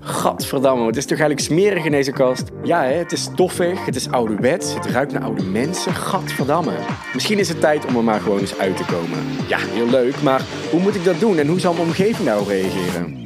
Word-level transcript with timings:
Gadverdamme, 0.00 0.86
het 0.86 0.96
is 0.96 1.06
toch 1.06 1.18
eigenlijk 1.18 1.40
smerig 1.40 1.84
in 1.84 1.90
deze 1.90 2.12
kast? 2.12 2.50
Ja, 2.62 2.82
hè, 2.82 2.92
het 2.92 3.12
is 3.12 3.22
stoffig, 3.22 3.84
het 3.84 3.96
is 3.96 4.10
ouderwets, 4.10 4.74
het 4.74 4.86
ruikt 4.86 5.12
naar 5.12 5.22
oude 5.22 5.42
mensen. 5.42 5.94
Gadverdamme. 5.94 6.72
Misschien 7.14 7.38
is 7.38 7.48
het 7.48 7.60
tijd 7.60 7.86
om 7.86 7.96
er 7.96 8.04
maar 8.04 8.20
gewoon 8.20 8.38
eens 8.38 8.58
uit 8.58 8.76
te 8.76 8.84
komen. 8.84 9.18
Ja, 9.48 9.58
heel 9.58 9.90
leuk, 9.90 10.22
maar 10.22 10.42
hoe 10.70 10.80
moet 10.80 10.94
ik 10.94 11.04
dat 11.04 11.20
doen 11.20 11.38
en 11.38 11.46
hoe 11.46 11.60
zal 11.60 11.72
mijn 11.72 11.86
omgeving 11.86 12.26
daarop 12.26 12.46
reageren? 12.46 13.25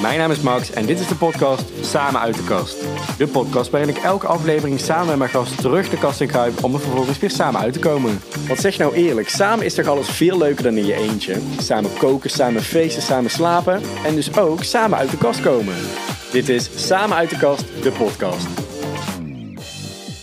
Mijn 0.00 0.18
naam 0.18 0.30
is 0.30 0.40
Max 0.40 0.70
en 0.70 0.86
dit 0.86 1.00
is 1.00 1.08
de 1.08 1.14
podcast 1.14 1.64
Samen 1.80 2.20
uit 2.20 2.36
de 2.36 2.44
kast. 2.44 2.76
De 3.18 3.26
podcast 3.26 3.70
waarin 3.70 3.88
ik 3.88 3.96
elke 3.96 4.26
aflevering 4.26 4.80
samen 4.80 5.06
met 5.06 5.18
mijn 5.18 5.30
gast 5.30 5.60
terug 5.60 5.88
de 5.88 5.98
kast 5.98 6.20
in 6.20 6.26
kruip 6.26 6.64
om 6.64 6.74
er 6.74 6.80
vervolgens 6.80 7.18
weer 7.18 7.30
samen 7.30 7.60
uit 7.60 7.72
te 7.72 7.78
komen. 7.78 8.20
Want 8.46 8.60
zeg 8.60 8.78
nou 8.78 8.94
eerlijk, 8.94 9.28
samen 9.28 9.64
is 9.64 9.74
toch 9.74 9.86
alles 9.86 10.08
veel 10.08 10.38
leuker 10.38 10.62
dan 10.64 10.76
in 10.76 10.86
je 10.86 10.94
eentje? 10.94 11.36
Samen 11.58 11.90
koken, 11.98 12.30
samen 12.30 12.62
feesten, 12.62 13.02
samen 13.02 13.30
slapen 13.30 13.80
en 14.04 14.14
dus 14.14 14.38
ook 14.38 14.62
samen 14.62 14.98
uit 14.98 15.10
de 15.10 15.18
kast 15.18 15.40
komen. 15.40 15.74
Dit 16.32 16.48
is 16.48 16.86
Samen 16.86 17.16
uit 17.16 17.30
de 17.30 17.38
kast, 17.38 17.64
de 17.82 17.90
podcast. 17.90 18.46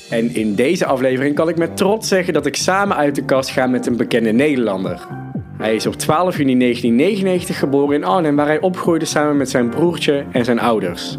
En 0.10 0.36
in 0.36 0.56
deze 0.56 0.86
aflevering 0.86 1.36
kan 1.36 1.50
ik 1.50 1.58
met 1.58 1.78
trots 1.78 2.08
zeggen 2.08 2.34
dat 2.34 2.46
ik 2.46 2.56
samen 2.56 2.98
uit 2.98 3.16
de 3.16 3.26
kast 3.26 3.50
ga 3.50 3.68
met 3.68 3.86
een 3.86 3.98
bekende 3.98 4.32
Nederlander. 4.32 5.23
Hij 5.64 5.76
is 5.76 5.86
op 5.86 5.96
12 5.96 6.38
juni 6.38 6.58
1999 6.58 7.60
geboren 7.60 7.96
in 7.96 8.04
Arnhem, 8.04 8.36
waar 8.36 8.46
hij 8.46 8.60
opgroeide 8.60 9.06
samen 9.06 9.38
met 9.38 9.50
zijn 9.50 9.70
broertje 9.70 10.26
en 10.32 10.46
zijn 10.46 10.60
ouders. 10.60 11.18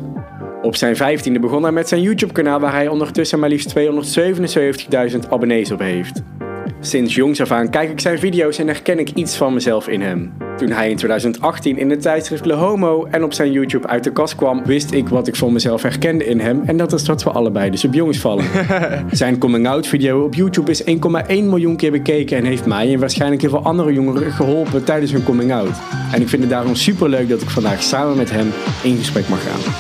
Op 0.63 0.77
zijn 0.77 0.97
15e 0.97 1.41
begon 1.41 1.63
hij 1.63 1.73
met 1.73 1.89
zijn 1.89 2.03
YouTube-kanaal, 2.03 2.61
waar 2.61 2.73
hij 2.73 2.89
ondertussen 2.89 3.39
maar 3.39 3.49
liefst 3.49 3.75
277.000 3.79 5.29
abonnees 5.31 5.71
op 5.71 5.79
heeft. 5.79 6.23
Sinds 6.81 7.15
jongs 7.15 7.41
af 7.41 7.51
aan 7.51 7.71
kijk 7.71 7.91
ik 7.91 8.01
zijn 8.01 8.19
video's 8.19 8.59
en 8.59 8.67
herken 8.67 8.99
ik 8.99 9.11
iets 9.11 9.37
van 9.37 9.55
mezelf 9.55 9.89
in 9.89 10.01
hem. 10.01 10.33
Toen 10.57 10.71
hij 10.71 10.91
in 10.91 10.97
2018 10.97 11.79
in 11.79 11.91
het 11.91 12.03
tijdschrift 12.03 12.45
Le 12.45 12.53
Homo 12.53 13.07
en 13.11 13.25
op 13.25 13.33
zijn 13.33 13.53
YouTube 13.53 13.87
uit 13.87 14.05
de 14.05 14.13
kast 14.13 14.35
kwam, 14.35 14.65
wist 14.65 14.93
ik 14.93 15.09
wat 15.09 15.27
ik 15.27 15.37
van 15.37 15.53
mezelf 15.53 15.83
herkende 15.83 16.25
in 16.25 16.41
hem. 16.41 16.63
En 16.67 16.77
dat 16.77 16.93
is 16.93 17.05
dat 17.05 17.23
we 17.23 17.31
allebei 17.31 17.71
dus 17.71 17.85
op 17.85 17.95
jongens 17.95 18.19
vallen. 18.19 18.45
zijn 19.11 19.39
coming-out 19.39 19.87
video 19.87 20.25
op 20.25 20.35
YouTube 20.35 20.71
is 20.71 20.83
1,1 20.83 20.87
miljoen 21.27 21.77
keer 21.77 21.91
bekeken 21.91 22.37
en 22.37 22.45
heeft 22.45 22.67
mij 22.67 22.93
en 22.93 23.01
waarschijnlijk 23.01 23.41
heel 23.41 23.51
veel 23.51 23.63
andere 23.63 23.93
jongeren 23.93 24.33
geholpen 24.33 24.85
tijdens 24.85 25.13
hun 25.13 25.25
coming-out. 25.25 25.77
En 26.13 26.21
ik 26.21 26.29
vind 26.29 26.43
het 26.43 26.51
daarom 26.51 26.75
super 26.75 27.09
leuk 27.09 27.29
dat 27.29 27.43
ik 27.43 27.51
vandaag 27.51 27.83
samen 27.83 28.17
met 28.17 28.31
hem 28.31 28.53
in 28.83 28.97
gesprek 28.97 29.29
mag 29.29 29.43
gaan. 29.43 29.73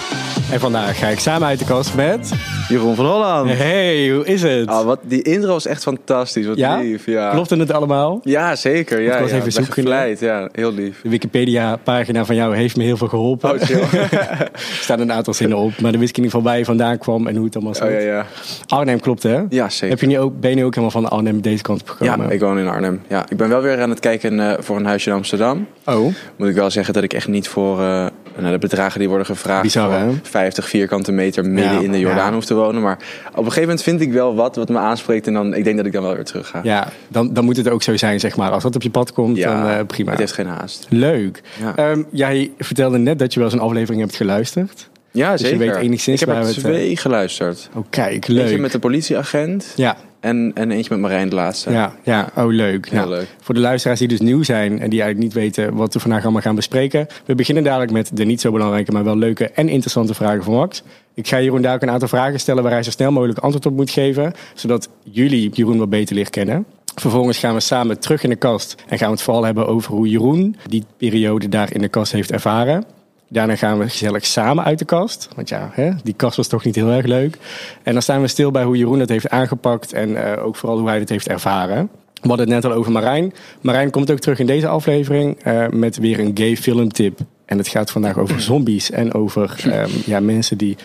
En 0.52 0.60
vandaag 0.60 0.98
ga 0.98 1.08
ik 1.08 1.18
samen 1.18 1.48
uit 1.48 1.58
de 1.58 1.64
kast 1.64 1.94
met... 1.94 2.32
Jeroen 2.68 2.94
van 2.94 3.06
Holland. 3.06 3.50
Hey, 3.50 4.08
hoe 4.08 4.26
is 4.26 4.42
het? 4.42 4.68
Ah, 4.68 4.84
wat, 4.84 5.00
die 5.02 5.22
intro 5.22 5.52
was 5.52 5.66
echt 5.66 5.82
fantastisch. 5.82 6.46
Wat 6.46 6.56
ja? 6.56 6.76
lief. 6.76 7.06
Ja. 7.06 7.30
Klopte 7.30 7.56
het 7.56 7.72
allemaal? 7.72 8.20
Ja, 8.22 8.56
zeker. 8.56 9.00
Ja, 9.00 9.14
Ik 9.14 9.20
was 9.20 9.30
ja, 9.30 9.36
even 9.36 9.52
zoeken. 9.52 10.16
Ja, 10.18 10.48
heel 10.52 10.63
lief. 10.72 11.00
De 11.02 11.08
Wikipedia-pagina 11.08 12.24
van 12.24 12.34
jou 12.34 12.56
heeft 12.56 12.76
me 12.76 12.82
heel 12.82 12.96
veel 12.96 13.08
geholpen. 13.08 13.50
Oh, 13.50 13.70
er 13.92 14.50
staan 14.80 15.00
een 15.00 15.12
aantal 15.12 15.34
zinnen 15.34 15.58
op, 15.58 15.80
maar 15.80 15.90
dan 15.90 16.00
wist 16.00 16.10
ik 16.10 16.16
in 16.16 16.24
ieder 16.24 16.38
geval 16.38 16.42
waar 16.42 16.58
je 16.58 16.64
vandaan 16.64 16.98
kwam 16.98 17.26
en 17.26 17.36
hoe 17.36 17.44
het 17.44 17.54
allemaal 17.54 17.74
zat. 17.74 17.88
Oh 17.88 17.92
ja, 17.92 17.98
ja. 17.98 18.26
Arnhem 18.66 19.00
klopt, 19.00 19.22
hè? 19.22 19.42
Ja, 19.48 19.68
zeker. 19.68 19.88
Heb 19.88 20.00
je 20.00 20.06
nu 20.06 20.18
ook, 20.18 20.40
ben 20.40 20.50
je 20.50 20.56
nu 20.56 20.64
ook 20.64 20.74
helemaal 20.74 21.02
van 21.02 21.10
Arnhem 21.10 21.40
deze 21.40 21.62
kant 21.62 21.80
op 21.80 21.88
gekomen? 21.88 22.26
Ja, 22.26 22.32
ik 22.32 22.40
woon 22.40 22.58
in 22.58 22.68
Arnhem. 22.68 23.02
Ja, 23.08 23.24
ik 23.28 23.36
ben 23.36 23.48
wel 23.48 23.60
weer 23.60 23.80
aan 23.80 23.90
het 23.90 24.00
kijken 24.00 24.40
eh, 24.40 24.54
voor 24.58 24.76
een 24.76 24.86
huisje 24.86 25.10
in 25.10 25.16
Amsterdam. 25.16 25.66
Oh, 25.84 26.14
Moet 26.36 26.48
ik 26.48 26.54
wel 26.54 26.70
zeggen 26.70 26.94
dat 26.94 27.02
ik 27.02 27.12
echt 27.12 27.28
niet 27.28 27.48
voor 27.48 27.80
eh, 27.80 28.06
nou, 28.42 28.52
de 28.52 28.58
bedragen 28.58 28.98
die 28.98 29.08
worden 29.08 29.26
gevraagd... 29.26 29.62
Bizar, 29.62 29.90
voor 29.90 29.98
hè? 29.98 30.12
50 30.22 30.68
vierkante 30.68 31.12
meter 31.12 31.44
midden 31.44 31.72
Ja, 31.72 31.80
in 31.80 31.92
de 31.92 31.98
Jordaan 31.98 32.26
ja. 32.28 32.32
hoef 32.32 32.44
te 32.44 32.54
wonen. 32.54 32.82
Maar 32.82 32.98
op 33.30 33.36
een 33.36 33.42
gegeven 33.44 33.60
moment 33.62 33.82
vind 33.82 34.00
ik 34.00 34.12
wel 34.12 34.34
wat 34.34 34.56
wat 34.56 34.68
me 34.68 34.78
aanspreekt. 34.78 35.26
En 35.26 35.34
dan, 35.34 35.54
ik 35.54 35.64
denk 35.64 35.76
dat 35.76 35.86
ik 35.86 35.92
dan 35.92 36.02
wel 36.02 36.14
weer 36.14 36.24
terug 36.24 36.48
ga. 36.48 36.60
ja, 36.62 36.88
dan, 37.08 37.32
dan 37.32 37.44
moet 37.44 37.56
het 37.56 37.68
ook 37.68 37.82
zo 37.82 37.96
zijn, 37.96 38.20
zeg 38.20 38.36
maar. 38.36 38.50
Als 38.50 38.62
dat 38.62 38.74
op 38.74 38.82
je 38.82 38.90
pad 38.90 39.12
komt, 39.12 39.40
dan 39.42 39.66
eh, 39.68 39.78
prima. 39.86 40.10
Het 40.10 40.20
heeft 40.20 40.32
geen 40.32 40.46
haast. 40.46 40.86
Leuk. 40.88 41.42
Ja. 41.60 41.76
Ehm, 41.76 42.02
jij 42.10 42.50
vertelde 42.58 42.98
net 42.98 43.18
dat 43.18 43.32
je 43.34 43.40
wel 43.40 43.48
eens 43.48 43.58
een 43.58 43.64
aflevering 43.64 44.00
hebt 44.02 44.16
geluisterd. 44.16 44.88
Ja, 45.10 45.30
Dus 45.32 45.40
je 45.40 45.46
zeker. 45.46 45.66
weet 45.66 45.76
enigszins 45.76 46.20
ik 46.22 46.28
heb 46.28 46.36
er 46.36 46.44
het, 46.46 46.54
twee 46.58 46.96
geluisterd. 46.96 47.68
Oh, 47.74 47.84
kijk, 47.90 48.12
Eentje 48.12 48.32
leuk. 48.32 48.60
met 48.60 48.72
de 48.72 48.78
politieagent 48.78 49.72
Ja, 49.76 49.96
en, 50.24 50.50
en 50.54 50.70
eentje 50.70 50.90
met 50.90 51.00
Marijn 51.00 51.28
de 51.28 51.34
laatste. 51.34 51.70
ja, 51.70 51.94
ja. 52.02 52.30
Oh, 52.36 52.52
leuk. 52.52 52.88
Heel 52.88 52.98
Nou, 52.98 53.10
leuk. 53.10 53.28
Voor 53.40 53.54
de 53.54 53.60
luisteraars 53.60 53.98
die 53.98 54.08
dus 54.08 54.20
nieuw 54.20 54.42
zijn 54.42 54.80
en 54.80 54.90
die 54.90 55.02
eigenlijk 55.02 55.18
niet 55.18 55.32
weten 55.32 55.74
wat 55.74 55.94
we 55.94 56.00
vandaag 56.00 56.22
allemaal 56.22 56.40
gaan 56.42 56.54
bespreken. 56.54 57.06
We 57.24 57.34
beginnen 57.34 57.64
dadelijk 57.64 57.92
met 57.92 58.10
de 58.12 58.24
niet 58.24 58.40
zo 58.40 58.50
belangrijke, 58.52 58.92
maar 58.92 59.04
wel 59.04 59.16
leuke 59.16 59.50
en 59.50 59.68
interessante 59.68 60.14
vragen 60.14 60.44
van 60.44 60.54
Max. 60.54 60.82
Ik 61.14 61.28
ga 61.28 61.40
Jeroen 61.40 61.62
daar 61.62 61.74
ook 61.74 61.82
een 61.82 61.90
aantal 61.90 62.08
vragen 62.08 62.40
stellen 62.40 62.62
waar 62.62 62.72
hij 62.72 62.82
zo 62.82 62.90
snel 62.90 63.12
mogelijk 63.12 63.38
antwoord 63.38 63.66
op 63.66 63.72
moet 63.76 63.90
geven. 63.90 64.32
Zodat 64.54 64.88
jullie 65.02 65.50
Jeroen 65.52 65.78
wat 65.78 65.90
beter 65.90 66.14
leren 66.14 66.30
kennen. 66.30 66.66
Vervolgens 66.94 67.38
gaan 67.38 67.54
we 67.54 67.60
samen 67.60 68.00
terug 68.00 68.22
in 68.22 68.30
de 68.30 68.36
kast 68.36 68.74
en 68.88 68.98
gaan 68.98 69.08
we 69.08 69.14
het 69.14 69.22
vooral 69.22 69.44
hebben 69.44 69.66
over 69.66 69.92
hoe 69.92 70.08
Jeroen 70.08 70.56
die 70.66 70.84
periode 70.96 71.48
daar 71.48 71.74
in 71.74 71.80
de 71.80 71.88
kast 71.88 72.12
heeft 72.12 72.32
ervaren. 72.32 72.84
Daarna 73.28 73.56
gaan 73.56 73.78
we 73.78 73.88
gezellig 73.88 74.26
samen 74.26 74.64
uit 74.64 74.78
de 74.78 74.84
kast. 74.84 75.28
Want 75.36 75.48
ja, 75.48 75.70
hè, 75.72 75.90
die 76.02 76.14
kast 76.14 76.36
was 76.36 76.48
toch 76.48 76.64
niet 76.64 76.74
heel 76.74 76.90
erg 76.90 77.06
leuk. 77.06 77.38
En 77.82 77.92
dan 77.92 78.02
staan 78.02 78.20
we 78.20 78.26
stil 78.26 78.50
bij 78.50 78.64
hoe 78.64 78.76
Jeroen 78.76 79.00
het 79.00 79.08
heeft 79.08 79.28
aangepakt. 79.28 79.92
En 79.92 80.32
eh, 80.36 80.44
ook 80.44 80.56
vooral 80.56 80.78
hoe 80.78 80.88
hij 80.88 80.98
het 80.98 81.08
heeft 81.08 81.28
ervaren. 81.28 81.88
We 82.24 82.28
hadden 82.28 82.46
het 82.46 82.62
net 82.62 82.72
al 82.72 82.78
over 82.78 82.92
Marijn. 82.92 83.32
Marijn 83.60 83.90
komt 83.90 84.10
ook 84.10 84.18
terug 84.18 84.38
in 84.38 84.46
deze 84.46 84.68
aflevering 84.68 85.42
eh, 85.42 85.68
met 85.68 85.96
weer 85.96 86.18
een 86.18 86.30
gay 86.34 86.56
filmtip. 86.56 87.18
En 87.44 87.58
het 87.58 87.68
gaat 87.68 87.90
vandaag 87.90 88.18
over 88.18 88.40
zombies 88.40 88.90
en 88.90 89.14
over 89.14 89.64
ehm, 89.70 89.90
ja, 90.06 90.20
mensen 90.20 90.58
die 90.58 90.76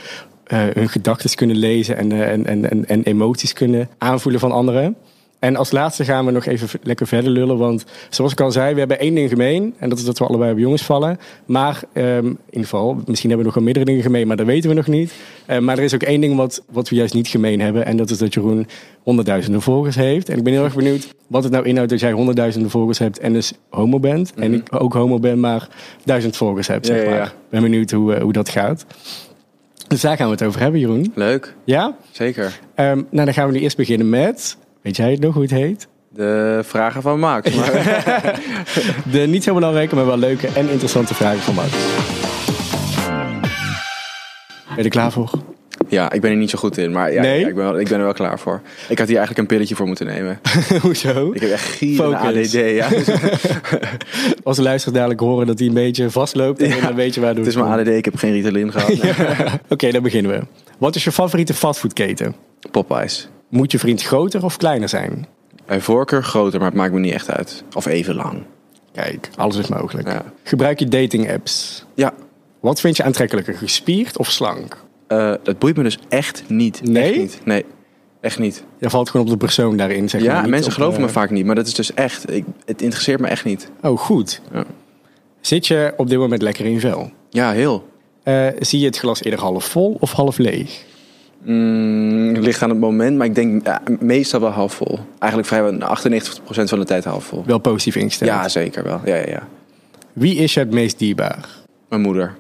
eh, 0.44 0.64
hun 0.74 0.90
gedachten 0.90 1.36
kunnen 1.36 1.58
lezen 1.58 1.98
en, 1.98 2.12
en, 2.12 2.46
en, 2.46 2.70
en, 2.70 2.86
en 2.86 3.04
emoties 3.04 3.54
kunnen 3.54 3.90
aanvoelen 3.98 4.42
van 4.42 4.52
anderen. 4.52 4.96
En 5.40 5.56
als 5.56 5.72
laatste 5.72 6.04
gaan 6.04 6.26
we 6.26 6.32
nog 6.32 6.46
even 6.46 6.80
lekker 6.84 7.08
verder 7.08 7.32
lullen. 7.32 7.58
Want 7.58 7.86
zoals 8.10 8.32
ik 8.32 8.42
al 8.42 8.52
zei, 8.52 8.74
we 8.74 8.80
hebben 8.80 9.00
één 9.00 9.16
ding 9.16 9.30
gemeen. 9.30 9.74
En 9.78 9.90
dat 9.90 9.98
is 9.98 10.06
dat 10.06 10.18
we 10.20 10.26
allebei 10.26 10.52
op 10.52 10.58
jongens 10.58 10.82
vallen. 10.84 11.20
Maar 11.46 11.82
ehm, 11.94 12.26
in 12.26 12.38
ieder 12.50 12.64
geval, 12.64 12.94
misschien 13.06 13.30
hebben 13.30 13.38
we 13.38 13.44
nog 13.44 13.54
wel 13.54 13.64
meerdere 13.64 13.86
dingen 13.86 14.02
gemeen, 14.02 14.28
maar 14.28 14.38
dat 14.38 14.46
weten 14.46 14.70
we 14.70 14.76
nog 14.76 14.88
niet. 14.88 15.14
Eh, 15.46 15.58
maar 15.60 15.78
er 15.78 15.84
is 15.84 15.94
ook 15.94 16.04
één 16.04 16.22
ding 16.22 16.36
wat, 16.36 16.64
wat 16.72 16.90
we 16.90 16.96
juist 16.96 17.14
niet 17.14 17.28
gemeen 17.28 17.62
hebben. 17.62 17.86
En 17.86 17.98
dat 17.98 18.10
is 18.10 18.18
dat 18.18 18.34
Jeroen 18.34 18.68
honderdduizenden 19.04 19.62
volgers 19.62 19.96
heeft. 19.96 20.30
En 20.30 20.38
ik 20.38 20.44
ben 20.44 20.54
heel 20.54 20.64
erg 20.64 20.76
benieuwd 20.76 21.08
wat 21.28 21.44
het 21.44 21.52
nou 21.52 21.66
inhoudt 21.66 21.90
dat 21.90 22.00
jij 22.00 22.12
honderdduizenden 22.12 22.70
volgers 22.72 22.98
hebt 23.00 23.20
en 23.20 23.34
dus 23.34 23.54
homo 23.70 24.00
bent. 24.00 24.34
En 24.36 24.54
ik 24.54 24.76
ook 24.82 24.94
homo 24.94 25.20
ben, 25.20 25.40
maar 25.40 25.68
duizend 26.04 26.38
volgers 26.38 26.68
heb, 26.68 26.86
Ja, 26.86 26.94
zeg 26.96 27.06
maar. 27.06 27.16
ja. 27.16 27.32
ben 27.50 27.62
benieuwd 27.62 27.92
hoe, 27.92 28.14
eh, 28.14 28.22
hoe 28.22 28.34
dat 28.34 28.50
gaat. 28.50 28.86
Dus 29.88 30.02
daar 30.02 30.18
gaan 30.18 30.26
we 30.26 30.32
het 30.32 30.44
over 30.44 30.62
hebben, 30.62 30.80
Jeroen. 30.80 31.12
Leuk, 31.16 31.54
Ja? 31.64 31.96
zeker. 32.12 32.60
Ehm, 32.76 32.96
nou, 33.10 33.26
dan 33.26 33.34
gaan 33.34 33.48
we 33.48 33.54
nu 33.54 33.60
eerst 33.60 33.78
beginnen 33.78 34.10
met... 34.10 34.58
Weet 34.82 34.96
jij 34.96 35.18
nog 35.20 35.34
hoe 35.34 35.42
het 35.42 35.52
heet? 35.52 35.88
De 36.10 36.60
vragen 36.64 37.02
van 37.02 37.20
Max. 37.20 37.56
Maar, 37.56 37.72
De 39.12 39.20
niet 39.20 39.44
zo 39.44 39.54
belangrijke, 39.54 39.96
maar 39.96 40.06
wel 40.06 40.18
leuke 40.18 40.48
en 40.48 40.70
interessante 40.70 41.14
vragen 41.14 41.40
van 41.40 41.54
Max. 41.56 41.70
Ben 44.68 44.78
je 44.78 44.84
er 44.84 44.90
klaar 44.90 45.12
voor? 45.12 45.32
ja, 45.88 46.12
ik 46.12 46.22
ben 46.22 46.32
er 46.32 46.38
niet 46.38 46.50
zo 46.50 46.58
goed 46.58 46.78
in, 46.78 46.92
maar 46.92 47.14
ja, 47.14 47.22
Nee? 47.22 47.40
ja, 47.40 47.48
ik, 47.48 47.56
ben 47.56 47.64
wel, 47.64 47.80
ik 47.80 47.88
ben 47.90 47.98
er 47.98 48.04
wel 48.04 48.14
klaar 48.14 48.40
voor. 48.40 48.62
Ik 48.90 48.98
had 48.98 49.08
hier 49.08 49.18
eigenlijk 49.18 49.38
een 49.38 49.56
pilletje 49.56 49.76
voor 49.76 49.88
moeten 49.88 50.06
nemen. 50.06 50.40
Hoezo? 50.82 51.32
Ik 51.34 51.42
heb 51.42 51.52
echt 51.52 51.64
gieren 51.64 52.20
Focus. 52.20 52.46
ADD. 52.46 52.52
Ja. 52.54 52.88
Als 54.44 54.58
de 54.58 54.64
luisteraar 54.64 54.96
dadelijk 54.96 55.20
horen 55.20 55.48
dat 55.48 55.60
hij 55.60 55.68
een 55.68 55.74
beetje 55.74 56.10
vastloopt... 56.10 56.62
en 56.62 56.70
Ja. 56.70 56.82
dan 56.82 56.96
weet 56.96 57.14
je 57.14 57.22
waar 57.22 57.36
Het 57.36 57.48
is 57.48 57.56
mijn 57.56 57.68
ADD, 57.80 57.88
ik 57.88 58.06
heb 58.06 58.16
geen 58.16 58.32
Ritalin 58.32 58.72
gehad. 58.72 58.92
Oké, 59.70 59.92
dan 59.92 60.04
beginnen 60.04 60.32
we. 60.32 60.46
Wat 60.78 60.96
is 60.96 61.04
je 61.04 61.12
favoriete 61.12 61.54
fastfoodketen? 61.54 62.36
Popeyes. 62.72 63.30
Moet 63.50 63.72
je 63.72 63.80
vriend 63.80 64.02
groter 64.04 64.44
of 64.44 64.58
kleiner 64.58 64.90
zijn? 64.90 65.26
Bij 65.66 65.82
voorkeur 65.82 66.24
groter, 66.24 66.60
maar 66.60 66.68
het 66.70 66.78
maakt 66.78 66.94
me 66.94 67.00
niet 67.00 67.14
echt 67.14 67.32
uit. 67.32 67.64
Of 67.76 67.86
even 67.86 68.16
lang. 68.16 68.44
Kijk, 68.92 69.30
alles 69.36 69.56
is 69.56 69.68
mogelijk. 69.68 70.08
Ja. 70.08 70.24
Gebruik 70.44 70.80
je 70.80 70.88
dating 70.88 71.32
apps? 71.32 71.86
Ja, 71.94 72.14
Wat 72.60 72.80
vind 72.80 72.98
je 72.98 73.04
aantrekkelijker, 73.04 73.54
gespierd 73.54 74.18
of 74.18 74.30
slank? 74.32 74.78
eh, 75.08 75.34
dat 75.44 75.60
boeit 75.60 75.78
me 75.78 75.84
dus 75.84 76.00
echt 76.10 76.44
niet. 76.48 76.82
Nee? 76.84 77.04
Echt 77.12 77.18
niet. 77.18 77.42
Nee, 77.46 77.66
echt 78.22 78.40
niet. 78.40 78.64
Je 78.80 78.90
valt 78.90 79.10
gewoon 79.10 79.26
op 79.26 79.32
de 79.32 79.38
persoon 79.38 79.78
daarin, 79.78 80.10
zeg. 80.10 80.22
Ja, 80.22 80.42
mensen 80.48 80.72
geloven 80.72 81.02
me 81.02 81.10
vaak 81.10 81.30
niet, 81.30 81.46
maar 81.46 81.56
dat 81.56 81.68
is 81.68 81.74
dus 81.74 81.94
echt... 81.94 82.32
Ik, 82.34 82.46
het 82.66 82.82
interesseert 82.82 83.20
me 83.20 83.28
echt 83.28 83.46
niet. 83.46 83.70
Oh, 83.82 83.98
goed. 84.00 84.42
Ja. 84.54 84.66
Zit 85.42 85.68
je 85.68 85.94
op 85.98 86.10
dit 86.10 86.18
moment 86.18 86.42
lekker 86.42 86.66
in 86.66 86.80
vel? 86.80 87.12
Ja, 87.30 87.52
heel. 87.52 87.88
Eh, 88.24 88.48
zie 88.60 88.80
je 88.80 88.86
het 88.86 88.98
glas 88.98 89.24
eerder 89.24 89.40
half 89.40 89.66
vol 89.66 89.98
of 90.00 90.12
half 90.12 90.38
leeg? 90.38 90.84
Mm, 91.44 92.08
het 92.08 92.09
ligt 92.50 92.62
aan 92.62 92.70
het 92.70 92.80
moment, 92.80 93.18
maar 93.18 93.26
ik 93.26 93.36
denk 93.36 93.66
ja, 93.66 93.82
meestal 94.00 94.40
wel 94.40 94.50
half 94.50 94.74
vol. 94.74 95.00
Eigenlijk 95.20 95.52
vrijwel 95.52 95.98
98% 95.98 96.70
van 96.70 96.80
de 96.80 96.86
tijd 96.86 97.04
half 97.06 97.24
vol. 97.24 97.44
Wel 97.46 97.58
positief 97.58 97.96
ingesteld. 97.96 98.30
Ja, 98.30 98.50
zeker 98.50 98.84
wel. 98.84 99.02
Ja, 99.06 99.16
ja, 99.16 99.28
ja. 99.28 99.48
Wie 100.14 100.36
is 100.36 100.54
je 100.54 100.60
het 100.60 100.72
meest 100.72 101.00
dierbaar? 101.00 101.48
Mijn 101.90 102.02
moeder. 102.02 102.36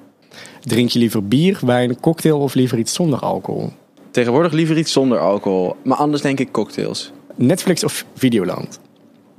Drink 0.59 0.89
je 0.89 0.99
liever 0.99 1.27
bier, 1.27 1.59
wijn, 1.65 1.99
cocktail 1.99 2.39
of 2.39 2.53
liever 2.53 2.77
iets 2.77 2.93
zonder 2.93 3.19
alcohol? 3.19 3.73
Tegenwoordig 4.11 4.51
liever 4.51 4.77
iets 4.77 4.91
zonder 4.91 5.19
alcohol. 5.19 5.75
Maar 5.83 5.97
anders 5.97 6.21
denk 6.21 6.39
ik 6.39 6.51
cocktails. 6.51 7.11
Netflix 7.35 7.83
of 7.83 8.05
Videoland? 8.15 8.79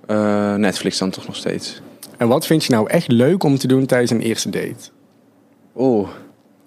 Eh, 0.06 0.54
Netflix 0.54 0.98
dan 0.98 1.10
toch 1.10 1.26
nog 1.26 1.36
steeds. 1.36 1.80
En 2.16 2.28
wat 2.28 2.46
vind 2.46 2.64
je 2.64 2.72
nou 2.72 2.88
echt 2.88 3.08
leuk 3.08 3.42
om 3.42 3.58
te 3.58 3.66
doen 3.66 3.86
tijdens 3.86 4.10
een 4.10 4.20
eerste 4.20 4.50
date? 4.50 4.90
Oeh. 5.76 6.08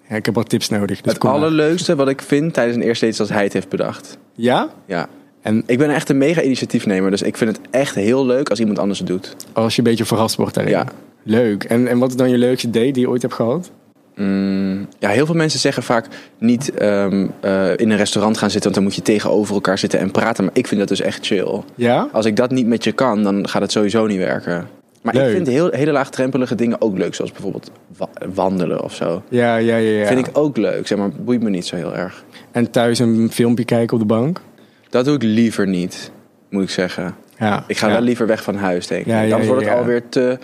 Ja, 0.08 0.16
ik 0.16 0.24
heb 0.26 0.34
wat 0.34 0.48
tips 0.48 0.68
nodig. 0.68 1.00
Dus 1.00 1.12
Het 1.12 1.22
maar. 1.22 1.32
allerleukste 1.32 1.96
wat 1.96 2.08
ik 2.08 2.22
vind 2.22 2.54
tijdens 2.54 2.76
een 2.76 2.82
eerste 2.82 3.04
date 3.04 3.16
is 3.16 3.20
als 3.20 3.30
hij 3.36 3.42
het 3.44 3.52
heeft 3.52 3.68
bedacht. 3.68 4.18
Ja? 4.34 4.68
Ja. 4.86 5.08
En 5.42 5.62
Ik 5.66 5.78
ben 5.78 5.90
echt 5.90 6.08
een 6.08 6.18
mega 6.18 6.42
initiatiefnemer, 6.42 7.10
dus 7.10 7.22
ik 7.22 7.36
vind 7.36 7.56
het 7.56 7.66
echt 7.70 7.94
heel 7.94 8.26
leuk 8.26 8.50
als 8.50 8.60
iemand 8.60 8.78
anders 8.78 8.98
het 8.98 9.08
doet. 9.08 9.36
als 9.52 9.72
je 9.76 9.78
een 9.82 9.88
beetje 9.88 10.04
verrast 10.04 10.36
wordt 10.36 10.54
daarin. 10.54 10.72
Ja, 10.72 10.86
Leuk. 11.22 11.64
En, 11.64 11.88
en 11.88 11.98
wat 11.98 12.10
is 12.10 12.16
dan 12.16 12.30
je 12.30 12.38
leukste 12.38 12.70
date 12.70 12.90
die 12.90 13.00
je 13.00 13.08
ooit 13.08 13.22
hebt 13.22 13.34
gehad? 13.34 13.70
Mm, 14.14 14.88
ja, 14.98 15.08
heel 15.08 15.26
veel 15.26 15.34
mensen 15.34 15.60
zeggen 15.60 15.82
vaak 15.82 16.06
niet 16.38 16.70
ehm, 16.74 17.26
eh, 17.40 17.76
in 17.76 17.90
een 17.90 17.96
restaurant 17.96 18.38
gaan 18.38 18.50
zitten, 18.50 18.62
want 18.72 18.74
dan 18.74 18.82
moet 18.84 18.94
je 18.94 19.02
tegenover 19.12 19.54
elkaar 19.54 19.78
zitten 19.78 19.98
en 19.98 20.10
praten. 20.10 20.44
Maar 20.44 20.56
ik 20.56 20.66
vind 20.66 20.80
dat 20.80 20.88
dus 20.88 21.00
echt 21.00 21.26
chill. 21.26 21.60
Ja? 21.74 22.08
Als 22.12 22.26
ik 22.26 22.36
dat 22.36 22.50
niet 22.50 22.66
met 22.66 22.84
je 22.84 22.92
kan, 22.92 23.22
dan 23.22 23.48
gaat 23.48 23.62
het 23.62 23.72
sowieso 23.72 24.06
niet 24.06 24.18
werken. 24.18 24.68
Maar 25.04 25.14
Leuk. 25.14 25.26
ik 25.26 25.34
vind 25.34 25.46
heel, 25.46 25.70
hele 25.70 25.92
laagdrempelige 25.92 26.54
dingen 26.54 26.80
ook 26.80 26.98
leuk, 26.98 27.14
zoals 27.14 27.32
bijvoorbeeld 27.32 27.70
wa- 27.96 28.08
wandelen 28.34 28.82
of 28.82 28.94
zo. 28.94 29.22
Ja, 29.28 29.56
ja, 29.56 29.76
ja. 29.76 29.98
ja. 30.00 30.06
Vind 30.06 30.26
ik 30.26 30.38
ook 30.38 30.56
leuk, 30.56 30.86
zeg 30.86 30.98
maar, 30.98 31.08
boeit 31.10 31.42
me 31.42 31.50
niet 31.50 31.66
zo 31.66 31.76
heel 31.76 31.94
erg. 31.96 32.24
En 32.52 32.70
thuis 32.70 32.98
een 32.98 33.30
filmpje 33.32 33.64
kijken 33.64 33.94
op 33.94 34.00
de 34.00 34.06
bank? 34.14 34.40
Dat 34.90 35.04
doe 35.04 35.14
ik 35.14 35.22
liever 35.22 35.66
niet, 35.66 36.10
moet 36.50 36.62
ik 36.62 36.70
zeggen. 36.70 37.14
Ja. 37.38 37.64
Ik 37.66 37.76
ga 37.78 37.86
ja. 37.86 37.92
wel 37.92 38.02
liever 38.02 38.26
weg 38.26 38.42
van 38.42 38.56
huis, 38.56 38.86
denk 38.86 39.00
ik. 39.00 39.06
Ja, 39.06 39.20
ja, 39.20 39.36
dan 39.36 39.46
wordt 39.46 39.64
het 39.64 39.74
alweer 39.74 40.08
te 40.08 40.38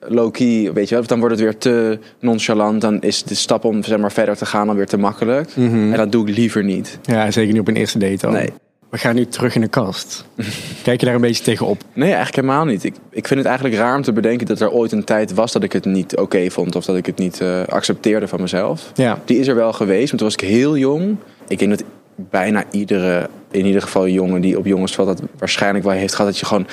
low-key, 0.00 0.72
weet 0.72 0.88
je 0.88 0.94
wel. 0.94 1.06
Dan 1.06 1.18
wordt 1.18 1.34
het 1.34 1.44
weer 1.44 1.58
te 1.58 1.98
nonchalant. 2.20 2.80
Dan 2.80 3.00
is 3.00 3.22
de 3.22 3.34
stap 3.34 3.64
om 3.64 3.82
zeg 3.82 3.98
maar, 3.98 4.12
verder 4.12 4.36
te 4.36 4.46
gaan 4.46 4.68
alweer 4.68 4.86
te 4.86 4.98
makkelijk. 4.98 5.56
Mhm. 5.56 5.90
En 5.92 5.96
dat 5.96 6.12
doe 6.12 6.28
ik 6.28 6.36
liever 6.36 6.64
niet. 6.64 6.98
Ja, 7.02 7.30
zeker 7.30 7.52
niet 7.52 7.60
op 7.60 7.68
een 7.68 7.76
eerste 7.76 7.98
date 7.98 8.26
al. 8.26 8.32
Nee. 8.32 8.52
We 8.96 9.02
gaan 9.02 9.14
nu 9.14 9.26
terug 9.26 9.54
in 9.54 9.60
de 9.60 9.68
kast. 9.68 10.24
Kijk 10.82 11.00
je 11.00 11.06
daar 11.06 11.14
een 11.14 11.20
beetje 11.20 11.42
tegenop? 11.44 11.82
Nee, 11.92 12.12
eigenlijk 12.12 12.36
helemaal 12.36 12.64
niet. 12.64 12.84
Ik, 12.84 12.94
ik 13.10 13.26
vind 13.26 13.38
het 13.40 13.48
eigenlijk 13.48 13.78
raar 13.78 13.96
om 13.96 14.02
te 14.02 14.12
bedenken 14.12 14.46
dat 14.46 14.60
er 14.60 14.70
ooit 14.70 14.92
een 14.92 15.04
tijd 15.04 15.34
was 15.34 15.52
dat 15.52 15.62
ik 15.62 15.72
het 15.72 15.84
niet 15.84 16.16
oké 16.16 16.50
vond. 16.50 16.76
Of 16.76 16.84
dat 16.84 16.96
ik 16.96 17.06
het 17.06 17.18
niet 17.18 17.40
eh, 17.40 17.62
accepteerde 17.66 18.28
van 18.28 18.40
mezelf. 18.40 18.90
Ja. 18.94 19.18
Die 19.24 19.38
is 19.38 19.46
er 19.46 19.54
wel 19.54 19.72
geweest, 19.72 20.08
maar 20.08 20.18
toen 20.20 20.28
was 20.28 20.36
ik 20.36 20.48
heel 20.48 20.76
jong. 20.76 21.16
Ik 21.48 21.58
denk 21.58 21.70
dat 21.70 21.84
bijna 22.14 22.64
iedere, 22.70 23.28
in 23.50 23.66
ieder 23.66 23.82
geval 23.82 24.08
jongen 24.08 24.40
die 24.40 24.58
op 24.58 24.66
jongens 24.66 24.94
valt, 24.94 25.08
dat 25.08 25.22
waarschijnlijk 25.38 25.84
wel 25.84 25.94
heeft 25.94 26.14
gehad 26.14 26.30
dat 26.30 26.40
je 26.40 26.46
gewoon 26.46 26.66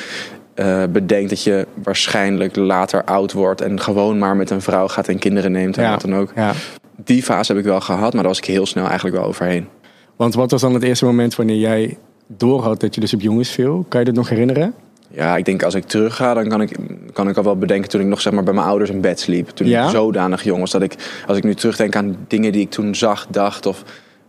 eh, 0.54 0.84
bedenkt 0.90 1.30
dat 1.30 1.44
je 1.44 1.68
waarschijnlijk 1.84 2.56
later 2.56 3.04
oud 3.04 3.32
wordt 3.32 3.62
en 3.62 3.80
gewoon 3.80 4.18
maar 4.18 4.36
met 4.36 4.50
een 4.50 4.62
vrouw 4.62 4.88
gaat 4.88 5.08
en 5.08 5.20
kinderen 5.20 5.52
neemt 5.52 5.78
en 5.78 5.84
Ja. 5.84 5.92
wat 5.92 6.02
dan 6.02 6.16
ook. 6.16 6.32
ja. 6.36 6.54
Die 7.04 7.24
fase 7.24 7.52
heb 7.52 7.62
ik 7.62 7.68
wel 7.68 7.82
gehad, 7.82 8.14
maar 8.14 8.22
daar 8.22 8.32
was 8.32 8.38
ik 8.38 8.46
heel 8.46 8.66
snel 8.66 8.86
eigenlijk 8.86 9.16
wel 9.16 9.26
overheen. 9.26 9.68
Want 10.16 10.34
wat 10.34 10.52
was 10.52 10.62
dan 10.62 10.74
het 10.74 10.84
eerste 10.84 11.06
moment 11.06 11.36
wanneer 11.36 11.58
jij 11.58 11.98
doorhad 12.28 12.80
dat 12.80 12.96
je 12.96 13.02
dus 13.02 13.14
op 13.14 13.22
jongens 13.22 13.50
viel? 13.50 13.86
Kan 13.88 14.00
je 14.00 14.06
dat 14.06 14.16
nog 14.16 14.30
herinneren? 14.30 14.74
Ja, 15.08 15.38
ik 15.38 15.46
denk 15.46 15.64
als 15.64 15.74
ik 15.74 15.84
terug 15.84 16.16
ga, 16.16 16.34
dan 16.34 16.48
kan 16.48 16.62
ik, 16.62 16.78
kan 17.14 17.30
ik 17.30 17.38
al 17.38 17.44
wel 17.44 17.58
bedenken 17.58 17.90
toen 17.90 18.02
ik 18.02 18.08
nog 18.08 18.22
zeg 18.22 18.34
maar, 18.34 18.44
bij 18.44 18.54
mijn 18.54 18.68
ouders 18.68 18.90
in 18.90 19.02
bed 19.02 19.20
sliep. 19.20 19.50
Toen 19.50 19.68
Ja? 19.68 19.84
ik 19.84 19.90
zodanig 19.90 20.44
jong 20.44 20.60
was 20.60 20.72
dat 20.72 20.82
ik, 20.82 20.96
als 21.28 21.38
ik 21.38 21.44
nu 21.44 21.56
terugdenk 21.56 21.96
aan 21.96 22.18
dingen 22.28 22.52
die 22.52 22.62
ik 22.62 22.70
toen 22.70 22.96
zag, 22.96 23.28
dacht 23.30 23.66
of 23.66 23.84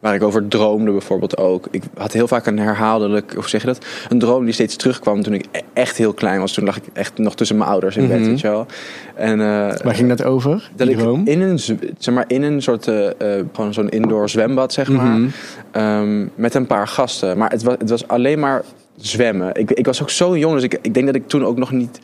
waar 0.05 0.15
ik 0.15 0.23
over 0.23 0.49
droomde 0.49 0.91
bijvoorbeeld 0.91 1.37
ook. 1.37 1.67
Ik 1.71 1.83
had 1.97 2.13
heel 2.13 2.29
vaak 2.29 2.47
een 2.47 2.59
herhaaldelijk, 2.59 3.35
of 3.37 3.49
zeg 3.49 3.61
je 3.61 3.67
dat, 3.67 3.85
een 4.09 4.19
droom 4.19 4.45
die 4.45 4.55
steeds 4.55 4.77
terugkwam 4.77 5.23
toen 5.23 5.33
ik 5.33 5.45
e- 5.51 5.61
echt 5.73 5.97
heel 5.97 6.13
klein 6.13 6.41
was. 6.41 6.53
Toen 6.53 6.65
lag 6.65 6.77
ik 6.77 6.83
echt 6.93 7.19
nog 7.19 7.35
tussen 7.37 7.57
mijn 7.57 7.71
ouders 7.71 7.97
in 7.97 8.09
bed, 8.09 8.19
Mhm. 8.21 8.29
weet 8.29 8.41
je 8.41 8.49
wel. 8.49 8.67
En, 9.15 9.41
eh, 9.41 9.47
Waar 9.85 9.95
ging 9.95 10.09
dat 10.09 10.25
over? 10.25 10.71
dat 10.77 10.89
ik 10.89 10.99
droom? 10.99 11.23
in 11.27 11.41
een, 11.41 11.59
zeg 11.99 12.15
maar, 12.15 12.25
in 12.27 12.43
een 12.43 12.63
soort, 12.63 12.89
eh, 12.89 13.07
eh, 13.39 13.45
gewoon 13.53 13.75
zo'n 13.75 13.89
indoor 13.89 14.29
zwembad, 14.29 14.73
zeg 14.73 14.89
maar. 14.89 15.07
Mhm. 15.07 15.29
Ehm, 15.71 16.27
met 16.35 16.55
een 16.55 16.67
paar 16.67 16.89
gasten. 16.89 17.39
Maar 17.39 17.51
het 17.51 17.63
was, 17.63 17.75
het 17.79 17.91
was 17.91 18.09
alleen 18.09 18.39
maar 18.39 18.63
zwemmen. 18.97 19.55
Ik, 19.55 19.71
ik 19.71 19.87
was 19.87 20.03
ook 20.03 20.11
zo 20.11 20.37
jong, 20.37 20.55
dus 20.55 20.63
ik, 20.63 20.79
ik 20.83 20.95
denk 20.95 21.07
dat 21.07 21.15
ik 21.15 21.29
toen 21.29 21.45
ook 21.45 21.57
nog 21.57 21.71
niet... 21.73 21.99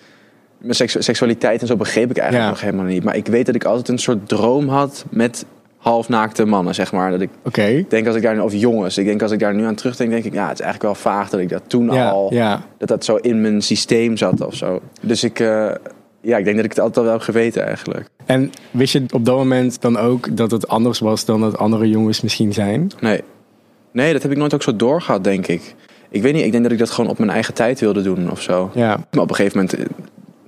Mijn 0.58 0.74
seksu- 0.74 1.02
seksualiteit 1.02 1.60
en 1.60 1.66
zo 1.66 1.76
begreep 1.76 2.10
ik 2.10 2.16
eigenlijk 2.16 2.48
Ja. 2.48 2.54
nog 2.54 2.60
helemaal 2.60 2.92
niet. 2.92 3.04
Maar 3.04 3.16
ik 3.16 3.26
weet 3.26 3.46
dat 3.46 3.54
ik 3.54 3.64
altijd 3.64 3.88
een 3.88 3.98
soort 3.98 4.28
droom 4.28 4.68
had 4.68 5.04
met 5.10 5.44
halfnaakte 5.80 6.44
mannen, 6.44 6.74
zeg 6.74 6.92
maar. 6.92 7.10
Dat 7.10 7.20
ik 7.20 7.90
denk 7.90 8.06
als 8.06 8.16
ik 8.16 8.22
daar 8.22 8.34
nu, 8.34 8.40
of 8.40 8.52
jongens, 8.54 8.98
ik 8.98 9.04
denk 9.04 9.22
als 9.22 9.30
ik 9.32 9.38
daar 9.38 9.54
nu 9.54 9.64
aan 9.64 9.74
terugdenk, 9.74 10.10
denk 10.10 10.24
ik, 10.24 10.32
ja, 10.32 10.48
het 10.48 10.58
is 10.58 10.64
eigenlijk 10.64 10.94
wel 10.94 11.12
vaag 11.12 11.30
dat 11.30 11.40
ik 11.40 11.48
dat 11.48 11.62
toen 11.66 11.92
Ja, 11.92 12.08
al, 12.10 12.34
ja. 12.34 12.62
dat 12.78 12.88
dat 12.88 13.04
zo 13.04 13.16
in 13.16 13.40
mijn 13.40 13.62
systeem 13.62 14.16
zat 14.16 14.46
of 14.46 14.54
zo. 14.54 14.80
Dus 15.00 15.24
ik, 15.24 15.40
eh, 15.40 15.70
ja, 16.20 16.36
ik 16.36 16.44
denk 16.44 16.56
dat 16.56 16.64
ik 16.64 16.70
het 16.70 16.80
altijd 16.80 16.96
al 16.96 17.04
wel 17.04 17.12
heb 17.12 17.22
geweten 17.22 17.66
eigenlijk. 17.66 18.08
En 18.26 18.52
wist 18.70 18.92
je 18.92 19.04
op 19.12 19.24
dat 19.24 19.36
moment 19.36 19.80
dan 19.80 19.96
ook 19.96 20.36
dat 20.36 20.50
het 20.50 20.68
anders 20.68 20.98
was 20.98 21.24
dan 21.24 21.40
dat 21.40 21.58
andere 21.58 21.88
jongens 21.88 22.20
misschien 22.20 22.52
zijn? 22.52 22.90
Nee. 23.00 23.20
Nee, 23.92 24.12
dat 24.12 24.22
heb 24.22 24.30
ik 24.30 24.36
nooit 24.38 24.54
ook 24.54 24.62
zo 24.62 24.76
doorgehad, 24.76 25.24
denk 25.24 25.46
ik. 25.46 25.74
Ik 26.10 26.22
weet 26.22 26.32
niet, 26.34 26.44
ik 26.44 26.50
denk 26.50 26.62
dat 26.62 26.72
ik 26.72 26.78
dat 26.78 26.90
gewoon 26.90 27.10
op 27.10 27.18
mijn 27.18 27.30
eigen 27.30 27.54
tijd 27.54 27.80
wilde 27.80 28.02
doen 28.02 28.30
of 28.30 28.40
zo. 28.42 28.70
Ja, 28.74 28.88
Maar 29.10 29.22
op 29.22 29.28
een 29.30 29.34
gegeven 29.34 29.58
moment, 29.58 29.78
eh, 29.78 29.84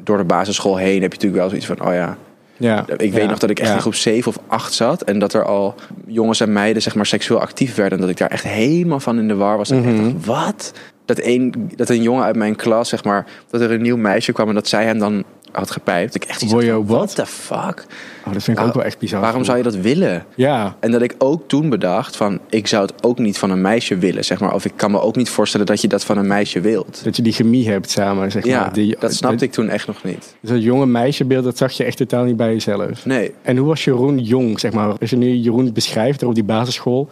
door 0.03 0.17
de 0.17 0.25
basisschool 0.25 0.77
heen, 0.77 1.03
heb 1.03 1.13
je 1.13 1.19
natuurlijk 1.19 1.41
wel 1.41 1.49
zoiets 1.49 1.67
van, 1.67 1.87
oh 1.87 1.95
ja. 1.95 2.17
Ja. 2.63 2.85
Ik 2.97 3.13
weet 3.13 3.29
nog 3.29 3.39
dat 3.39 3.51
ik 3.51 3.59
echt 3.61 3.73
in 3.75 3.81
groep 3.81 3.95
7 3.95 4.29
of 4.29 4.39
8 4.47 4.73
zat. 4.73 5.03
En 5.03 5.19
dat 5.19 5.33
er 5.35 5.45
al 5.45 5.75
jongens 6.07 6.41
en 6.41 6.53
meiden, 6.53 6.83
zeg 6.83 6.95
maar, 6.95 7.07
seksueel 7.07 7.41
actief 7.41 7.75
werden. 7.75 7.95
En 7.99 8.01
dat 8.05 8.11
ik 8.13 8.19
daar 8.19 8.29
echt 8.31 8.45
helemaal 8.45 9.01
van 9.01 9.19
in 9.19 9.29
de 9.29 9.35
war 9.35 9.57
was. 9.57 9.71
En 9.71 9.79
ik 9.79 9.85
Mhm. 9.85 10.03
dacht, 10.13 10.27
wat? 10.27 10.73
Dat 11.05 11.21
een, 11.23 11.71
dat 11.77 11.89
een 11.89 12.03
jongen 12.03 12.25
uit 12.25 12.37
mijn 12.37 12.57
klas, 12.57 12.89
zeg 12.89 13.05
maar, 13.05 13.27
dat 13.51 13.61
er 13.61 13.71
een 13.71 13.83
nieuw 13.83 13.97
meisje 13.97 14.33
kwam 14.33 14.49
en 14.49 14.55
dat 14.55 14.69
zij 14.69 14.85
hem 14.85 14.99
dan 14.99 15.25
had 15.53 15.71
gepijpt. 15.71 16.15
Ik 16.15 16.25
echt 16.25 16.43
iets 16.43 16.53
van, 16.53 16.87
what 16.87 17.15
the 17.15 17.27
fuck? 17.27 17.87
Oh, 18.27 18.33
dat 18.33 18.43
vind 18.43 18.59
ik 18.59 18.65
ook 18.65 18.75
wel 18.75 18.85
echt 18.85 18.99
bizar. 18.99 19.21
Waarom 19.21 19.45
zou 19.45 19.57
je 19.57 19.63
dat 19.63 19.75
willen? 19.75 20.25
Ja, 20.35 20.77
En 20.81 20.91
dat 20.91 21.03
ik 21.03 21.15
ook 21.19 21.49
toen 21.49 21.69
bedacht 21.69 22.17
van, 22.17 22.39
ik 22.51 22.67
zou 22.67 22.83
het 22.87 23.05
ook 23.05 23.19
niet 23.19 23.39
van 23.39 23.51
een 23.51 23.61
meisje 23.61 23.97
willen, 23.97 24.25
zeg 24.25 24.41
maar. 24.41 24.55
Of 24.55 24.65
ik 24.65 24.73
kan 24.77 24.91
me 24.91 25.01
ook 25.01 25.17
niet 25.17 25.29
voorstellen 25.31 25.67
dat 25.67 25.81
je 25.81 25.89
dat 25.89 26.05
van 26.05 26.19
een 26.19 26.27
meisje 26.27 26.61
wilt. 26.61 27.01
dat 27.05 27.17
je 27.17 27.23
die 27.23 27.33
chemie 27.33 27.69
hebt 27.71 27.91
samen, 27.91 28.31
zeg 28.31 28.45
Ja, 28.45 28.61
maar. 28.61 28.73
Die, 28.73 28.97
dat 28.99 29.15
snapte 29.15 29.45
ik 29.45 29.53
toen 29.53 29.69
echt 29.69 29.87
nog 29.87 30.05
niet. 30.05 30.35
Dus 30.41 30.51
dat 30.51 30.63
jonge 30.63 30.87
meisjebeeld, 30.87 31.45
dat 31.45 31.59
zag 31.59 31.73
je 31.73 31.85
echt 31.85 31.97
totaal 31.97 32.25
niet 32.25 32.37
bij 32.37 32.53
jezelf. 32.53 33.07
Nee, 33.07 33.35
En 33.43 33.57
hoe 33.57 33.69
was 33.69 33.85
Jeroen 33.85 34.19
jong, 34.19 34.61
zeg 34.61 34.73
maar? 34.73 34.99
Als 35.01 35.11
je 35.11 35.17
nu 35.17 35.35
Jeroen 35.35 35.73
beschrijft, 35.73 36.21
er 36.21 36.29
op 36.29 36.35
die 36.35 36.45
basisschool, 36.45 37.09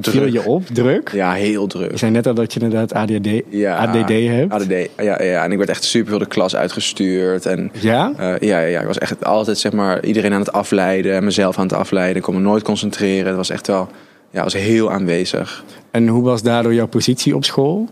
viel 0.00 0.12
druk. 0.20 0.32
je 0.32 0.42
op, 0.44 0.66
druk? 0.66 1.10
Ja, 1.12 1.32
heel 1.32 1.62
Je 1.62 1.68
druk. 1.68 1.98
zei 1.98 2.10
net 2.12 2.26
al 2.26 2.34
dat 2.34 2.52
je 2.52 2.60
inderdaad 2.60 2.92
ADD, 2.94 3.28
Ja, 3.48 3.76
ADD 3.76 4.08
hebt. 4.08 4.52
ADD, 4.52 4.72
ja, 4.96 5.22
ja, 5.22 5.44
en 5.44 5.52
ik 5.52 5.56
werd 5.58 5.70
echt 5.70 5.84
super 5.84 6.08
veel 6.10 6.18
de 6.18 6.26
klas 6.26 6.56
uitgestuurd. 6.56 7.46
En 7.46 7.70
Ja? 7.80 8.12
eh, 8.16 8.38
ja, 8.48 8.58
ja, 8.60 8.66
ja, 8.66 8.80
ik 8.80 8.86
was 8.86 8.98
echt 8.98 9.24
altijd 9.24 9.58
zeg 9.58 9.72
maar, 9.72 10.04
iedereen 10.04 10.32
aan 10.32 10.40
het 10.40 10.52
afleiden 10.52 11.14
en 11.14 11.24
mezelf 11.24 11.58
aan 11.58 11.66
het 11.66 11.72
afleiden. 11.76 12.16
Ik 12.16 12.22
kon 12.22 12.34
me 12.34 12.40
nooit 12.40 12.62
concentreren. 12.62 13.26
Het 13.26 13.36
was 13.36 13.50
echt 13.50 13.66
wel, 13.66 13.88
ja, 14.30 14.42
was 14.42 14.54
heel 14.54 14.90
aanwezig. 14.92 15.64
En 15.90 16.08
hoe 16.08 16.22
was 16.22 16.42
daardoor 16.42 16.74
jouw 16.74 16.86
positie 16.88 17.34
op 17.36 17.44
school? 17.44 17.88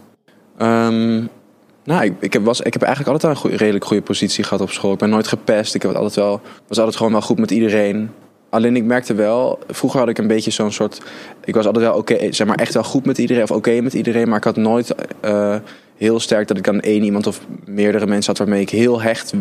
Ehm, 0.58 1.20
nou, 1.84 2.04
ik, 2.04 2.12
ik, 2.20 2.32
heb, 2.32 2.44
was, 2.44 2.60
ik 2.60 2.72
heb 2.72 2.82
eigenlijk 2.82 3.12
altijd 3.12 3.22
wel 3.22 3.30
een 3.30 3.36
goeie- 3.48 3.56
redelijk 3.56 3.84
goede 3.84 4.02
positie 4.02 4.44
gehad 4.44 4.60
op 4.60 4.70
school. 4.70 4.92
Ik 4.92 4.98
ben 4.98 5.10
nooit 5.10 5.28
gepest. 5.28 5.74
Ik 5.74 5.82
heb 5.82 5.90
het 5.90 6.00
altijd 6.00 6.16
wel, 6.26 6.40
was 6.68 6.78
altijd 6.78 6.96
gewoon 6.96 7.12
wel 7.12 7.20
goed 7.20 7.38
met 7.38 7.50
iedereen. 7.50 8.10
Alleen 8.52 8.76
ik 8.76 8.84
merkte 8.84 9.14
wel, 9.14 9.58
vroeger 9.68 10.00
had 10.00 10.08
ik 10.08 10.18
een 10.18 10.26
beetje 10.26 10.50
zo'n 10.50 10.72
soort. 10.72 11.02
Ik 11.44 11.54
was 11.54 11.66
altijd 11.66 11.84
wel 11.84 11.94
oké, 11.94 12.32
zeg 12.32 12.46
maar 12.46 12.56
echt 12.56 12.74
wel 12.74 12.84
goed 12.84 13.04
met 13.04 13.18
iedereen 13.18 13.42
of 13.42 13.50
oké 13.50 13.80
met 13.80 13.92
iedereen. 13.92 14.28
Maar 14.28 14.36
ik 14.36 14.44
had 14.44 14.56
nooit 14.56 14.94
eh, 15.20 15.56
heel 15.96 16.20
sterk 16.20 16.48
dat 16.48 16.58
ik 16.58 16.68
aan 16.68 16.80
één 16.80 17.02
iemand 17.02 17.26
of 17.26 17.40
meerdere 17.64 18.06
mensen 18.06 18.26
had 18.26 18.38
waarmee 18.38 18.60
ik 18.60 18.70
heel 18.70 19.02
hecht 19.02 19.32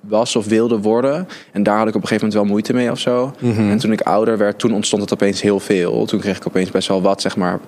was 0.00 0.36
of 0.36 0.46
wilde 0.46 0.78
worden. 0.78 1.28
En 1.52 1.62
daar 1.62 1.78
had 1.78 1.88
ik 1.88 1.94
op 1.94 2.02
een 2.02 2.08
gegeven 2.08 2.26
moment 2.26 2.42
wel 2.42 2.52
moeite 2.52 2.72
mee 2.72 2.90
of 2.90 2.98
zo. 2.98 3.34
Mhm. 3.38 3.70
En 3.70 3.78
toen 3.78 3.92
ik 3.92 4.00
ouder 4.00 4.38
werd, 4.38 4.58
toen 4.58 4.74
ontstond 4.74 5.02
het 5.02 5.12
opeens 5.12 5.42
heel 5.42 5.60
veel. 5.60 6.06
Toen 6.06 6.20
kreeg 6.20 6.36
ik 6.36 6.46
opeens 6.46 6.70
best 6.70 6.88
wel 6.88 7.02
wat, 7.02 7.20
zeg 7.20 7.36
maar, 7.36 7.60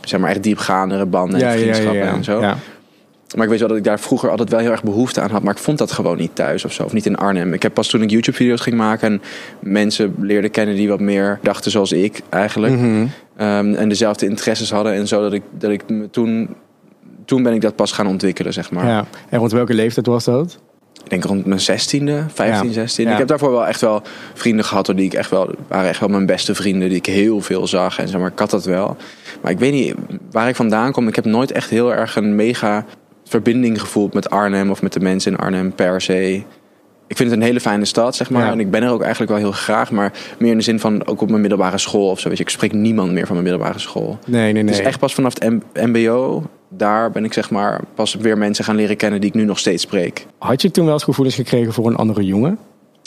zeg 0.00 0.20
maar 0.20 0.30
echt 0.30 0.42
diepgaandere 0.42 1.06
banden 1.06 1.40
en 1.40 1.58
vriendschappen 1.58 2.08
en 2.08 2.24
zo. 2.24 2.42
Maar 3.34 3.44
ik 3.44 3.50
weet 3.50 3.58
wel 3.58 3.68
dat 3.68 3.76
ik 3.76 3.84
daar 3.84 4.00
vroeger 4.00 4.30
altijd 4.30 4.50
wel 4.50 4.58
heel 4.58 4.70
erg 4.70 4.82
behoefte 4.82 5.20
aan 5.20 5.30
had. 5.30 5.42
Maar 5.42 5.54
ik 5.54 5.60
vond 5.60 5.78
dat 5.78 5.92
gewoon 5.92 6.16
niet 6.16 6.34
thuis 6.34 6.64
of 6.64 6.72
zo. 6.72 6.82
Of 6.82 6.92
niet 6.92 7.06
in 7.06 7.16
Arnhem. 7.16 7.52
Ik 7.52 7.62
heb 7.62 7.74
pas 7.74 7.88
toen 7.88 8.02
ik 8.02 8.10
YouTube-video's 8.10 8.60
ging 8.60 8.76
maken... 8.76 9.12
en 9.12 9.22
mensen 9.60 10.14
leerde 10.20 10.48
kennen 10.48 10.74
die 10.74 10.88
wat 10.88 11.00
meer 11.00 11.38
dachten 11.42 11.70
zoals 11.70 11.92
ik 11.92 12.20
eigenlijk. 12.28 12.74
Mhm. 12.74 13.06
Ehm, 13.36 13.74
en 13.74 13.88
dezelfde 13.88 14.26
interesses 14.26 14.70
hadden 14.70 14.92
en 14.92 15.08
zo. 15.08 15.22
Dat 15.22 15.32
ik, 15.32 15.42
dat 15.58 15.70
ik 15.70 15.88
me 15.88 16.10
toen... 16.10 16.48
Toen 17.24 17.42
ben 17.42 17.52
ik 17.52 17.60
dat 17.60 17.76
pas 17.76 17.92
gaan 17.92 18.06
ontwikkelen, 18.06 18.52
zeg 18.52 18.70
maar. 18.70 18.86
ja. 18.86 19.04
En 19.28 19.38
rond 19.38 19.52
welke 19.52 19.74
leeftijd 19.74 20.06
was 20.06 20.24
dat? 20.24 20.58
Ik 21.04 21.10
denk 21.10 21.24
rond 21.24 21.44
mijn 21.46 21.60
zestiende, 21.60 22.24
15, 22.34 22.66
Ja. 22.68 22.72
16. 22.72 23.04
Ja. 23.04 23.12
Ik 23.12 23.18
heb 23.18 23.28
daarvoor 23.28 23.50
wel 23.50 23.66
echt 23.66 23.80
wel 23.80 24.02
vrienden 24.34 24.64
gehad... 24.64 24.86
die 24.86 25.04
ik 25.04 25.14
echt 25.14 25.30
wel, 25.30 25.54
waren 25.68 25.88
echt 25.88 26.00
wel 26.00 26.08
mijn 26.08 26.26
beste 26.26 26.54
vrienden... 26.54 26.88
die 26.88 26.98
ik 26.98 27.06
heel 27.06 27.40
veel 27.40 27.66
zag. 27.66 27.98
En 27.98 28.08
zeg 28.08 28.20
maar, 28.20 28.30
ik 28.30 28.38
had 28.38 28.50
dat 28.50 28.64
wel. 28.64 28.96
Maar 29.40 29.52
ik 29.52 29.58
weet 29.58 29.72
niet 29.72 29.94
waar 30.30 30.48
ik 30.48 30.56
vandaan 30.56 30.92
kom. 30.92 31.08
Ik 31.08 31.14
heb 31.16 31.24
nooit 31.24 31.52
echt 31.52 31.70
heel 31.70 31.94
erg 31.94 32.16
een 32.16 32.34
mega 32.34 32.84
verbinding 33.28 33.80
gevoeld 33.80 34.14
met 34.14 34.30
Arnhem... 34.30 34.70
of 34.70 34.82
met 34.82 34.92
de 34.92 35.00
mensen 35.00 35.32
in 35.32 35.38
Arnhem 35.38 35.72
per 35.72 36.00
se. 36.00 36.42
Ik 37.06 37.16
vind 37.16 37.30
het 37.30 37.38
een 37.38 37.44
hele 37.44 37.60
fijne 37.60 37.84
stad, 37.84 38.16
zeg 38.16 38.30
maar. 38.30 38.44
Ja. 38.44 38.52
En 38.52 38.60
ik 38.60 38.70
ben 38.70 38.82
er 38.82 38.90
ook 38.90 39.02
eigenlijk 39.02 39.30
wel 39.30 39.40
heel 39.40 39.52
graag. 39.52 39.90
Maar 39.90 40.12
meer 40.38 40.50
in 40.50 40.56
de 40.56 40.62
zin 40.62 40.80
van 40.80 41.06
ook 41.06 41.20
op 41.20 41.28
mijn 41.28 41.40
middelbare 41.40 41.78
school 41.78 42.10
of 42.10 42.20
zo. 42.20 42.28
Weet 42.28 42.36
je, 42.38 42.42
ik 42.42 42.50
spreek 42.50 42.72
niemand 42.72 43.12
meer 43.12 43.26
van 43.26 43.36
mijn 43.36 43.48
middelbare 43.48 43.78
school. 43.78 44.18
Nee, 44.26 44.52
nee, 44.52 44.52
nee. 44.52 44.64
Dus 44.64 44.78
echt 44.78 44.98
pas 44.98 45.14
vanaf 45.14 45.34
het 45.38 45.62
mbo... 45.86 46.42
daar 46.68 47.10
ben 47.10 47.24
ik 47.24 47.32
zeg 47.32 47.50
maar 47.50 47.80
pas 47.94 48.14
weer 48.14 48.38
mensen 48.38 48.64
gaan 48.64 48.76
leren 48.76 48.96
kennen... 48.96 49.20
die 49.20 49.28
ik 49.28 49.36
nu 49.36 49.44
nog 49.44 49.58
steeds 49.58 49.82
spreek. 49.82 50.26
Had 50.38 50.62
je 50.62 50.70
toen 50.70 50.84
wel 50.84 50.94
eens 50.94 51.04
gevoelens 51.04 51.36
gekregen 51.36 51.72
voor 51.72 51.86
een 51.86 51.96
andere 51.96 52.24
jongen? 52.24 52.58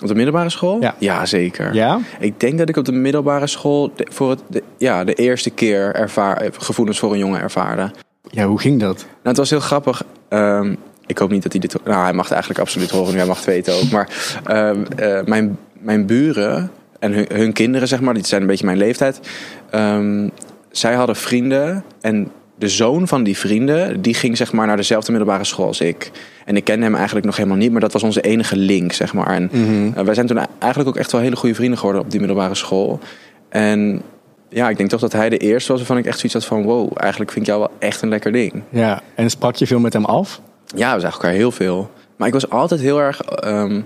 Op 0.02 0.08
de 0.08 0.16
middelbare 0.16 0.50
school? 0.50 0.88
Ja. 1.00 1.26
zeker. 1.26 1.74
Ja? 1.74 2.00
Ik 2.20 2.40
denk 2.40 2.58
dat 2.58 2.70
ik 2.70 2.78
op 2.78 2.86
de 2.86 2.92
middelbare 2.92 3.48
school 3.48 3.92
voor 3.96 4.30
het, 4.30 4.40
de, 4.48 4.64
ja, 4.78 5.04
de 5.04 5.14
eerste 5.14 5.50
keer 5.50 5.96
ervaar, 5.96 6.50
gevoelens 6.58 7.00
voor 7.00 7.12
een 7.12 7.18
jongen 7.18 7.42
ervaarde. 7.42 7.92
Ja, 8.32 8.46
hoe 8.46 8.60
ging 8.60 8.80
dat? 8.80 8.98
Nou, 8.98 9.08
het 9.24 9.38
was 9.38 9.50
heel 9.50 9.60
grappig. 9.60 10.04
Ehm, 10.30 10.76
ik 11.06 11.18
hoop 11.18 11.30
niet 11.32 11.44
dat 11.44 11.52
hij 11.52 11.62
dit... 11.62 11.76
Nou, 11.86 12.04
hij 12.04 12.14
mag 12.14 12.24
het 12.24 12.32
eigenlijk 12.34 12.62
absoluut 12.62 12.90
horen 12.90 13.12
nu. 13.12 13.18
Hij 13.18 13.28
mag 13.28 13.36
het 13.38 13.46
weten 13.46 13.74
ook. 13.74 13.90
Maar 13.92 14.10
ehm, 14.44 14.84
eh, 14.96 15.20
mijn, 15.26 15.58
mijn 15.80 16.06
buren 16.06 16.72
en 17.00 17.12
hun, 17.14 17.26
hun 17.34 17.54
kinderen, 17.54 17.88
zeg 17.88 18.02
maar... 18.02 18.14
die 18.14 18.26
zijn 18.26 18.42
een 18.42 18.48
beetje 18.48 18.66
mijn 18.66 18.78
leeftijd. 18.78 19.20
ehm, 19.70 20.28
zij 20.72 20.94
hadden 20.94 21.16
vrienden 21.16 21.84
en 22.02 22.32
de 22.56 22.68
zoon 22.70 23.08
van 23.08 23.24
die 23.24 23.38
vrienden, 23.38 24.02
die 24.02 24.14
ging 24.14 24.38
zeg 24.38 24.52
maar 24.54 24.68
naar 24.68 24.76
dezelfde 24.78 25.12
middelbare 25.12 25.44
school 25.44 25.66
als 25.68 25.82
ik. 25.82 26.12
En 26.46 26.56
ik 26.56 26.64
kende 26.64 26.86
hem 26.86 26.96
eigenlijk 26.96 27.26
nog 27.26 27.36
helemaal 27.38 27.58
niet, 27.58 27.72
maar 27.72 27.82
dat 27.82 27.94
was 27.94 28.04
onze 28.04 28.22
enige 28.22 28.56
link, 28.58 28.92
zeg 28.94 29.14
maar. 29.14 29.28
En 29.28 29.50
Mhm. 29.52 29.98
eh, 29.98 30.04
wij 30.06 30.14
zijn 30.14 30.28
toen 30.28 30.40
eigenlijk 30.60 30.90
ook 30.90 30.98
echt 30.98 31.12
wel 31.12 31.22
hele 31.22 31.36
goede 31.36 31.56
vrienden 31.56 31.78
geworden 31.78 32.02
op 32.02 32.12
die 32.12 32.20
middelbare 32.20 32.56
school. 32.56 33.00
En 33.50 34.02
ja, 34.54 34.70
ik 34.70 34.78
denk 34.78 34.90
toch 34.90 35.00
dat 35.00 35.12
hij 35.12 35.30
de 35.30 35.38
eerste 35.38 35.70
was 35.72 35.78
waarvan 35.80 35.98
ik 35.98 36.06
echt 36.06 36.16
zoiets 36.20 36.34
had 36.34 36.46
van... 36.46 36.64
wow, 36.64 36.92
eigenlijk 36.96 37.32
vind 37.32 37.46
ik 37.46 37.52
jou 37.52 37.60
wel 37.64 37.72
echt 37.80 38.02
een 38.02 38.10
lekker 38.10 38.32
ding. 38.32 38.62
Ja, 38.70 39.02
en 39.16 39.30
sprak 39.30 39.56
je 39.56 39.68
veel 39.68 39.80
met 39.80 39.94
hem 39.94 40.06
af? 40.06 40.42
Ja, 40.76 40.94
we 40.96 41.00
zagen 41.00 41.16
elkaar 41.16 41.32
heel 41.32 41.52
veel. 41.52 41.90
Maar 42.16 42.28
ik 42.28 42.34
was 42.34 42.50
altijd 42.50 42.82
heel 42.82 43.00
erg... 43.02 43.22
ehm, 43.22 43.82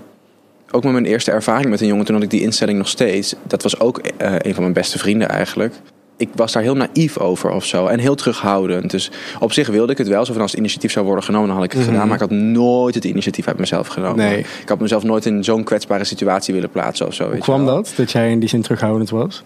ook 0.70 0.82
met 0.84 0.92
mijn 0.92 1.04
eerste 1.06 1.30
ervaring 1.30 1.70
met 1.70 1.80
een 1.80 1.86
jongen, 1.86 2.04
toen 2.04 2.14
had 2.14 2.24
ik 2.24 2.30
die 2.30 2.40
instelling 2.42 2.78
nog 2.78 2.88
steeds. 2.88 3.34
Dat 3.46 3.62
was 3.62 3.80
ook 3.80 3.98
eh, 3.98 4.34
een 4.38 4.52
van 4.54 4.62
mijn 4.62 4.74
beste 4.74 4.98
vrienden 4.98 5.28
eigenlijk. 5.28 5.74
Ik 6.18 6.28
was 6.34 6.52
daar 6.52 6.62
heel 6.62 6.74
naïef 6.76 7.18
over 7.18 7.50
of 7.50 7.64
zo. 7.64 7.86
En 7.86 7.98
heel 7.98 8.14
terughoudend. 8.14 8.90
Dus 8.90 9.10
op 9.40 9.52
zich 9.52 9.68
wilde 9.68 9.92
ik 9.92 9.98
het 9.98 10.08
wel. 10.08 10.24
Zo 10.24 10.32
van 10.32 10.42
als 10.42 10.50
het 10.50 10.60
initiatief 10.60 10.92
zou 10.92 11.06
worden 11.06 11.24
genomen, 11.24 11.46
dan 11.48 11.56
had 11.56 11.64
ik 11.64 11.72
het 11.72 11.80
Mhm. 11.80 11.90
gedaan. 11.90 12.06
Maar 12.06 12.14
ik 12.16 12.22
had 12.22 12.30
nooit 12.30 12.94
het 12.94 13.04
initiatief 13.04 13.46
uit 13.48 13.58
mezelf 13.58 13.86
genomen. 13.86 14.16
Nee. 14.16 14.38
Ik 14.38 14.68
had 14.68 14.80
mezelf 14.80 15.02
nooit 15.02 15.26
in 15.26 15.44
zo'n 15.44 15.64
kwetsbare 15.64 16.04
situatie 16.04 16.54
willen 16.54 16.70
plaatsen 16.70 17.06
of 17.06 17.14
zo. 17.14 17.22
Hoe 17.22 17.32
weet 17.32 17.42
kwam 17.42 17.64
wel. 17.64 17.74
dat, 17.74 17.92
dat 17.96 18.12
jij 18.12 18.30
in 18.30 18.38
die 18.40 18.48
zin 18.48 18.62
terughoudend 18.62 19.10
was? 19.10 19.44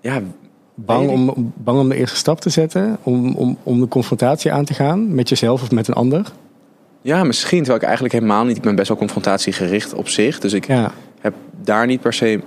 Ja, 0.00 0.20
Bang 0.86 1.08
om, 1.08 1.52
bang 1.56 1.78
om 1.78 1.88
de 1.88 1.96
eerste 1.96 2.16
stap 2.16 2.40
te 2.40 2.50
zetten? 2.50 2.96
Om, 3.02 3.34
om, 3.34 3.56
om 3.62 3.80
de 3.80 3.88
confrontatie 3.88 4.52
aan 4.52 4.64
te 4.64 4.74
gaan 4.74 5.14
met 5.14 5.28
jezelf 5.28 5.62
of 5.62 5.70
met 5.70 5.88
een 5.88 5.94
ander? 5.94 6.26
Ja, 7.02 7.24
misschien. 7.24 7.58
Terwijl 7.58 7.76
ik 7.78 7.82
eigenlijk 7.84 8.14
helemaal 8.14 8.44
niet... 8.44 8.56
Ik 8.56 8.62
ben 8.62 8.74
best 8.74 8.88
wel 8.88 8.96
confrontatiegericht 8.96 9.94
op 9.94 10.08
zich. 10.08 10.38
Dus 10.40 10.52
ik 10.52 10.66
Ja, 10.66 10.92
heb 11.20 11.34
daar 11.62 11.86
niet 11.86 12.00
per 12.00 12.12
se 12.12 12.40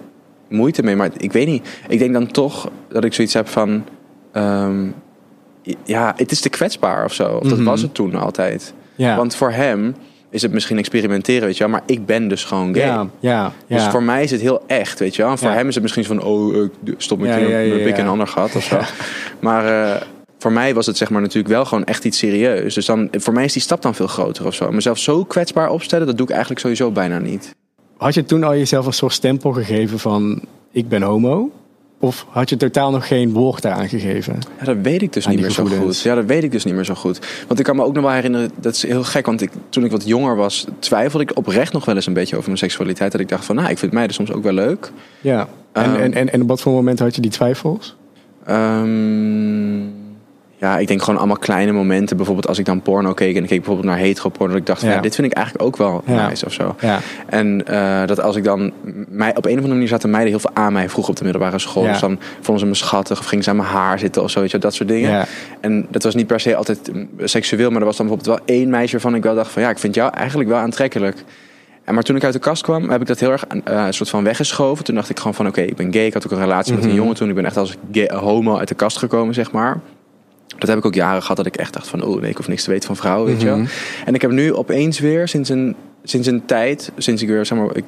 moeite 0.50 0.84
mee. 0.84 0.96
Maar 0.96 1.10
ik 1.18 1.32
weet 1.32 1.48
niet. 1.48 1.68
Ik 1.88 2.00
denk 2.00 2.13
dan 2.13 2.27
toch 2.32 2.70
dat 2.88 3.04
ik 3.04 3.13
zoiets 3.13 3.34
heb 3.34 3.48
van... 3.48 3.84
ehm, 4.32 4.86
ja, 5.84 6.13
het 6.18 6.32
is 6.32 6.39
te 6.42 6.50
kwetsbaar 6.50 7.06
of 7.06 7.13
zo. 7.13 7.36
Of 7.36 7.48
dat 7.48 7.58
Mhm. 7.58 7.68
was 7.68 7.82
het 7.82 7.94
toen 7.94 8.15
altijd. 8.15 8.74
ja. 8.96 9.15
Want 9.15 9.36
voor 9.36 9.51
hem 9.51 9.96
is 10.36 10.42
het 10.42 10.51
misschien 10.51 10.77
experimenteren, 10.77 11.46
weet 11.48 11.58
je 11.58 11.63
wel. 11.63 11.72
Maar 11.72 11.84
ik 11.86 12.06
ben 12.06 12.27
dus 12.27 12.44
gewoon 12.44 12.75
gay. 12.75 12.86
ja, 12.86 13.08
ja, 13.20 13.51
ja. 13.68 13.75
Dus 13.75 13.86
voor 13.88 14.04
mij 14.04 14.24
is 14.24 14.32
het 14.32 14.42
heel 14.42 14.63
echt, 14.68 15.00
weet 15.00 15.15
je 15.15 15.22
wel. 15.22 15.32
En 15.32 15.38
voor 15.38 15.50
hem 15.50 15.68
is 15.68 15.74
het 15.74 15.84
misschien 15.84 16.04
zo 16.04 16.15
van... 16.15 16.24
Oh, 16.24 16.56
ik 16.84 16.94
stop 16.98 17.20
met 17.20 17.30
Ja, 17.30 17.38
je 17.38 17.48
ja. 17.48 17.86
in 17.86 17.96
een 17.96 18.08
ander 18.08 18.27
gat 18.27 18.56
of 18.56 18.63
zo. 18.63 18.80
Maar... 19.39 19.92
eh, 19.96 20.01
voor 20.39 20.51
mij 20.51 20.74
was 20.74 20.86
het 20.86 20.98
zeg 20.98 21.10
maar 21.10 21.22
natuurlijk 21.22 21.54
wel 21.54 21.65
gewoon 21.65 21.84
echt 21.84 22.06
iets 22.06 22.18
serieus. 22.18 22.74
Dus 22.74 22.86
dan, 22.86 23.08
voor 23.12 23.34
mij 23.34 23.44
is 23.44 23.54
die 23.54 23.62
stap 23.62 23.82
dan 23.82 23.96
veel 23.96 24.08
groter 24.08 24.46
of 24.46 24.54
zo. 24.54 24.72
Mezelf 24.72 24.98
zo 24.98 25.24
kwetsbaar 25.24 25.70
opstellen, 25.70 26.08
dat 26.08 26.18
doe 26.18 26.25
ik 26.25 26.32
eigenlijk 26.32 26.62
sowieso 26.62 26.92
bijna 26.92 27.20
niet. 27.20 27.56
Had 27.98 28.13
je 28.13 28.25
toen 28.25 28.44
al 28.44 28.56
jezelf 28.56 28.86
een 28.86 28.94
soort 28.94 29.13
stempel 29.13 29.51
gegeven 29.51 30.00
van 30.00 30.42
ik 30.72 30.88
ben 30.89 31.01
homo? 31.01 31.51
Of 32.05 32.25
had 32.29 32.50
je 32.50 32.57
totaal 32.57 32.91
nog 32.91 33.07
geen 33.07 33.33
woord 33.33 33.62
daaraan 33.62 33.89
gegeven? 33.89 34.39
Ja, 34.59 34.65
dat 34.65 34.77
weet 34.81 35.01
ik 35.01 35.13
dus 35.13 35.27
niet 35.27 35.41
meer 35.41 35.50
zo 35.51 35.65
goed. 35.65 36.01
Ja, 36.01 36.15
dat 36.15 36.25
weet 36.25 36.43
ik 36.43 36.51
dus 36.51 36.63
niet 36.65 36.74
meer 36.74 36.85
zo 36.85 36.93
goed. 36.93 37.19
Want 37.47 37.59
ik 37.59 37.65
kan 37.65 37.75
me 37.75 37.83
ook 37.83 37.93
nog 37.93 38.03
wel 38.03 38.12
herinneren, 38.13 38.51
dat 38.59 38.74
is 38.75 38.83
heel 38.88 39.03
gek. 39.03 39.25
Want 39.25 39.41
ik, 39.41 39.51
toen 39.69 39.83
ik 39.85 39.91
wat 39.91 40.07
jonger 40.07 40.35
was, 40.35 40.65
twijfelde 40.79 41.25
ik 41.25 41.38
oprecht 41.38 41.74
nog 41.74 41.85
wel 41.85 41.95
eens 41.95 42.05
een 42.05 42.13
beetje 42.13 42.35
over 42.35 42.47
mijn 42.47 42.59
seksualiteit. 42.59 43.12
Dat 43.12 43.21
ik 43.21 43.29
dacht 43.29 43.45
van, 43.45 43.55
nou, 43.55 43.69
ik 43.69 43.77
vind 43.77 43.91
meiden 43.91 44.15
soms 44.15 44.31
ook 44.31 44.43
wel 44.43 44.53
leuk. 44.53 44.91
Ja. 45.21 45.47
En, 45.71 45.83
Ehm. 45.83 45.95
en, 45.95 46.13
en, 46.13 46.31
en 46.31 46.41
op 46.41 46.47
wat 46.47 46.62
voor 46.62 46.74
moment 46.74 47.00
had 47.00 47.15
je 47.15 47.21
die 47.21 47.31
twijfels? 47.31 47.95
Ehm, 48.45 49.75
ja, 50.65 50.77
ik 50.77 50.88
denk 50.88 51.01
gewoon 51.01 51.17
allemaal 51.19 51.38
kleine 51.38 51.72
momenten. 51.72 52.15
Bijvoorbeeld 52.17 52.48
als 52.48 52.60
ik 52.60 52.65
dan 52.65 52.81
porno 52.81 53.13
keek 53.13 53.36
en 53.36 53.41
ik 53.41 53.48
keek 53.50 53.57
bijvoorbeeld 53.57 53.88
naar 53.88 53.98
hetero-porno. 53.98 54.48
Dat 54.53 54.62
ik 54.62 54.67
dacht 54.67 54.81
Ja. 54.81 55.00
dit 55.01 55.15
vind 55.15 55.27
ik 55.27 55.34
eigenlijk 55.34 55.65
ook 55.65 55.77
wel 55.77 56.03
Ja. 56.05 56.27
nice 56.27 56.45
of 56.45 56.53
zo. 56.53 56.75
Ja. 56.79 57.00
En 57.29 57.67
eh, 57.67 58.07
dat 58.07 58.22
als 58.22 58.36
ik 58.36 58.43
dan... 58.43 58.72
Mij, 59.10 59.29
op 59.36 59.45
een 59.45 59.51
of 59.51 59.55
andere 59.57 59.74
manier 59.74 59.88
zaten 59.88 60.10
meiden 60.10 60.31
heel 60.31 60.39
veel 60.39 60.51
aan 60.53 60.74
mij 60.74 60.89
vroeger 60.89 61.12
op 61.12 61.17
de 61.17 61.24
middelbare 61.24 61.60
school. 61.60 61.84
Dus 61.84 62.00
dan 62.00 62.19
vonden 62.41 62.60
ze 62.63 62.65
me 62.69 62.75
schattig 62.75 63.19
of 63.19 63.25
gingen 63.25 63.43
ze 63.43 63.50
aan 63.50 63.55
mijn 63.55 63.69
haar 63.69 64.00
zitten 64.00 64.24
of 64.24 64.29
zo. 64.29 64.45
Dat 64.60 64.74
soort 64.74 64.89
dingen. 64.89 65.25
En 65.62 65.88
dat 65.89 66.03
was 66.03 66.15
niet 66.15 66.27
per 66.27 66.39
se 66.39 66.55
altijd 66.55 66.89
mm, 66.93 67.07
seksueel, 67.24 67.69
maar 67.69 67.79
er 67.79 67.86
was 67.86 67.98
dan 67.98 68.07
bijvoorbeeld 68.07 68.38
wel 68.39 68.55
één 68.57 68.69
meisje 68.69 68.91
waarvan 68.91 69.15
ik 69.15 69.24
wel 69.24 69.36
dacht 69.36 69.51
van 69.51 69.62
ja, 69.62 69.69
ik 69.69 69.79
vind 69.79 69.95
jou 69.95 70.13
eigenlijk 70.13 70.50
wel 70.50 70.57
aantrekkelijk. 70.60 71.24
En 71.84 71.93
maar 71.93 72.03
toen 72.03 72.15
ik 72.15 72.24
uit 72.24 72.34
de 72.34 72.39
kast 72.39 72.63
kwam, 72.63 72.89
heb 72.89 73.01
ik 73.01 73.07
dat 73.07 73.19
heel 73.19 73.31
erg 73.31 73.45
eh, 73.48 73.60
een 73.86 73.93
soort 73.93 74.10
van 74.10 74.24
weggeschoven. 74.24 74.84
Toen 74.84 74.95
dacht 74.95 75.10
ik 75.10 75.17
gewoon 75.17 75.34
van 75.34 75.48
oké, 75.48 75.62
ik 75.62 75.75
ben 75.75 75.93
gay. 75.93 76.05
Ik 76.05 76.13
had 76.13 76.25
ook 76.25 76.31
een 76.31 76.39
relatie 76.39 76.74
met 76.74 76.81
Mhm. 76.81 76.89
een 76.91 76.95
jongen 76.95 77.15
toen. 77.15 77.29
Ik 77.29 77.36
ben 77.36 77.45
echt 77.45 77.57
als 77.57 77.75
gay, 77.91 78.10
homo 78.15 78.57
uit 78.57 78.67
de 78.67 78.75
kast 78.75 78.98
gekomen, 78.98 79.34
zeg 79.34 79.51
maar. 79.51 79.79
Dat 80.57 80.69
heb 80.69 80.77
ik 80.77 80.85
ook 80.85 80.95
jaren 80.95 81.21
gehad 81.21 81.38
dat 81.38 81.45
ik 81.45 81.55
echt 81.57 81.74
dacht 81.74 81.88
van 81.88 82.03
oh 82.03 82.21
nee, 82.21 82.29
ik 82.29 82.38
hoef 82.38 82.47
niks 82.47 82.63
te 82.63 82.69
weten 82.69 82.88
van 82.88 82.95
vrouwen, 82.95 83.25
weet 83.31 83.41
je. 83.41 83.50
Mhm. 83.50 83.65
En 84.05 84.13
ik 84.13 84.21
heb 84.21 84.31
nu 84.31 84.53
opeens 84.53 85.00
weer 85.00 85.27
sinds 85.27 85.50
een, 85.50 85.75
sinds 86.03 86.27
een 86.27 86.45
tijd, 86.45 86.91
sinds 86.97 87.21
ik 87.21 87.27
weer 87.27 87.45
zeg 87.45 87.57
maar, 87.57 87.75
ik, 87.75 87.83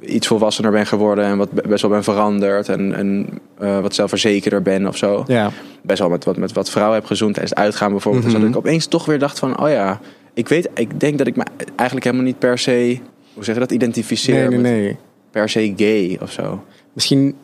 iets 0.00 0.26
volwassener 0.26 0.70
ben 0.70 0.86
geworden 0.86 1.24
en 1.24 1.36
wat 1.36 1.50
best 1.52 1.82
wel 1.82 1.90
ben 1.90 2.04
veranderd 2.04 2.68
en, 2.68 2.94
en 2.94 3.28
eh, 3.58 3.80
wat 3.80 3.94
zelfverzekerder 3.94 4.62
ben 4.62 4.86
of 4.86 4.96
zo 4.96 5.24
Ja. 5.26 5.50
best 5.82 5.98
wel 6.00 6.08
met 6.08 6.24
wat, 6.24 6.36
met 6.36 6.52
wat 6.52 6.70
vrouwen 6.70 6.94
heb 6.98 7.06
gezoend 7.06 7.34
tijdens 7.34 7.54
het 7.56 7.64
uitgaan 7.64 7.90
bijvoorbeeld. 7.90 8.24
Dus 8.24 8.32
Mhm. 8.32 8.42
dat 8.42 8.50
ik 8.50 8.56
opeens 8.56 8.86
toch 8.86 9.04
weer 9.04 9.18
dacht 9.18 9.38
van, 9.38 9.60
oh 9.62 9.68
ja, 9.68 10.00
ik 10.34 10.48
weet, 10.48 10.68
ik 10.74 11.00
denk 11.00 11.18
dat 11.18 11.26
ik 11.26 11.36
me 11.36 11.44
eigenlijk 11.76 12.04
helemaal 12.06 12.26
niet 12.26 12.38
per 12.38 12.58
se, 12.58 12.98
hoe 13.34 13.44
zeg 13.44 13.54
je 13.54 13.60
dat, 13.60 13.70
identificeer 13.72 14.48
Nee, 14.50 14.58
nee. 14.58 14.96
per 15.30 15.48
se 15.48 15.72
gay 15.76 16.18
of 16.22 16.32
zo. 16.32 16.64
Misschien, 16.92 17.34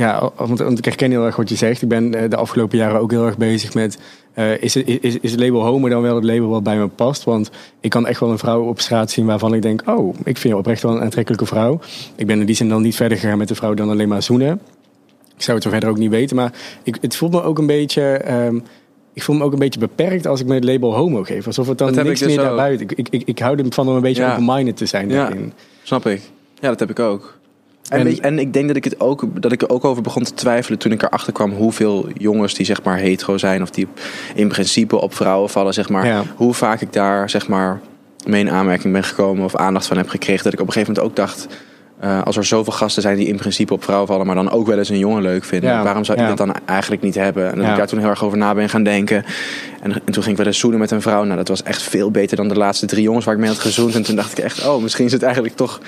ja, 0.00 0.30
want, 0.36 0.58
want 0.58 0.78
ik 0.78 0.84
herken 0.84 1.10
heel 1.10 1.24
erg 1.24 1.36
wat 1.36 1.48
je 1.48 1.54
zegt. 1.56 1.82
Ik 1.82 1.88
ben 1.88 2.14
eh, 2.14 2.30
de 2.30 2.36
afgelopen 2.36 2.78
jaren 2.78 3.00
ook 3.00 3.10
heel 3.10 3.26
erg 3.26 3.36
bezig 3.36 3.74
met... 3.74 3.98
eh, 4.34 4.62
is, 4.62 4.74
het, 4.74 4.86
is, 4.86 5.18
is 5.20 5.30
het 5.30 5.40
label 5.40 5.62
homo 5.64 5.88
dan 5.88 6.02
wel 6.02 6.14
het 6.14 6.24
label 6.24 6.48
wat 6.48 6.62
bij 6.62 6.76
me 6.78 6.88
past? 6.88 7.24
Want 7.24 7.50
ik 7.80 7.90
kan 7.90 8.06
echt 8.06 8.20
wel 8.20 8.30
een 8.30 8.38
vrouw 8.38 8.62
op 8.62 8.80
straat 8.80 9.10
zien 9.10 9.26
waarvan 9.26 9.54
ik 9.54 9.62
denk... 9.62 9.82
oh, 9.86 10.14
ik 10.18 10.38
vind 10.38 10.42
je 10.54 10.56
oprecht 10.56 10.82
wel 10.82 10.92
een 10.96 11.02
aantrekkelijke 11.02 11.46
vrouw. 11.46 11.80
Ik 12.16 12.26
ben 12.26 12.40
in 12.40 12.46
die 12.46 12.54
zin 12.54 12.68
dan 12.68 12.82
niet 12.82 12.96
verder 12.96 13.18
gegaan 13.18 13.38
met 13.38 13.48
de 13.48 13.54
vrouw 13.54 13.74
dan 13.74 13.90
alleen 13.90 14.08
maar 14.08 14.22
zoenen. 14.22 14.60
Ik 15.36 15.42
zou 15.42 15.56
het 15.56 15.66
er 15.66 15.72
verder 15.72 15.88
ook 15.88 15.98
niet 15.98 16.10
weten. 16.10 16.36
Maar 16.36 16.52
ik, 16.82 16.98
het 17.00 17.16
voelt 17.16 17.32
me 17.32 17.42
ook 17.42 17.58
een 17.58 17.66
beetje... 17.66 18.02
ehm, 18.02 18.58
ik 19.12 19.22
voel 19.22 19.36
me 19.36 19.44
ook 19.44 19.52
een 19.52 19.58
beetje 19.58 19.80
beperkt 19.80 20.26
als 20.26 20.40
ik 20.40 20.46
me 20.46 20.54
het 20.54 20.64
label 20.64 20.94
homo 20.94 21.22
geef. 21.22 21.46
Alsof 21.46 21.68
het 21.68 21.78
dan 21.78 21.94
niks 21.94 22.08
ik 22.08 22.18
dus 22.18 22.26
meer 22.26 22.36
daarbuiten... 22.44 22.86
Ik, 22.88 22.92
ik, 22.92 23.08
ik, 23.10 23.22
ik 23.24 23.38
hou 23.38 23.58
ervan 23.58 23.88
om 23.88 23.94
een 23.94 24.00
beetje 24.00 24.22
Ja. 24.22 24.30
open-minded 24.32 24.76
te 24.76 24.86
zijn 24.86 25.08
Ja. 25.10 25.32
Snap 25.82 26.06
ik. 26.06 26.20
Ja, 26.60 26.68
dat 26.68 26.80
heb 26.80 26.90
ik 26.90 26.98
ook. 26.98 27.38
En, 27.90 28.20
En- 28.20 28.38
ik 28.38 28.52
denk 28.52 28.66
dat 28.66 28.76
ik, 28.76 28.84
het 28.84 29.00
ook, 29.00 29.42
dat 29.42 29.52
ik 29.52 29.62
er 29.62 29.70
ook 29.70 29.84
over 29.84 30.02
begon 30.02 30.22
te 30.22 30.34
twijfelen 30.34 30.78
toen 30.78 30.92
ik 30.92 31.02
erachter 31.02 31.32
kwam 31.32 31.50
hoeveel 31.52 32.08
jongens 32.18 32.54
die 32.54 32.66
zeg 32.66 32.82
maar 32.82 32.96
hetero 32.98 33.38
zijn 33.38 33.62
of 33.62 33.70
die 33.70 33.86
in 34.34 34.48
principe 34.48 35.00
op 35.00 35.14
vrouwen 35.14 35.50
vallen, 35.50 35.74
zeg 35.74 35.88
maar, 35.88 36.06
Ja. 36.06 36.22
hoe 36.36 36.54
vaak 36.54 36.80
ik 36.80 36.92
daar 36.92 37.30
zeg 37.30 37.48
maar 37.48 37.80
mee 38.26 38.40
in 38.40 38.50
aanmerking 38.50 38.92
ben 38.92 39.04
gekomen 39.04 39.44
of 39.44 39.56
aandacht 39.56 39.86
van 39.86 39.96
heb 39.96 40.08
gekregen, 40.08 40.44
dat 40.44 40.52
ik 40.52 40.60
op 40.60 40.66
een 40.66 40.72
gegeven 40.72 40.94
moment 40.94 41.10
ook 41.10 41.26
dacht, 41.26 41.46
eh, 42.00 42.22
als 42.22 42.36
er 42.36 42.44
zoveel 42.44 42.72
gasten 42.72 43.02
zijn 43.02 43.16
die 43.16 43.26
in 43.26 43.36
principe 43.36 43.72
op 43.72 43.84
vrouwen 43.84 44.08
vallen, 44.08 44.26
maar 44.26 44.34
dan 44.34 44.50
ook 44.50 44.66
wel 44.66 44.78
eens 44.78 44.88
een 44.88 44.98
jongen 44.98 45.22
leuk 45.22 45.44
vinden, 45.44 45.70
Ja, 45.70 45.82
waarom 45.82 46.04
zou 46.04 46.18
ja. 46.18 46.24
ik 46.28 46.36
dat 46.36 46.46
dan 46.46 46.56
eigenlijk 46.66 47.02
niet 47.02 47.14
hebben? 47.14 47.52
En 47.52 47.58
dat 47.58 47.68
ik 47.68 47.76
daar 47.76 47.86
toen 47.86 47.98
heel 47.98 48.08
erg 48.08 48.24
over 48.24 48.38
na 48.38 48.54
ben 48.54 48.68
gaan 48.68 48.82
denken. 48.82 49.24
En, 49.82 49.92
en 49.92 50.12
toen 50.12 50.22
ging 50.22 50.28
ik 50.28 50.36
wel 50.36 50.46
eens 50.46 50.58
zoenen 50.58 50.78
met 50.80 50.90
een 50.90 51.02
vrouw. 51.02 51.24
Nou, 51.24 51.36
dat 51.36 51.48
was 51.48 51.62
echt 51.62 51.82
veel 51.82 52.10
beter 52.10 52.36
dan 52.36 52.48
de 52.48 52.54
laatste 52.56 52.86
drie 52.86 53.02
jongens 53.02 53.24
waar 53.24 53.34
ik 53.34 53.40
mee 53.40 53.48
had 53.48 53.58
gezoend. 53.58 53.94
En 53.94 54.02
toen 54.02 54.16
dacht 54.16 54.38
ik 54.38 54.44
echt, 54.44 54.66
oh, 54.66 54.82
misschien 54.82 55.04
is 55.04 55.12
het 55.12 55.22
eigenlijk 55.22 55.56
toch 55.56 55.80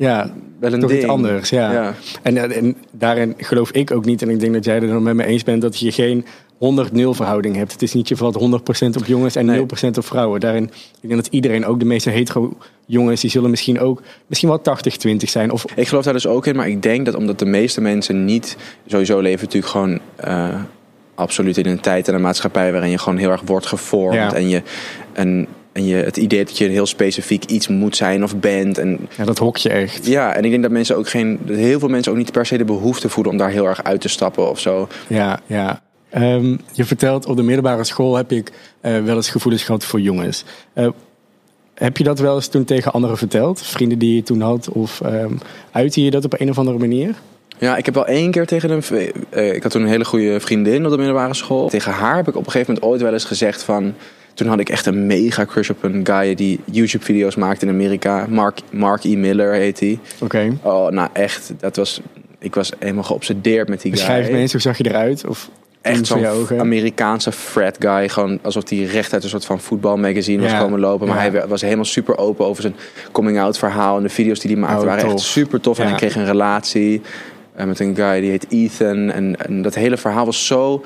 Ja, 0.00 0.30
wel 0.60 0.72
een 0.72 0.80
toch 0.80 0.90
ding. 0.90 1.02
iets 1.02 1.10
anders, 1.10 1.50
ja. 1.50 1.72
Ja. 1.72 1.94
En, 2.22 2.36
eh, 2.36 2.56
en 2.56 2.76
daarin 2.90 3.34
geloof 3.36 3.70
ik 3.70 3.90
ook 3.90 4.04
niet, 4.04 4.22
en 4.22 4.30
ik 4.30 4.40
denk 4.40 4.52
dat 4.52 4.64
jij 4.64 4.74
er 4.74 4.86
dan 4.86 5.02
met 5.02 5.14
me 5.14 5.24
eens 5.24 5.42
bent, 5.42 5.62
dat 5.62 5.78
je 5.78 5.92
geen 5.92 6.24
100-0 6.58 7.14
verhouding 7.14 7.56
hebt. 7.56 7.72
Het 7.72 7.82
is 7.82 7.92
niet 7.92 8.08
je 8.08 8.16
valt 8.16 8.34
100% 8.34 8.96
op 8.96 9.06
jongens 9.06 9.36
en 9.36 9.46
Nee. 9.46 9.56
0% 9.56 9.98
op 9.98 10.04
vrouwen. 10.04 10.40
Daarin, 10.40 10.64
ik 11.00 11.08
denk 11.08 11.14
dat 11.14 11.26
iedereen, 11.26 11.66
ook 11.66 11.78
de 11.78 11.84
meeste 11.84 12.10
hetero 12.10 12.56
jongens, 12.86 13.20
die 13.20 13.30
zullen 13.30 13.50
misschien 13.50 13.80
ook 13.80 14.02
misschien 14.26 14.48
wel 14.48 14.60
80-20 14.60 15.28
zijn. 15.28 15.50
Of 15.50 15.64
Ik 15.74 15.88
geloof 15.88 16.04
daar 16.04 16.12
dus 16.12 16.26
ook 16.26 16.46
in, 16.46 16.56
maar 16.56 16.68
ik 16.68 16.82
denk 16.82 17.04
dat 17.06 17.14
omdat 17.14 17.38
de 17.38 17.46
meeste 17.46 17.80
mensen 17.80 18.24
niet... 18.24 18.56
Sowieso 18.86 19.20
leven 19.20 19.44
natuurlijk 19.44 19.72
gewoon 19.72 20.00
eh, 20.16 20.60
absoluut 21.14 21.56
in 21.56 21.66
een 21.66 21.80
tijd 21.80 22.08
en 22.08 22.14
een 22.14 22.20
maatschappij... 22.20 22.72
waarin 22.72 22.90
je 22.90 22.98
gewoon 22.98 23.18
heel 23.18 23.30
erg 23.30 23.42
wordt 23.44 23.66
gevormd. 23.66 24.14
Ja. 24.14 24.34
En, 24.34 24.48
je, 24.48 24.62
en, 25.12 25.46
en 25.72 25.86
je 25.86 25.94
het 25.94 26.16
idee 26.16 26.44
dat 26.44 26.58
je 26.58 26.68
heel 26.68 26.86
specifiek 26.86 27.44
iets 27.44 27.68
moet 27.68 27.96
zijn 27.96 28.22
of 28.22 28.36
bent. 28.36 28.78
En, 28.78 29.08
ja, 29.16 29.24
dat 29.24 29.38
hok 29.38 29.56
je 29.56 29.68
echt. 29.68 30.06
ja, 30.06 30.34
en 30.34 30.44
ik 30.44 30.50
denk 30.50 30.62
dat 30.62 30.70
mensen 30.70 30.96
ook 30.96 31.08
geen... 31.08 31.38
Dat 31.42 31.56
heel 31.56 31.78
veel 31.78 31.88
mensen 31.88 32.12
ook 32.12 32.18
niet 32.18 32.32
per 32.32 32.46
se 32.46 32.56
de 32.58 32.64
behoefte 32.64 33.08
voelen... 33.08 33.32
om 33.32 33.38
daar 33.38 33.50
heel 33.50 33.66
erg 33.66 33.84
uit 33.84 34.00
te 34.00 34.08
stappen 34.08 34.50
of 34.50 34.60
zo. 34.60 34.88
Ja, 35.06 35.40
ja. 35.46 35.82
Ehm, 36.10 36.56
je 36.72 36.84
vertelt 36.84 37.26
op 37.26 37.36
de 37.36 37.42
middelbare 37.42 37.84
school 37.84 38.16
heb 38.16 38.32
ik 38.32 38.52
eh, 38.80 39.02
wel 39.02 39.16
eens 39.16 39.30
gevoelens 39.30 39.64
gehad 39.64 39.84
voor 39.84 40.00
jongens. 40.00 40.44
Eh, 40.72 40.88
heb 41.74 41.96
je 41.96 42.04
dat 42.04 42.18
wel 42.18 42.34
eens 42.34 42.48
toen 42.48 42.64
tegen 42.64 42.92
anderen 42.92 43.16
verteld? 43.16 43.62
Vrienden 43.62 43.98
die 43.98 44.14
je 44.14 44.22
toen 44.22 44.40
had? 44.40 44.68
Of 44.68 45.00
ehm 45.00 45.32
uitte 45.70 46.04
je 46.04 46.10
dat 46.10 46.24
op 46.24 46.40
een 46.40 46.50
of 46.50 46.58
andere 46.58 46.78
manier? 46.78 47.14
Ja, 47.58 47.76
ik 47.76 47.84
heb 47.84 47.94
wel 47.94 48.06
één 48.06 48.30
keer 48.30 48.46
tegen 48.46 48.70
een... 48.70 48.82
eh, 49.30 49.54
ik 49.54 49.62
had 49.62 49.72
toen 49.72 49.82
een 49.82 49.88
hele 49.88 50.04
goede 50.04 50.40
vriendin 50.40 50.84
op 50.84 50.90
de 50.90 50.96
middelbare 50.96 51.34
school. 51.34 51.68
Tegen 51.68 51.92
haar 51.92 52.16
heb 52.16 52.28
ik 52.28 52.36
op 52.36 52.46
een 52.46 52.50
gegeven 52.50 52.74
moment 52.74 52.92
ooit 52.92 53.02
wel 53.02 53.12
eens 53.12 53.24
gezegd 53.24 53.62
van... 53.62 53.94
Toen 54.34 54.48
had 54.48 54.60
ik 54.60 54.68
echt 54.68 54.86
een 54.86 55.06
mega 55.06 55.44
crush 55.44 55.70
op 55.70 55.82
een 55.82 56.06
guy 56.06 56.34
die 56.34 56.60
YouTube-video's 56.64 57.34
maakte 57.34 57.66
in 57.66 57.72
Amerika. 57.72 58.26
Mark, 58.28 58.58
Mark 58.70 59.04
E. 59.04 59.16
Miller 59.16 59.52
heet 59.52 59.80
hij. 59.80 59.98
Oké. 60.18 60.56
Oh, 60.62 60.88
nou 60.88 61.08
echt. 61.12 61.52
Dat 61.58 61.76
was, 61.76 62.00
ik 62.38 62.54
was 62.54 62.72
helemaal 62.78 63.02
geobsedeerd 63.02 63.68
met 63.68 63.82
die 63.82 63.92
guy. 63.92 64.00
Beschrijf 64.00 64.30
me 64.30 64.38
eens, 64.38 64.52
hoe 64.52 64.60
zag 64.60 64.78
je 64.78 64.88
eruit? 64.88 65.26
Of 65.26 65.50
Echt 65.82 66.06
zo'n? 66.06 66.60
Amerikaanse 66.60 67.32
frat 67.32 67.76
guy. 67.78 68.08
Gewoon 68.08 68.38
alsof 68.42 68.68
hij 68.68 68.78
recht 68.78 69.12
uit 69.12 69.22
een 69.22 69.28
soort 69.28 69.44
van 69.44 69.60
voetbalmagazine 69.60 70.42
was 70.42 70.50
Ja, 70.50 70.58
komen 70.58 70.80
lopen. 70.80 71.08
Maar 71.08 71.24
ja. 71.24 71.30
hij 71.30 71.46
was 71.46 71.60
helemaal 71.60 71.84
super 71.84 72.18
open 72.18 72.46
over 72.46 72.62
zijn 72.62 72.74
coming-out 73.12 73.58
verhaal. 73.58 73.96
En 73.96 74.02
de 74.02 74.08
video's 74.08 74.40
die 74.40 74.50
hij 74.50 74.60
maakte 74.60 74.76
Oh, 74.76 74.84
waren 74.84 75.04
echt 75.04 75.20
super 75.20 75.60
tof. 75.60 75.78
En 75.78 75.86
hij 75.86 75.96
kreeg 75.96 76.14
een 76.14 76.24
relatie 76.24 77.00
eh, 77.54 77.66
met 77.66 77.80
een 77.80 77.96
guy 77.96 78.20
die 78.20 78.30
heet 78.30 78.46
Ethan. 78.48 79.10
En, 79.10 79.46
en 79.46 79.62
dat 79.62 79.74
hele 79.74 79.96
verhaal 79.96 80.24
was 80.24 80.46
zo 80.46 80.84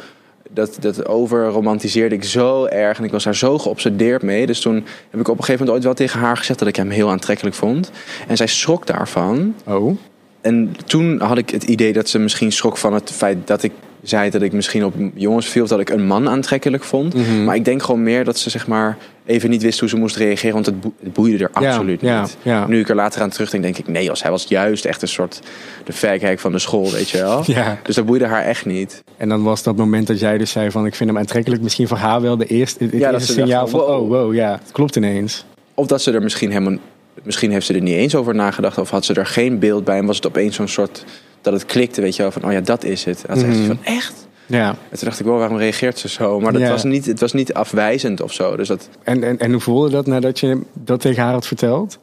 dat, 0.55 0.77
dat 0.81 1.07
overromantiseerde 1.07 2.15
ik 2.15 2.25
zo 2.25 2.65
erg. 2.65 2.99
En 2.99 3.05
ik 3.05 3.11
was 3.11 3.25
daar 3.25 3.37
zo 3.37 3.59
geobsedeerd 3.59 4.23
mee. 4.23 4.47
Dus 4.47 4.61
toen 4.61 4.75
heb 5.11 5.21
ik 5.21 5.29
op 5.29 5.39
een 5.39 5.45
gegeven 5.45 5.53
moment 5.53 5.71
ooit 5.71 5.85
wel 5.85 5.95
tegen 5.95 6.21
haar 6.21 6.37
gezegd 6.37 6.59
dat 6.59 6.69
ik 6.69 6.77
hem 6.77 6.91
heel 6.91 7.11
aantrekkelijk 7.11 7.57
vond. 7.57 7.91
En 8.29 8.37
zij 8.37 8.47
schrok 8.47 8.87
daarvan. 8.87 9.55
Oh. 9.67 9.97
En 10.41 10.77
toen 10.87 11.21
had 11.21 11.39
ik 11.39 11.51
het 11.51 11.63
idee 11.63 11.93
dat 11.93 12.09
ze 12.09 12.19
misschien 12.19 12.53
schrok 12.53 12.77
van 12.77 12.95
het 12.95 13.11
feit 13.11 13.47
dat 13.47 13.63
ik 13.63 13.73
zei 14.05 14.31
dat 14.31 14.43
ik 14.43 14.53
misschien 14.53 14.85
op 14.85 14.95
jongens 15.15 15.47
viel, 15.49 15.63
of 15.63 15.69
dat 15.69 15.81
ik 15.81 15.91
een 15.91 16.07
man 16.07 16.29
aantrekkelijk 16.29 16.85
vond. 16.85 17.15
Mhm. 17.15 17.45
Maar 17.45 17.55
ik 17.55 17.65
denk 17.65 17.83
gewoon 17.83 18.03
meer 18.03 18.25
dat 18.25 18.39
ze 18.39 18.51
zeg 18.51 18.67
maar 18.67 18.97
even 19.27 19.51
niet 19.51 19.63
wist 19.63 19.81
hoe 19.81 19.89
ze 19.89 19.97
moest 19.97 20.17
reageren, 20.17 20.55
want 20.55 20.67
het, 20.67 20.81
boe- 20.81 20.93
het 21.03 21.13
boeide 21.13 21.45
er 21.45 21.51
absoluut 21.53 22.01
ja, 22.01 22.21
niet. 22.21 22.37
ja. 22.43 22.67
Nu 22.67 22.81
ik 22.81 22.89
er 22.89 22.95
later 22.95 23.23
aan 23.23 23.31
terugdenk, 23.31 23.63
denk 23.63 23.79
ik 23.79 23.89
nee, 23.89 24.11
als 24.11 24.23
hij 24.23 24.31
was 24.31 24.45
juist 24.49 24.85
echt 24.85 25.03
een 25.03 25.09
soort 25.09 25.41
de 25.85 25.93
fagheik 25.93 26.41
van 26.41 26.53
de 26.53 26.59
school, 26.59 26.91
weet 26.91 27.11
je 27.11 27.19
wel. 27.19 27.43
Ja. 27.55 27.79
Dus 27.83 27.95
dat 27.95 28.07
boeide 28.07 28.27
haar 28.27 28.43
echt 28.43 28.67
niet. 28.67 29.05
En 29.17 29.29
dan 29.29 29.43
was 29.43 29.63
dat 29.63 29.77
moment 29.77 30.07
dat 30.07 30.21
jij 30.21 30.39
dus 30.39 30.51
zei 30.51 30.71
van 30.71 30.87
ik 30.87 30.95
vind 30.95 31.11
hem 31.11 31.19
aantrekkelijk. 31.19 31.63
Misschien 31.63 31.89
voor 31.89 31.97
haar 31.97 32.21
wel 32.21 32.37
de 32.37 32.47
eerste, 32.47 32.85
het 32.85 32.93
eerste 32.93 33.33
signaal 33.33 33.69
van, 33.69 33.81
van, 33.81 33.89
wow. 33.89 34.03
oh 34.03 34.09
wow, 34.09 34.35
ja, 34.35 34.51
het 34.63 34.73
klopt 34.73 34.97
ineens. 34.97 35.45
Of 35.75 35.87
dat 35.87 36.03
ze 36.03 36.13
er 36.13 36.23
misschien 36.23 36.51
helemaal, 36.51 36.79
misschien 37.23 37.51
heeft 37.51 37.67
ze 37.67 37.75
er 37.75 37.81
niet 37.81 37.95
eens 37.95 38.15
over 38.15 38.35
nagedacht, 38.35 38.79
of 38.79 38.91
had 38.91 39.05
ze 39.05 39.15
er 39.15 39.27
geen 39.27 39.59
beeld 39.59 39.85
bij 39.85 39.99
en 39.99 40.07
was 40.07 40.17
het 40.17 40.27
opeens 40.27 40.57
zo'n 40.57 40.69
soort 40.69 41.05
dat 41.45 41.53
het 41.53 41.67
klikte, 41.67 42.01
weet 42.01 42.17
je 42.17 42.23
wel, 42.23 42.31
van 42.31 42.45
oh 42.45 42.53
ja, 42.53 42.61
dat 42.61 42.85
is 42.85 43.05
het. 43.05 43.25
En 43.25 43.39
Mhm. 43.39 43.47
zoiets 43.53 43.67
van 43.67 43.79
echt. 43.85 44.27
Ja. 44.47 44.69
En 44.69 44.99
toen 44.99 45.09
dacht 45.09 45.21
ik, 45.21 45.27
wel, 45.27 45.39
waarom 45.39 45.57
reageert 45.59 45.99
ze 45.99 46.09
zo? 46.09 46.41
Maar 46.41 46.53
dat 46.53 46.61
Ja. 46.63 46.69
was 46.71 46.85
niet, 46.85 47.07
het 47.07 47.21
was 47.21 47.33
niet 47.33 47.55
afwijzend 47.55 48.21
of 48.21 48.33
zo. 48.33 48.57
Dus 48.57 48.69
dat, 48.69 48.89
En, 49.03 49.23
en, 49.25 49.39
en 49.39 49.51
hoe 49.53 49.61
voelde 49.61 49.91
dat 49.91 50.07
nadat 50.07 50.41
je 50.41 50.61
dat 50.73 51.01
tegen 51.01 51.23
haar 51.23 51.33
had 51.33 51.47
verteld? 51.47 51.99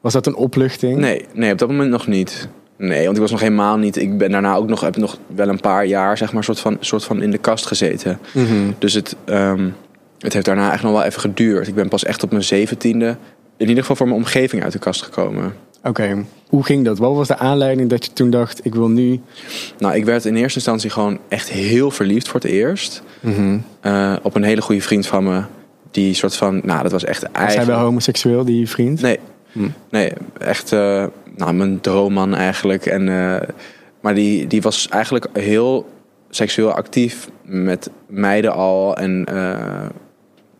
Was 0.00 0.12
dat 0.12 0.26
een 0.26 0.36
opluchting? 0.36 0.98
nee, 0.98 1.24
nee, 1.32 1.52
op 1.52 1.58
dat 1.58 1.68
moment 1.68 1.90
nog 1.90 2.06
niet. 2.06 2.48
Nee, 2.78 3.04
want 3.04 3.14
ik 3.16 3.22
was 3.22 3.30
nog 3.30 3.40
helemaal 3.40 3.76
niet. 3.76 3.96
Ik 3.96 4.18
ben 4.18 4.30
daarna 4.30 4.54
ook 4.54 4.68
nog, 4.68 4.80
heb 4.80 4.96
nog 4.96 5.18
wel 5.34 5.48
een 5.48 5.60
paar 5.60 5.86
jaar, 5.86 6.16
zeg 6.18 6.32
maar, 6.32 6.44
soort 6.44 6.60
van, 6.60 6.76
soort 6.80 7.04
van 7.04 7.22
in 7.22 7.30
de 7.30 7.38
kast 7.38 7.66
gezeten. 7.66 8.18
Mhm. 8.32 8.52
Dus 8.78 8.92
het, 8.94 9.16
ehm, 9.24 9.68
het 10.18 10.32
heeft 10.32 10.44
daarna 10.46 10.72
echt 10.72 10.82
nog 10.82 10.92
wel 10.92 11.02
even 11.02 11.20
geduurd. 11.20 11.68
Ik 11.68 11.74
ben 11.74 11.88
pas 11.88 12.04
echt 12.04 12.22
op 12.22 12.30
mijn 12.30 12.44
zeventiende, 12.44 13.16
in 13.56 13.66
ieder 13.68 13.80
geval 13.82 13.96
voor 13.96 14.06
mijn 14.06 14.18
omgeving 14.18 14.62
uit 14.62 14.72
de 14.72 14.78
kast 14.78 15.02
gekomen. 15.02 15.54
Oké, 15.82 16.24
hoe 16.54 16.64
ging 16.64 16.84
dat? 16.84 16.98
Wat 16.98 17.14
was 17.14 17.28
de 17.28 17.38
aanleiding 17.38 17.90
dat 17.90 18.04
je 18.04 18.12
toen 18.12 18.30
dacht, 18.30 18.64
ik 18.64 18.74
wil 18.74 18.88
nu... 18.88 19.20
Nou, 19.78 19.94
ik 19.94 20.04
werd 20.04 20.24
in 20.24 20.36
eerste 20.36 20.58
instantie 20.58 20.90
gewoon 20.90 21.18
echt 21.28 21.48
heel 21.48 21.90
verliefd 21.90 22.28
voor 22.28 22.40
het 22.40 22.50
eerst. 22.50 23.02
Eh, 23.80 24.16
op 24.22 24.34
een 24.34 24.42
hele 24.42 24.62
goede 24.62 24.80
vriend 24.80 25.06
van 25.06 25.24
me. 25.24 25.42
Die 25.90 26.14
soort 26.14 26.36
van, 26.36 26.60
nou, 26.64 26.82
dat 26.82 26.92
was 26.92 27.04
echt 27.04 27.22
Was 27.22 27.30
hij 27.32 27.42
eigenlijk... 27.44 27.70
wel 27.70 27.86
homoseksueel, 27.86 28.44
die 28.44 28.68
vriend? 28.68 29.00
Nee, 29.00 29.18
Hm. 29.52 29.68
nee 29.90 30.12
echt 30.38 30.72
eh, 30.72 31.04
nou, 31.36 31.52
mijn 31.52 31.80
droomman 31.80 32.34
eigenlijk. 32.34 32.86
En, 32.86 33.08
eh, 33.08 33.48
maar 34.00 34.14
die, 34.14 34.46
die 34.46 34.62
was 34.62 34.88
eigenlijk 34.88 35.26
heel 35.32 35.86
seksueel 36.30 36.72
actief 36.72 37.28
met 37.42 37.90
meiden 38.06 38.52
al. 38.52 38.96
En 38.96 39.20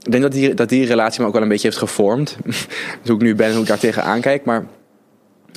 ik 0.02 0.10
denk 0.10 0.22
dat 0.22 0.32
die, 0.32 0.54
dat 0.54 0.68
die 0.68 0.86
relatie 0.86 1.20
me 1.20 1.26
ook 1.26 1.32
wel 1.32 1.42
een 1.42 1.48
beetje 1.48 1.66
heeft 1.66 1.78
gevormd. 1.78 2.36
hoe 3.06 3.14
ik 3.14 3.22
nu 3.22 3.34
ben 3.34 3.46
en 3.46 3.52
hoe 3.52 3.62
ik 3.62 3.68
daar 3.68 3.78
tegenaan 3.78 4.20
kijk. 4.20 4.44
Maar 4.44 4.64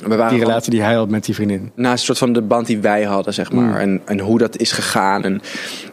we 0.06 0.16
waren 0.16 0.34
Die 0.34 0.44
relatie 0.44 0.70
die 0.70 0.82
hij 0.82 0.94
had 0.94 1.08
met 1.08 1.24
die 1.24 1.34
vriendin. 1.34 1.72
naast 1.74 1.98
een 1.98 2.06
soort 2.06 2.18
van 2.18 2.32
de 2.32 2.42
band 2.42 2.66
die 2.66 2.78
wij 2.78 3.02
hadden, 3.02 3.34
zeg 3.34 3.52
maar. 3.52 3.64
Mm. 3.64 3.76
En, 3.76 4.00
en 4.04 4.18
hoe 4.20 4.38
dat 4.38 4.56
is 4.58 4.72
gegaan. 4.72 5.24
En, 5.24 5.40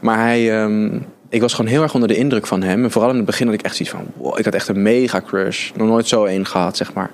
maar 0.02 0.18
hij, 0.20 0.62
ehm, 0.62 1.00
ik 1.30 1.42
was 1.42 1.54
gewoon 1.54 1.72
heel 1.72 1.82
erg 1.82 1.94
onder 1.94 2.10
de 2.10 2.16
indruk 2.16 2.48
van 2.48 2.64
hem. 2.64 2.84
En 2.84 2.92
vooral 2.92 3.10
in 3.10 3.16
het 3.16 3.26
begin 3.26 3.46
had 3.46 3.56
ik 3.56 3.62
echt 3.62 3.76
zoiets 3.76 3.96
van, 3.96 4.06
wow, 4.18 4.40
ik 4.40 4.46
had 4.46 4.54
echt 4.54 4.68
een 4.68 4.82
mega 4.82 5.22
crush. 5.22 5.72
Nog 5.76 5.88
nooit 5.88 6.08
zo 6.08 6.24
één 6.26 6.46
gehad, 6.46 6.78
zeg 6.78 6.94
maar. 6.94 7.10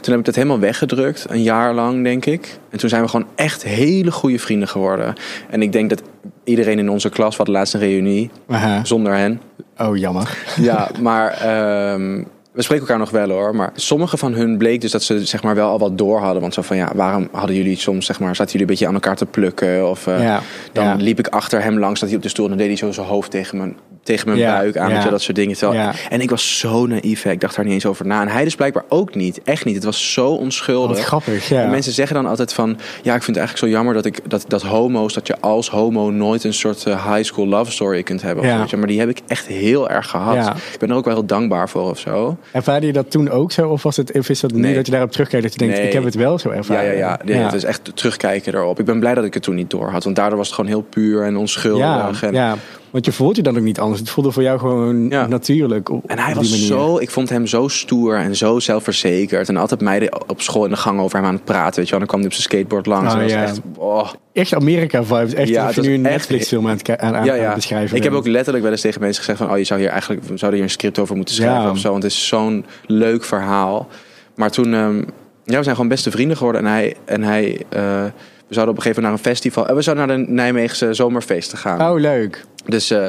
Toen 0.00 0.10
heb 0.10 0.18
ik 0.18 0.24
dat 0.24 0.34
helemaal 0.34 0.58
weggedrukt, 0.58 1.26
een 1.28 1.42
jaar 1.42 1.74
lang, 1.74 2.04
denk 2.04 2.26
ik. 2.26 2.58
En 2.70 2.78
toen 2.78 2.88
zijn 2.88 3.02
we 3.02 3.08
gewoon 3.08 3.26
echt 3.34 3.62
hele 3.62 4.10
goede 4.10 4.38
vrienden 4.38 4.68
geworden. 4.68 5.14
En 5.50 5.62
ik 5.62 5.72
denk 5.72 5.90
dat 5.90 6.02
iedereen 6.44 6.78
in 6.78 6.90
onze 6.90 7.08
klas, 7.08 7.36
wat 7.36 7.48
laatst 7.48 7.74
een 7.74 7.80
reunie, 7.80 8.30
Aha. 8.48 8.84
zonder 8.84 9.14
hen. 9.14 9.40
Oh, 9.78 9.96
jammer. 9.96 10.38
Ja, 10.60 10.90
maar 11.00 11.30
ehm, 11.30 12.22
we 12.54 12.62
spreken 12.62 12.86
elkaar 12.86 12.98
nog 12.98 13.10
wel 13.10 13.28
hoor. 13.28 13.54
Maar 13.54 13.70
sommige 13.74 14.16
van 14.16 14.34
hun 14.34 14.58
bleek 14.58 14.80
dus 14.80 14.90
dat 14.90 15.02
ze 15.02 15.26
zeg 15.26 15.42
maar 15.42 15.54
wel 15.54 15.68
al 15.68 15.78
wat 15.78 15.98
door 15.98 16.20
hadden. 16.20 16.40
Want 16.40 16.54
zo 16.54 16.62
van 16.62 16.76
ja, 16.76 16.92
waarom 16.94 17.28
hadden 17.32 17.56
jullie 17.56 17.76
soms 17.76 18.06
zeg 18.06 18.20
maar, 18.20 18.36
zaten 18.36 18.52
jullie 18.52 18.60
een 18.60 18.72
beetje 18.72 18.86
aan 18.86 18.94
elkaar 18.94 19.16
te 19.16 19.26
plukken? 19.26 19.90
Of 19.90 20.06
eh, 20.06 20.22
ja. 20.22 20.40
dan 20.72 20.84
ja. 20.84 20.94
liep 20.94 21.18
ik 21.18 21.28
achter 21.28 21.62
hem 21.62 21.78
langs, 21.78 22.00
dat 22.00 22.08
hij 22.08 22.18
op 22.18 22.24
de 22.24 22.28
stoel 22.28 22.44
en 22.44 22.50
dan 22.50 22.58
deed 22.58 22.68
hij 22.68 22.76
zo 22.76 22.92
zijn 22.92 23.06
hoofd 23.06 23.30
tegen 23.30 23.58
mijn, 23.58 23.76
tegen 24.04 24.28
mijn 24.28 24.38
Ja, 24.40 24.56
buik 24.56 24.76
aan. 24.76 24.90
ja. 24.90 25.04
je, 25.04 25.10
dat 25.10 25.22
soort 25.22 25.36
dingen. 25.36 25.56
Terwijl- 25.56 25.80
Ja. 25.80 25.92
En 26.08 26.20
ik 26.20 26.30
was 26.30 26.58
zo 26.58 26.86
naïef, 26.86 27.22
hè. 27.22 27.30
ik 27.30 27.40
dacht 27.40 27.56
daar 27.56 27.64
niet 27.64 27.74
eens 27.74 27.86
over 27.86 28.06
na. 28.06 28.20
En 28.20 28.28
hij 28.28 28.44
dus 28.44 28.54
blijkbaar 28.54 28.84
ook 28.88 29.14
niet, 29.14 29.40
echt 29.44 29.64
niet. 29.64 29.74
Het 29.74 29.84
was 29.84 30.12
zo 30.12 30.28
onschuldig. 30.28 30.96
Wat 30.96 31.06
grappig, 31.06 31.48
ja. 31.48 31.62
En 31.62 31.70
mensen 31.70 31.92
zeggen 31.92 32.16
dan 32.16 32.26
altijd 32.26 32.52
van... 32.52 32.68
Ja, 33.02 33.14
ik 33.14 33.22
vind 33.22 33.36
het 33.36 33.46
eigenlijk 33.46 33.58
zo 33.58 33.68
jammer 33.68 33.94
dat, 33.94 34.04
ik, 34.04 34.30
dat, 34.30 34.44
dat 34.48 34.62
homo's... 34.62 35.14
dat 35.14 35.26
je 35.26 35.36
als 35.40 35.70
homo 35.70 36.10
nooit 36.10 36.44
een 36.44 36.54
soort 36.54 36.86
eh, 36.86 37.12
high 37.14 37.24
school 37.24 37.46
love 37.46 37.70
story 37.72 38.02
kunt 38.02 38.22
hebben. 38.22 38.44
of 38.44 38.70
Ja. 38.70 38.76
Maar 38.78 38.86
die 38.86 38.98
heb 39.00 39.08
ik 39.08 39.20
echt 39.26 39.46
heel 39.46 39.90
erg 39.90 40.10
gehad. 40.10 40.34
Ja. 40.34 40.54
Ik 40.72 40.78
ben 40.78 40.90
er 40.90 40.96
ook 40.96 41.04
wel 41.04 41.14
heel 41.14 41.26
dankbaar 41.26 41.68
voor 41.68 41.90
of 41.90 41.98
zo. 41.98 42.36
Ervaarde 42.52 42.86
je 42.86 42.92
dat 42.92 43.10
toen 43.10 43.30
ook 43.30 43.52
zo? 43.52 43.68
Of, 43.68 43.82
was 43.82 43.96
het, 43.96 44.12
of 44.18 44.28
is 44.28 44.40
dat 44.40 44.52
nu 44.52 44.60
Nee. 44.60 44.74
dat 44.74 44.86
je 44.86 44.92
daarop 44.92 45.10
terugkijkt 45.12 45.44
dat 45.44 45.52
je 45.52 45.58
denkt, 45.58 45.76
Nee. 45.76 45.86
ik 45.86 45.92
heb 45.92 46.04
het 46.04 46.14
wel 46.14 46.38
zo 46.38 46.50
Ja, 46.50 46.56
ervaren? 46.56 46.84
ja, 46.84 46.92
ja. 46.92 47.20
Nee, 47.24 47.36
Het 47.36 47.52
is 47.52 47.64
echt 47.64 47.90
terugkijken 47.96 48.54
erop. 48.54 48.78
Ik 48.78 48.84
ben 48.84 48.98
blij 49.00 49.14
dat 49.14 49.24
ik 49.24 49.34
het 49.34 49.42
toen 49.42 49.54
niet 49.54 49.70
door 49.70 49.90
had. 49.90 50.04
Want 50.04 50.16
daardoor 50.16 50.36
was 50.38 50.46
het 50.46 50.54
gewoon 50.56 50.70
heel 50.70 50.82
puur 50.82 51.22
en 51.22 51.32
ja, 51.32 51.38
onschuldig. 51.38 52.22
en, 52.22 52.32
ja, 52.32 52.56
want 52.94 53.06
je 53.06 53.12
voelt 53.12 53.36
je 53.36 53.42
dan 53.42 53.56
ook 53.56 53.62
niet 53.62 53.80
anders. 53.80 54.00
Het 54.00 54.10
voelde 54.10 54.30
voor 54.30 54.42
jou 54.42 54.58
gewoon 54.58 55.08
Ja. 55.08 55.26
natuurlijk 55.26 55.88
op, 55.90 56.04
En 56.10 56.18
hij 56.18 56.34
op 56.34 56.40
die 56.40 56.50
was 56.50 56.50
manier. 56.50 56.66
zo, 56.66 56.98
ik 56.98 57.10
vond 57.10 57.28
hem 57.28 57.46
zo 57.46 57.68
stoer 57.68 58.16
en 58.16 58.36
zo 58.36 58.58
zelfverzekerd. 58.58 59.48
En 59.48 59.56
altijd 59.56 59.80
meiden 59.80 60.28
op 60.30 60.40
school 60.42 60.64
in 60.64 60.70
de 60.70 60.76
gang 60.76 61.00
over 61.00 61.18
hem 61.18 61.26
aan 61.26 61.34
het 61.34 61.44
praten. 61.44 61.74
Weet 61.74 61.84
je 61.84 61.90
wel. 61.90 61.98
Dan 61.98 62.08
kwam 62.08 62.20
hij 62.20 62.28
op 62.28 62.34
zijn 62.34 62.44
skateboard 62.48 62.86
langs. 62.86 63.14
Oh, 63.14 63.20
en 63.20 63.26
dat 63.28 63.36
was 63.36 63.40
ja. 63.40 63.48
echt, 63.48 63.60
oh. 63.76 64.08
Echt 64.32 64.54
Amerika-vibes. 64.54 65.34
Echt 65.34 65.48
Ja, 65.48 65.70
nu 65.76 65.94
een 65.94 66.06
echt- 66.06 66.14
Netflix-film 66.14 66.68
aan 66.68 66.76
het, 66.76 66.98
aan, 66.98 67.24
ja, 67.24 67.54
beschrijven 67.54 67.96
Ik 67.96 68.02
heb 68.02 68.12
ook 68.12 68.26
letterlijk 68.26 68.62
wel 68.64 68.72
eens 68.72 68.82
tegen 68.82 69.00
mensen 69.00 69.18
gezegd 69.24 69.38
van... 69.38 69.50
oh, 69.50 69.58
je 69.58 69.64
zou 69.64 69.80
hier 69.80 69.88
eigenlijk 69.88 70.22
zouden 70.26 70.52
hier 70.52 70.62
een 70.62 70.70
script 70.70 70.98
over 70.98 71.16
moeten 71.16 71.34
schrijven 71.34 71.62
Ja. 71.62 71.70
of 71.70 71.78
zo. 71.78 71.90
Want 71.90 72.02
het 72.02 72.12
is 72.12 72.26
zo'n 72.26 72.64
leuk 72.86 73.24
verhaal. 73.24 73.88
Maar 74.34 74.50
toen... 74.50 74.74
ehm, 74.74 74.96
ja, 75.44 75.56
we 75.56 75.62
zijn 75.62 75.74
gewoon 75.74 75.88
beste 75.90 76.10
vrienden 76.10 76.36
geworden. 76.36 76.60
En 76.64 76.70
hij... 76.70 76.94
En 77.04 77.22
hij 77.22 77.60
eh, 77.68 78.04
we 78.48 78.54
zouden 78.54 78.74
op 78.74 78.80
een 78.80 78.86
gegeven 78.86 79.02
moment 79.02 79.22
naar 79.24 79.32
een 79.32 79.36
festival... 79.36 79.68
en 79.68 79.74
we 79.74 79.82
zouden 79.82 80.06
naar 80.06 80.16
de 80.16 80.32
Nijmeegse 80.32 80.94
zomerfeesten 80.94 81.58
gaan. 81.58 81.80
Oh, 81.92 82.00
leuk. 82.00 82.44
Dus, 82.66 82.90
eh, 82.90 83.04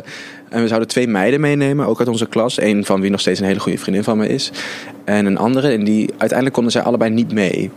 en 0.50 0.62
we 0.62 0.68
zouden 0.68 0.88
twee 0.88 1.08
meiden 1.08 1.40
meenemen, 1.40 1.86
ook 1.86 2.00
uit 2.00 2.08
onze 2.08 2.28
klas. 2.28 2.62
Eén 2.62 2.86
van 2.86 3.02
wie 3.02 3.12
nog 3.12 3.20
steeds 3.20 3.40
een 3.40 3.46
hele 3.46 3.60
goede 3.60 3.78
vriendin 3.78 4.04
van 4.04 4.18
me 4.18 4.28
is. 4.28 4.52
En 5.06 5.26
een 5.26 5.38
andere. 5.38 5.72
En 5.72 5.84
die, 5.84 6.10
uiteindelijk 6.10 6.54
konden 6.54 6.72
zij 6.72 6.82
allebei 6.82 7.12
niet 7.12 7.32
mee. 7.32 7.72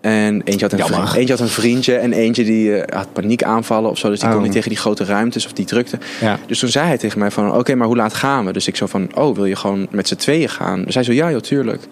En 0.00 0.42
eentje 0.44 0.66
had 0.68 0.72
een, 0.72 1.14
eentje 1.16 1.32
had 1.34 1.40
een 1.40 1.48
vriendje 1.48 1.94
en 1.94 2.12
eentje 2.12 2.44
die 2.44 2.76
eh, 2.80 2.98
had 2.98 3.12
paniekaanvallen 3.12 3.90
of 3.90 3.98
zo. 3.98 4.08
Dus 4.08 4.18
die 4.18 4.28
Oh. 4.28 4.34
kon 4.34 4.42
niet 4.42 4.52
tegen 4.52 4.68
die 4.68 4.78
grote 4.78 5.04
ruimtes 5.04 5.46
of 5.46 5.52
die 5.52 5.64
drukte. 5.64 5.98
Ja. 6.20 6.38
Dus 6.46 6.58
toen 6.58 6.68
zei 6.68 6.86
hij 6.86 6.98
tegen 6.98 7.18
mij 7.18 7.30
van, 7.30 7.54
oké, 7.54 7.74
maar 7.74 7.86
hoe 7.86 7.96
laat 7.96 8.14
gaan 8.14 8.44
we? 8.46 8.52
Dus 8.52 8.66
ik 8.68 8.76
zo 8.76 8.86
van, 8.86 9.08
oh, 9.14 9.34
wil 9.34 9.44
je 9.44 9.56
gewoon 9.56 9.86
met 9.90 10.08
z'n 10.08 10.14
tweeën 10.16 10.48
gaan? 10.48 10.84
Dus 10.84 10.94
hij 10.94 11.02
zo, 11.04 11.12
ja, 11.12 11.30
joh, 11.30 11.40
tuurlijk. 11.40 11.82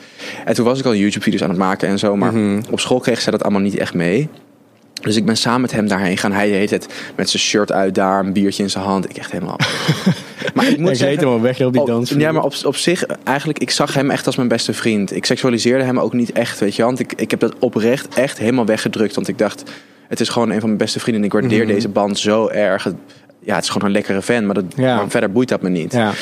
En 0.44 0.54
toen 0.54 0.64
was 0.64 0.78
ik 0.78 0.84
al 0.84 0.94
YouTube-video's 0.94 1.42
aan 1.42 1.48
het 1.48 1.58
maken 1.58 1.88
en 1.88 1.98
zo. 1.98 2.16
Maar 2.16 2.32
Mhm. 2.34 2.60
op 2.70 2.80
school 2.80 3.00
kreeg 3.00 3.20
zij 3.20 3.32
dat 3.32 3.42
allemaal 3.42 3.60
niet 3.60 3.76
echt 3.76 3.94
mee. 3.94 4.28
Dus 5.00 5.16
ik 5.16 5.24
ben 5.24 5.36
samen 5.36 5.60
met 5.60 5.72
hem 5.72 5.88
daarheen 5.88 6.16
gaan. 6.18 6.32
Hij 6.32 6.50
deed 6.50 6.70
het 6.70 6.86
met 7.16 7.30
zijn 7.30 7.42
shirt 7.42 7.72
uit 7.72 7.94
daar, 7.94 8.24
een 8.24 8.32
biertje 8.32 8.62
in 8.62 8.70
zijn 8.70 8.84
hand. 8.84 9.10
Ik 9.10 9.16
echt 9.16 9.30
helemaal... 9.32 9.58
maar 10.54 10.64
ik 10.66 10.70
Ik 10.72 10.78
moet 10.78 10.88
reed 10.88 10.96
zeggen... 10.98 11.18
helemaal 11.18 11.40
weg 11.40 11.60
op 11.60 11.72
die 11.72 11.80
op- 11.80 11.86
dans. 11.86 12.10
ja, 12.10 12.32
maar 12.32 12.42
op, 12.42 12.54
op 12.64 12.76
zich, 12.76 13.06
eigenlijk, 13.24 13.58
ik 13.58 13.70
zag 13.70 13.94
hem 13.94 14.10
echt 14.10 14.26
als 14.26 14.36
mijn 14.36 14.48
beste 14.48 14.72
vriend. 14.72 15.14
Ik 15.16 15.24
seksualiseerde 15.24 15.84
hem 15.84 15.98
ook 15.98 16.12
niet 16.12 16.32
echt, 16.32 16.60
weet 16.60 16.76
je. 16.76 16.82
Want 16.82 16.98
ik, 16.98 17.12
ik 17.16 17.30
heb 17.30 17.40
dat 17.40 17.54
oprecht 17.58 18.14
echt 18.14 18.38
helemaal 18.38 18.66
weggedrukt. 18.66 19.14
Want 19.14 19.28
ik 19.28 19.38
dacht, 19.38 19.62
het 20.08 20.20
is 20.20 20.28
gewoon 20.28 20.48
een 20.50 20.58
van 20.60 20.66
mijn 20.68 20.78
beste 20.78 21.00
vrienden. 21.00 21.22
En 21.22 21.28
ik 21.28 21.40
waardeer 21.40 21.64
Mhm. 21.64 21.72
deze 21.74 21.88
band 21.88 22.18
zo 22.18 22.48
erg. 22.48 22.84
Ja, 23.40 23.54
het 23.54 23.64
is 23.64 23.70
gewoon 23.70 23.88
een 23.88 23.94
lekkere 23.94 24.22
fan, 24.22 24.46
maar, 24.46 24.54
dat, 24.54 24.64
Ja. 24.76 24.96
maar 24.96 25.10
verder 25.10 25.32
boeit 25.32 25.48
dat 25.48 25.62
me 25.62 25.68
niet. 25.68 25.92
Ja. 25.92 26.12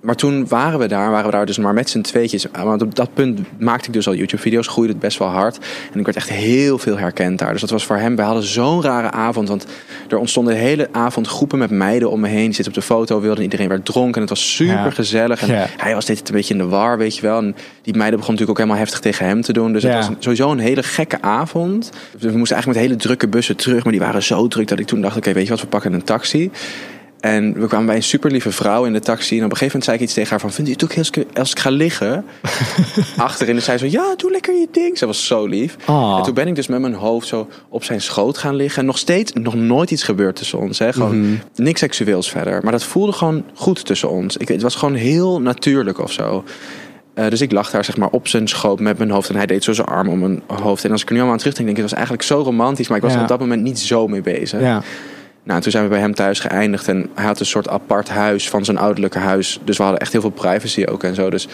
Maar 0.00 0.16
toen 0.16 0.48
waren 0.48 0.78
we 0.78 0.86
daar, 0.86 1.10
waren 1.10 1.24
we 1.26 1.30
daar 1.36 1.46
dus 1.46 1.58
maar 1.58 1.74
met 1.74 1.90
z'n 1.90 2.00
tweetjes. 2.00 2.46
Maar 2.64 2.80
op 2.80 2.94
dat 2.94 3.14
punt 3.14 3.40
maakte 3.58 3.86
ik 3.86 3.92
dus 3.92 4.06
al 4.06 4.14
YouTube-video's, 4.14 4.66
groeide 4.68 4.92
het 4.92 5.02
best 5.02 5.18
wel 5.18 5.28
hard. 5.28 5.58
En 5.92 5.98
ik 5.98 6.04
werd 6.04 6.16
echt 6.16 6.28
heel 6.28 6.78
veel 6.78 6.98
herkend 6.98 7.38
daar. 7.38 7.52
Dus 7.52 7.60
dat 7.60 7.70
was 7.70 7.84
voor 7.86 7.96
hem, 7.96 8.16
we 8.16 8.22
hadden 8.22 8.42
zo'n 8.42 8.82
rare 8.82 9.10
avond. 9.10 9.48
Want 9.48 9.66
er 10.08 10.18
ontstonden 10.18 10.54
de 10.54 10.60
hele 10.60 10.88
avond 10.92 11.26
groepen 11.26 11.58
met 11.58 11.70
meiden 11.70 12.10
om 12.10 12.20
me 12.20 12.28
heen. 12.28 12.44
Die 12.44 12.54
zitten 12.54 12.66
op 12.74 12.74
de 12.80 12.86
foto, 12.86 13.20
wilden 13.20 13.42
iedereen 13.42 13.68
werd 13.68 13.84
dronken. 13.84 14.14
En 14.14 14.20
het 14.20 14.30
was 14.30 14.54
super 14.54 14.92
gezellig. 14.92 15.42
En 15.42 15.48
Ja. 15.48 15.66
hij 15.76 15.94
was 15.94 16.04
dit 16.04 16.28
een 16.28 16.34
beetje 16.34 16.54
in 16.54 16.60
de 16.60 16.66
war, 16.66 16.98
weet 16.98 17.16
je 17.16 17.22
wel. 17.22 17.38
En 17.38 17.54
die 17.82 17.94
meiden 17.94 18.18
begonnen 18.18 18.18
natuurlijk 18.18 18.50
ook 18.50 18.56
helemaal 18.58 18.76
heftig 18.78 19.00
tegen 19.00 19.26
hem 19.26 19.40
te 19.42 19.52
doen. 19.52 19.72
Dus 19.72 19.82
Ja. 19.82 19.88
het 19.96 20.06
was 20.06 20.16
sowieso 20.18 20.50
een 20.50 20.58
hele 20.58 20.82
gekke 20.82 21.22
avond. 21.22 21.90
We 22.18 22.36
moesten 22.36 22.56
eigenlijk 22.56 22.66
met 22.66 22.76
hele 22.76 22.96
drukke 22.96 23.28
bussen 23.28 23.56
terug. 23.56 23.82
Maar 23.82 23.92
die 23.92 24.00
waren 24.02 24.22
zo 24.22 24.48
druk 24.48 24.68
dat 24.68 24.78
ik 24.78 24.86
toen 24.86 25.00
dacht, 25.00 25.16
oké, 25.16 25.32
weet 25.32 25.44
je 25.44 25.50
wat, 25.50 25.60
we 25.60 25.66
pakken 25.66 25.92
een 25.92 26.04
taxi. 26.04 26.50
En 27.20 27.60
we 27.60 27.66
kwamen 27.66 27.86
bij 27.86 27.96
een 27.96 28.02
super 28.02 28.30
lieve 28.30 28.52
vrouw 28.52 28.84
in 28.84 28.92
de 28.92 29.00
taxi. 29.00 29.38
En 29.38 29.44
op 29.44 29.50
een 29.50 29.56
gegeven 29.56 29.66
moment 29.66 29.84
zei 29.84 29.96
ik 29.96 30.02
iets 30.02 30.12
tegen 30.14 30.30
haar 30.30 30.40
van... 30.40 30.52
Vindt 30.52 30.70
u 30.70 30.72
het 30.72 30.84
ook 30.84 30.92
heel 30.92 31.24
als 31.34 31.50
ik- 31.50 31.58
ga 31.58 31.70
liggen? 31.70 32.24
Achterin. 33.16 33.56
En 33.56 33.62
zei 33.62 33.78
ze, 33.78 33.90
ja, 33.90 34.14
doe 34.16 34.30
lekker 34.30 34.54
je 34.54 34.68
ding. 34.70 34.98
Ze 34.98 35.06
was 35.06 35.26
zo 35.26 35.46
lief. 35.46 35.76
Ah. 35.84 36.16
En 36.18 36.22
toen 36.22 36.34
ben 36.34 36.46
ik 36.48 36.54
dus 36.54 36.66
met 36.66 36.80
mijn 36.80 36.94
hoofd 36.94 37.26
zo 37.28 37.48
op 37.68 37.84
zijn 37.84 38.00
schoot 38.00 38.38
gaan 38.38 38.54
liggen. 38.54 38.80
En 38.80 38.86
nog 38.86 38.98
steeds, 38.98 39.32
nog 39.32 39.54
nooit 39.54 39.90
iets 39.90 40.02
gebeurd 40.02 40.36
tussen 40.36 40.58
ons. 40.58 40.78
Hè? 40.78 40.92
Gewoon 40.92 41.20
Mhm. 41.20 41.34
niks 41.54 41.80
seksueels 41.80 42.30
verder. 42.30 42.60
Maar 42.62 42.72
dat 42.72 42.84
voelde 42.84 43.12
gewoon 43.12 43.44
goed 43.54 43.84
tussen 43.84 44.10
ons. 44.10 44.36
Ik, 44.36 44.48
het 44.48 44.62
was 44.62 44.74
gewoon 44.74 44.94
heel 44.94 45.40
natuurlijk 45.40 45.98
of 45.98 46.12
zo. 46.12 46.44
Eh, 47.14 47.28
dus 47.28 47.40
ik 47.40 47.52
lag 47.52 47.70
daar 47.70 47.84
zeg 47.84 47.96
maar 47.96 48.08
op 48.10 48.28
zijn 48.28 48.48
schoot 48.48 48.80
met 48.80 48.98
mijn 48.98 49.10
hoofd. 49.10 49.28
En 49.28 49.36
hij 49.36 49.46
deed 49.46 49.64
zo 49.64 49.72
zijn 49.72 49.86
arm 49.86 50.08
om 50.08 50.18
mijn 50.18 50.42
hoofd. 50.46 50.84
En 50.84 50.90
als 50.92 51.00
ik 51.02 51.06
er 51.06 51.12
nu 51.12 51.18
allemaal 51.18 51.36
aan 51.36 51.40
terugdenk, 51.42 51.66
denk 51.68 51.78
ik... 51.78 51.84
Het 51.84 51.92
was 51.94 52.06
eigenlijk 52.08 52.28
zo 52.28 52.40
romantisch. 52.50 52.88
Maar 52.88 52.96
ik 52.96 53.02
was 53.02 53.12
Ja. 53.12 53.16
er 53.18 53.22
op 53.24 53.28
dat 53.30 53.40
moment 53.40 53.62
niet 53.62 53.78
zo 53.78 54.06
mee 54.08 54.20
bezig. 54.20 54.60
Ja. 54.60 54.82
Nou, 55.44 55.60
toen 55.60 55.70
zijn 55.72 55.84
we 55.84 55.90
bij 55.90 56.00
hem 56.00 56.14
thuis 56.14 56.40
geëindigd. 56.40 56.88
En 56.88 57.10
hij 57.14 57.24
had 57.24 57.40
een 57.40 57.46
soort 57.46 57.68
apart 57.68 58.08
huis 58.08 58.48
van 58.48 58.64
zijn 58.64 58.78
ouderlijke 58.78 59.18
huis. 59.18 59.60
Dus 59.64 59.76
we 59.76 59.82
hadden 59.82 60.00
echt 60.00 60.12
heel 60.12 60.20
veel 60.20 60.30
privacy 60.30 60.84
ook 60.84 61.02
en 61.04 61.14
zo. 61.14 61.30
Dus 61.30 61.48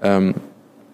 ehm, 0.00 0.32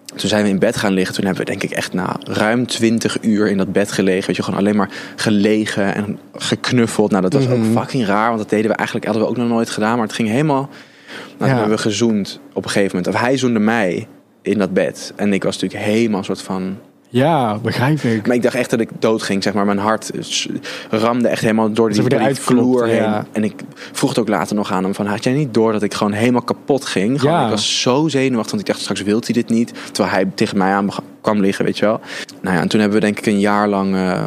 toen 0.05 0.29
zijn 0.29 0.43
we 0.43 0.49
in 0.49 0.59
bed 0.59 0.77
gaan 0.77 0.93
liggen. 0.93 1.15
Toen 1.15 1.25
hebben 1.25 1.45
we 1.45 1.51
denk 1.51 1.63
ik 1.63 1.71
echt 1.71 1.93
na 1.93 2.17
ruim 2.23 2.67
20 2.67 3.17
uur 3.23 3.49
in 3.49 3.57
dat 3.57 3.73
bed 3.73 3.93
gelegen. 3.93 4.27
Weet 4.27 4.37
je, 4.37 4.43
gewoon 4.43 4.61
alleen 4.61 4.77
maar 4.77 4.91
gelegen 5.17 5.95
en 5.95 6.19
geknuffeld. 6.35 7.11
Nou, 7.11 7.23
dat 7.23 7.33
was 7.33 7.49
ook 7.49 7.59
Mhm. 7.59 7.73
fucking 7.79 8.07
raar. 8.07 8.27
Want 8.27 8.39
dat 8.39 8.51
deden 8.51 8.71
we 8.71 8.77
eigenlijk, 8.77 9.07
hadden 9.07 9.25
we 9.25 9.31
ook 9.31 9.37
nog 9.37 9.49
nooit 9.49 9.71
gedaan. 9.71 9.97
Maar 9.97 10.07
het 10.07 10.17
ging 10.17 10.29
helemaal... 10.29 10.69
Nou, 11.39 11.51
toen 11.51 11.59
hebben 11.59 11.77
we 11.77 11.83
gezoend 11.83 12.41
op 12.53 12.65
een 12.65 12.71
gegeven 12.71 12.97
moment. 12.97 13.15
Of 13.15 13.21
hij 13.21 13.37
zoende 13.37 13.59
mij 13.59 14.07
in 14.43 14.59
dat 14.59 14.73
bed. 14.73 15.13
En 15.17 15.33
ik 15.33 15.43
was 15.43 15.59
natuurlijk 15.59 15.91
helemaal 15.91 16.19
een 16.19 16.25
soort 16.25 16.43
van... 16.43 16.79
Ja, 17.11 17.59
begrijp 17.59 18.01
ik. 18.01 18.27
Maar 18.27 18.37
ik 18.37 18.43
dacht 18.43 18.55
echt 18.55 18.71
dat 18.71 18.81
ik 18.81 18.89
dood 18.99 19.23
ging, 19.23 19.43
zeg 19.43 19.55
maar. 19.55 19.65
Mijn 19.67 19.79
hart 19.79 20.11
ramde 20.91 21.29
echt 21.29 21.41
helemaal 21.43 21.73
door 21.73 21.91
die, 21.91 22.09
door 22.09 22.35
vloer 22.35 22.87
heen. 22.87 22.97
ja. 22.97 23.25
En 23.33 23.45
ik 23.45 23.55
vroeg 23.93 24.09
het 24.11 24.19
ook 24.19 24.29
later 24.29 24.57
nog 24.57 24.73
aan 24.73 24.85
hem 24.85 24.95
van... 24.95 25.07
had 25.07 25.25
jij 25.25 25.33
niet 25.33 25.55
door 25.55 25.73
dat 25.73 25.83
ik 25.83 25.95
gewoon 25.95 26.13
helemaal 26.13 26.43
kapot 26.43 26.85
ging? 26.85 27.21
Gewoon, 27.21 27.35
Ja. 27.35 27.45
Ik 27.45 27.51
was 27.51 27.81
zo 27.81 28.09
zenuwachtig, 28.09 28.51
want 28.51 28.61
ik 28.63 28.67
dacht 28.69 28.81
straks 28.81 29.03
wil 29.03 29.21
hij 29.25 29.33
dit 29.35 29.49
niet. 29.49 29.73
Terwijl 29.93 30.15
hij 30.15 30.31
tegen 30.35 30.59
mij 30.59 30.73
aan 30.73 30.89
kwam 31.21 31.41
liggen, 31.41 31.65
weet 31.65 31.79
je 31.79 31.85
wel. 31.85 32.01
Nou 32.41 32.57
ja, 32.57 32.63
en 32.63 32.69
toen 32.69 32.81
hebben 32.81 32.99
we 32.99 33.05
denk 33.05 33.19
ik 33.19 33.27
een 33.27 33.41
jaar 33.41 33.69
lang... 33.69 33.95
eh, 33.95 34.27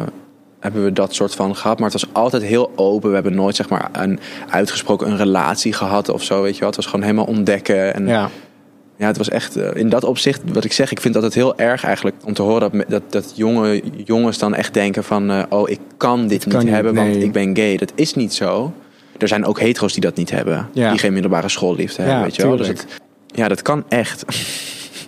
hebben 0.60 0.84
we 0.84 0.92
dat 0.92 1.14
soort 1.14 1.34
van 1.34 1.56
gehad. 1.56 1.78
Maar 1.78 1.90
het 1.90 2.00
was 2.00 2.10
altijd 2.12 2.42
heel 2.42 2.72
open. 2.76 3.08
We 3.08 3.14
hebben 3.14 3.34
nooit 3.34 3.56
zeg 3.56 3.68
maar 3.68 3.88
een 3.92 4.18
uitgesproken 4.50 5.10
een 5.10 5.16
relatie 5.16 5.72
gehad 5.72 6.08
of 6.08 6.22
zo, 6.22 6.42
weet 6.42 6.54
je 6.54 6.58
wel. 6.60 6.68
Het 6.68 6.76
was 6.76 6.86
gewoon 6.86 7.02
helemaal 7.02 7.24
ontdekken. 7.24 7.94
En 7.94 8.06
Ja. 8.06 8.28
Ja, 8.96 9.06
het 9.06 9.16
was 9.16 9.28
echt 9.28 9.56
eh, 9.56 9.68
in 9.74 9.88
dat 9.88 10.04
opzicht, 10.04 10.40
wat 10.52 10.64
ik 10.64 10.72
zeg, 10.72 10.90
ik 10.90 11.00
vind 11.00 11.14
dat 11.14 11.22
het 11.22 11.34
heel 11.34 11.58
erg 11.58 11.84
eigenlijk 11.84 12.16
om 12.24 12.32
te 12.34 12.42
horen 12.42 12.60
dat, 12.70 12.84
dat, 12.88 13.02
dat 13.12 13.32
jonge 13.34 13.82
jongens 14.04 14.38
dan 14.38 14.54
echt 14.54 14.74
denken 14.74 15.04
van, 15.04 15.30
eh, 15.30 15.42
oh, 15.48 15.70
ik 15.70 15.78
kan 15.96 16.26
dit 16.26 16.42
kan 16.42 16.52
niet 16.52 16.62
niet, 16.62 16.74
hebben, 16.74 16.94
want 16.94 17.16
ik 17.16 17.32
ben 17.32 17.56
gay. 17.56 17.76
Dat 17.76 17.92
is 17.94 18.14
niet 18.14 18.34
zo. 18.34 18.72
Er 19.18 19.28
zijn 19.28 19.44
ook 19.44 19.60
hetero's 19.60 19.92
die 19.92 20.02
dat 20.02 20.16
niet 20.16 20.30
hebben, 20.30 20.68
Ja. 20.72 20.90
die 20.90 20.98
geen 20.98 21.12
middelbare 21.12 21.48
schoolliefde 21.48 22.02
Ja, 22.02 22.08
hebben, 22.08 22.24
weet 22.26 22.36
je 22.36 22.42
wel. 22.46 22.56
Dus 22.56 22.66
het, 22.68 22.86
ja, 23.26 23.48
dat 23.48 23.62
kan 23.62 23.84
echt. 23.88 24.24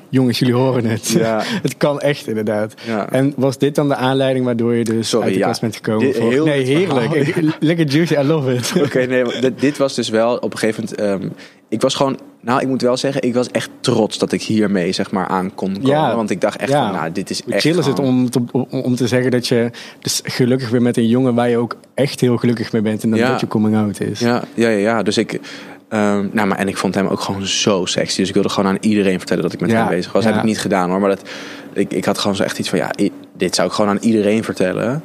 Jongens, 0.09 0.39
jullie 0.39 0.55
horen 0.55 0.85
het. 0.85 1.09
Ja. 1.09 1.43
het 1.63 1.77
kan 1.77 2.01
echt, 2.01 2.27
inderdaad. 2.27 2.75
Ja. 2.87 3.11
En 3.11 3.33
was 3.37 3.59
dit 3.59 3.75
dan 3.75 3.89
de 3.89 3.95
aanleiding 3.95 4.45
waardoor 4.45 4.75
je 4.75 4.85
dus 4.85 5.09
Sorry, 5.09 5.25
uit 5.25 5.35
de 5.35 5.41
ja. 5.41 5.47
kast 5.47 5.61
bent 5.61 5.77
gekomen? 5.77 6.07
Dit- 6.07 6.17
voor- 6.17 6.31
heel 6.31 6.45
nee, 6.45 6.65
heerlijk. 6.65 7.13
verhaal, 7.13 7.51
Lekker 7.61 7.87
juicy, 7.87 8.15
I 8.15 8.23
love 8.23 8.55
it. 8.55 8.73
Oké, 8.83 9.07
nee, 9.07 9.25
dit 9.55 9.77
was 9.77 9.95
dus 9.95 10.09
wel 10.09 10.37
op 10.37 10.53
een 10.53 10.59
gegeven 10.59 10.85
moment. 10.99 11.23
ehm, 11.23 11.31
ik 11.75 11.81
was 11.81 11.95
gewoon, 11.95 12.19
nou, 12.41 12.61
ik 12.61 12.69
moet 12.69 12.83
wel 12.83 12.97
zeggen, 12.97 13.23
ik 13.23 13.35
was 13.35 13.51
echt 13.51 13.71
trots 13.81 14.19
dat 14.19 14.33
ik 14.33 14.43
hiermee 14.43 14.93
zeg 14.93 15.11
maar 15.11 15.27
aan 15.29 15.55
kon 15.55 15.73
komen. 15.73 15.87
Ja. 15.91 16.17
Want 16.17 16.31
ik 16.31 16.41
dacht 16.41 16.57
echt 16.57 16.71
Ja. 16.71 16.85
van, 16.91 16.97
nou, 17.01 17.13
dit 17.13 17.31
is 17.31 17.43
Hoe 17.45 17.53
echt. 17.53 17.63
chill 17.63 17.79
is 17.79 17.87
het 17.87 17.99
om, 17.99 18.31
te- 18.31 18.43
om, 18.53 18.67
om 18.71 18.95
te 18.97 19.07
zeggen 19.09 19.31
dat 19.31 19.47
je 19.47 19.71
dus 20.01 20.21
gelukkig 20.25 20.71
bent 20.71 20.83
met 20.83 20.97
een 20.97 21.09
jongen 21.09 21.35
waar 21.35 21.49
je 21.49 21.57
ook 21.59 21.77
echt 21.95 22.21
heel 22.21 22.37
gelukkig 22.37 22.73
mee 22.73 22.83
bent 22.83 23.03
en 23.03 23.11
dat 23.11 23.19
Ja. 23.19 23.31
dat 23.31 23.41
je 23.41 23.47
coming 23.49 23.77
out 23.77 24.01
is. 24.01 24.21
Ja, 24.21 24.43
ja, 24.55 24.69
ja. 24.69 25.03
Dus 25.03 25.19
ik. 25.19 25.41
ehm, 25.89 26.27
nou, 26.33 26.49
maar 26.49 26.59
en 26.59 26.69
ik 26.69 26.77
vond 26.77 26.95
hem 26.95 27.07
ook 27.07 27.21
gewoon 27.21 27.47
zo 27.47 27.85
sexy. 27.85 28.19
Dus 28.19 28.29
ik 28.29 28.35
wilde 28.35 28.49
gewoon 28.49 28.71
aan 28.71 28.79
iedereen 28.81 29.19
vertellen 29.19 29.43
dat 29.43 29.53
ik 29.53 29.61
met 29.61 29.73
hem 29.73 29.89
bezig 29.89 30.13
was. 30.13 30.25
ja. 30.25 30.31
Heb 30.31 30.39
ik 30.39 30.45
niet 30.45 30.61
gedaan 30.61 30.91
hoor. 30.91 31.01
Maar 31.01 31.09
dat, 31.11 31.29
ik, 31.73 31.93
ik 31.93 32.05
had 32.05 32.19
gewoon 32.19 32.37
zo 32.37 32.43
echt 32.43 32.59
iets 32.59 32.69
van: 32.69 32.79
ja, 32.79 32.91
dit 33.37 33.55
zou 33.55 33.69
ik 33.69 33.75
gewoon 33.75 33.91
aan 33.91 33.99
iedereen 34.01 34.45
vertellen. 34.45 35.03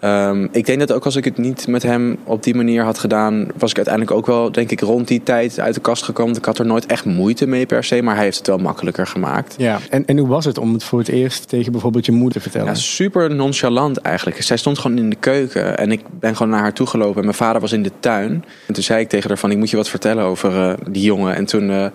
Ehm, 0.00 0.46
ik 0.50 0.66
denk 0.66 0.78
dat 0.78 0.92
ook 0.92 1.04
als 1.04 1.16
ik 1.16 1.24
het 1.24 1.38
niet 1.38 1.66
met 1.66 1.82
hem 1.82 2.16
op 2.24 2.42
die 2.42 2.54
manier 2.54 2.82
had 2.82 2.98
gedaan, 2.98 3.46
was 3.56 3.70
ik 3.70 3.76
uiteindelijk 3.76 4.16
ook 4.16 4.26
wel, 4.26 4.52
denk 4.52 4.70
ik, 4.70 4.80
rond 4.80 5.08
die 5.08 5.22
tijd 5.22 5.60
uit 5.60 5.74
de 5.74 5.80
kast 5.80 6.02
gekomen. 6.02 6.36
Ik 6.36 6.44
had 6.44 6.58
er 6.58 6.66
nooit 6.66 6.86
echt 6.86 7.04
moeite 7.04 7.46
mee 7.46 7.66
per 7.66 7.84
se, 7.84 8.02
maar 8.02 8.14
hij 8.14 8.24
heeft 8.24 8.38
het 8.38 8.46
wel 8.46 8.58
makkelijker 8.58 9.06
gemaakt. 9.06 9.54
Ja. 9.58 9.78
En, 9.90 10.06
en 10.06 10.18
hoe 10.18 10.28
was 10.28 10.44
het 10.44 10.58
om 10.58 10.72
het 10.72 10.84
voor 10.84 10.98
het 10.98 11.08
eerst 11.08 11.48
tegen 11.48 11.72
bijvoorbeeld 11.72 12.06
je 12.06 12.12
moeder 12.12 12.32
te 12.32 12.40
vertellen? 12.40 12.66
Ja, 12.66 12.74
super 12.74 13.34
nonchalant 13.34 13.96
eigenlijk. 13.96 14.42
Zij 14.42 14.56
stond 14.56 14.78
gewoon 14.78 14.98
in 14.98 15.10
de 15.10 15.16
keuken 15.16 15.78
en 15.78 15.92
ik 15.92 16.00
ben 16.20 16.36
gewoon 16.36 16.52
naar 16.52 16.60
haar 16.60 16.72
toe 16.72 16.86
gelopen. 16.86 17.16
En 17.16 17.24
mijn 17.24 17.36
vader 17.36 17.60
was 17.60 17.72
in 17.72 17.82
de 17.82 17.92
tuin. 18.00 18.44
En 18.66 18.74
toen 18.74 18.82
zei 18.82 19.00
ik 19.00 19.08
tegen 19.08 19.28
haar 19.28 19.38
van, 19.38 19.50
ik 19.50 19.56
moet 19.56 19.70
je 19.70 19.76
wat 19.76 19.88
vertellen 19.88 20.24
over 20.24 20.70
eh, 20.70 20.74
die 20.90 21.02
jongen. 21.02 21.34
En 21.34 21.44
toen, 21.44 21.70
eh, 21.70 21.86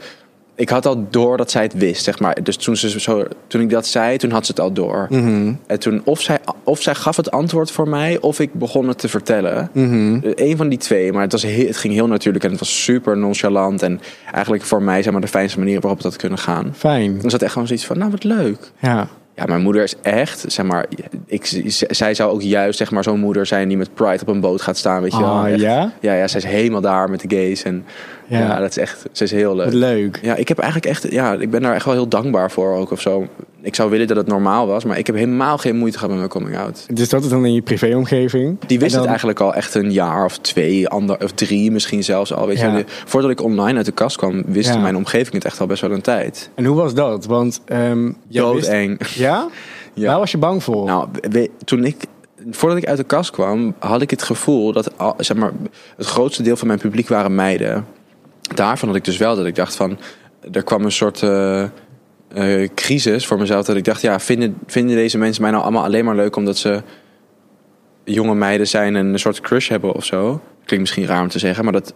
ik 0.62 0.69
had 0.69 0.86
al 0.86 1.06
door 1.10 1.38
dat 1.38 1.52
zij 1.52 1.62
het 1.62 1.74
wist, 1.74 2.04
zeg 2.04 2.19
maar. 2.19 2.43
Dus 2.43 2.56
toen, 2.56 2.76
ze 2.76 3.00
zo, 3.00 3.26
toen 3.47 3.62
ik 3.62 3.69
dat 3.69 3.88
zei, 3.88 4.17
toen 4.17 4.32
had 4.32 4.45
ze 4.45 4.52
het 4.52 4.60
al 4.60 4.71
door. 4.71 5.08
Mhm. 5.10 5.54
En 5.67 5.80
toen, 5.80 6.02
of 6.04 6.21
zij, 6.21 6.39
of 6.63 6.82
zij 6.82 6.95
gaf 6.95 7.15
het 7.15 7.32
antwoord 7.32 7.71
voor 7.71 7.89
mij, 7.89 8.19
of 8.19 8.39
ik 8.39 8.54
begon 8.54 8.88
het 8.88 8.97
te 8.97 9.08
vertellen. 9.08 9.69
Mhm. 9.74 10.19
Eén 10.36 10.58
van 10.58 10.69
die 10.69 10.78
twee, 10.78 11.12
maar 11.12 11.21
het, 11.21 11.32
was 11.32 11.43
heel, 11.43 11.67
het 11.67 11.78
ging 11.78 11.93
heel 11.93 12.08
natuurlijk 12.08 12.43
en 12.43 12.50
het 12.50 12.60
was 12.60 12.84
super 12.84 13.17
nonchalant. 13.17 13.82
En 13.82 14.00
eigenlijk 14.32 14.63
voor 14.63 14.84
mij, 14.84 15.04
zeg 15.04 15.12
maar, 15.12 15.21
de 15.21 15.28
fijnste 15.28 15.60
manier 15.60 15.80
waarop 15.80 15.97
het 15.97 16.08
had 16.08 16.15
kunnen 16.15 16.39
gaan. 16.39 16.74
Fijn. 16.78 17.21
Dan 17.21 17.30
zat 17.30 17.41
echt 17.41 17.52
gewoon 17.52 17.67
zoiets 17.67 17.86
van, 17.86 17.97
nou 17.97 18.12
wat 18.12 18.24
leuk. 18.24 18.71
Ja. 18.80 19.08
Ja, 19.36 19.45
mijn 19.45 19.62
moeder 19.62 19.84
is 19.84 19.95
echt, 20.02 20.45
zeg 20.47 20.65
maar, 20.65 20.86
ik, 21.26 21.45
zij 21.89 22.13
zou 22.13 22.32
ook 22.32 22.41
juist, 22.41 22.78
zeg 22.78 22.91
maar, 22.91 23.04
zo'n 23.04 23.19
moeder 23.19 23.45
zijn 23.45 23.67
die 23.67 23.78
met 23.78 23.93
Pride 23.93 24.21
op 24.21 24.28
een 24.28 24.39
boot 24.39 24.62
gaat 24.62 24.78
staan, 24.78 25.02
weet 25.02 25.12
je 25.12 25.19
wel. 25.19 25.30
Ah, 25.30 25.58
ja? 25.58 25.91
Ja, 26.00 26.13
ja, 26.13 26.28
zij 26.28 26.39
is 26.39 26.45
helemaal 26.45 26.82
daar 26.82 27.10
met 27.10 27.19
de 27.19 27.36
gays 27.36 27.63
en 27.63 27.86
ja, 28.32 28.39
Ja. 28.39 28.60
dat 28.60 28.70
is 28.70 28.78
echt, 28.78 29.06
ze 29.12 29.24
is 29.24 29.32
heel 29.32 29.56
Wat 29.56 29.74
leuk. 29.74 30.20
Ja, 30.22 30.36
ik 30.36 30.48
heb 30.48 30.58
eigenlijk 30.60 30.91
echt, 30.91 31.12
ja, 31.12 31.34
ik 31.34 31.50
ben 31.50 31.62
daar 31.62 31.74
echt 31.74 31.86
wel 31.86 31.94
heel 31.94 32.08
dankbaar 32.08 32.52
voor 32.52 32.76
ook 32.76 32.91
of 32.91 33.02
zo. 33.02 33.28
Ik 33.62 33.76
zou 33.76 33.89
willen 33.89 34.08
dat 34.08 34.17
het 34.17 34.28
normaal 34.28 34.67
was, 34.67 34.84
maar 34.84 34.98
ik 34.98 35.08
heb 35.08 35.15
helemaal 35.15 35.58
geen 35.58 35.76
moeite 35.76 35.98
gehad 35.98 36.10
met 36.10 36.20
mijn 36.20 36.30
coming 36.30 36.58
out. 36.58 36.86
Dus 36.94 37.10
dat 37.10 37.24
is 37.24 37.30
dan 37.30 37.46
in 37.46 37.54
je 37.54 37.62
privéomgeving. 37.62 38.58
Die 38.67 38.80
wist 38.80 38.91
dan- 38.91 39.00
het 39.00 39.10
eigenlijk 39.10 39.39
al 39.39 39.54
echt 39.54 39.76
een 39.76 39.91
jaar 39.91 40.26
of 40.26 40.38
twee, 40.38 40.88
ander, 40.88 41.24
of 41.24 41.32
drie 41.32 41.72
misschien 41.72 42.04
zelfs 42.04 42.34
al. 42.34 42.48
Weet 42.48 42.60
Ja. 42.60 42.78
je, 42.78 42.86
voordat 43.06 43.32
ik 43.32 43.41
online 43.44 43.78
uit 43.78 43.86
de 43.86 43.91
kast 43.91 44.17
kwam, 44.17 44.44
wist 44.46 44.74
Ja. 44.74 44.78
mijn 44.80 44.96
omgeving 44.96 45.34
het 45.34 45.46
echt 45.46 45.60
al 45.60 45.67
best 45.67 45.82
wel 45.82 45.91
een 45.91 46.02
tijd. 46.02 46.50
En 46.56 46.65
hoe 46.65 46.76
was 46.76 46.94
dat? 46.94 47.26
Want 47.26 47.62
wist- 47.65 48.13
Doodeng. 48.30 49.00
Ja? 49.15 49.48
Ja. 49.94 50.08
Waar 50.08 50.20
was 50.20 50.32
je 50.32 50.38
bang 50.38 50.63
voor? 50.63 50.86
Nou, 50.86 51.08
toen 51.63 51.86
ik, 51.86 51.96
voordat 52.52 52.78
ik 52.78 52.86
uit 52.86 52.98
de 52.98 53.04
kast 53.04 53.32
kwam, 53.32 53.74
had 53.80 54.02
ik 54.02 54.10
het 54.10 54.24
gevoel 54.24 54.72
dat 54.72 54.91
zeg 55.17 55.38
maar, 55.38 55.52
het 55.98 56.06
grootste 56.06 56.44
deel 56.44 56.56
van 56.56 56.67
mijn 56.67 56.80
publiek 56.80 57.08
waren 57.08 57.36
meiden. 57.36 57.86
Daarvan 58.56 58.88
had 58.88 58.98
ik 58.98 59.06
dus 59.06 59.18
wel 59.18 59.36
dat 59.36 59.46
ik 59.46 59.56
dacht 59.56 59.76
van, 59.76 59.98
er 60.52 60.64
kwam 60.64 60.86
een 60.86 60.92
soort 60.92 61.24
eh, 61.24 61.64
eh, 62.34 62.70
crisis 62.76 63.26
voor 63.26 63.38
mezelf. 63.40 63.66
Dat 63.66 63.76
ik 63.76 63.84
dacht, 63.84 64.02
ja, 64.02 64.20
vinden, 64.20 64.58
vinden 64.68 64.96
deze 64.96 65.18
mensen 65.18 65.42
mij 65.42 65.52
nou 65.52 65.64
allemaal 65.64 65.84
alleen 65.84 66.06
maar 66.06 66.16
leuk 66.16 66.36
omdat 66.36 66.58
ze 66.58 66.82
jonge 68.04 68.36
meiden 68.36 68.68
zijn 68.68 68.96
en 68.96 69.06
een 69.06 69.20
soort 69.20 69.42
crush 69.42 69.70
hebben 69.70 69.94
of 69.94 70.06
zo? 70.06 70.42
Klinkt 70.66 70.80
misschien 70.80 71.06
raar 71.06 71.22
om 71.22 71.30
te 71.30 71.40
zeggen, 71.40 71.64
maar 71.64 71.74
dat, 71.74 71.94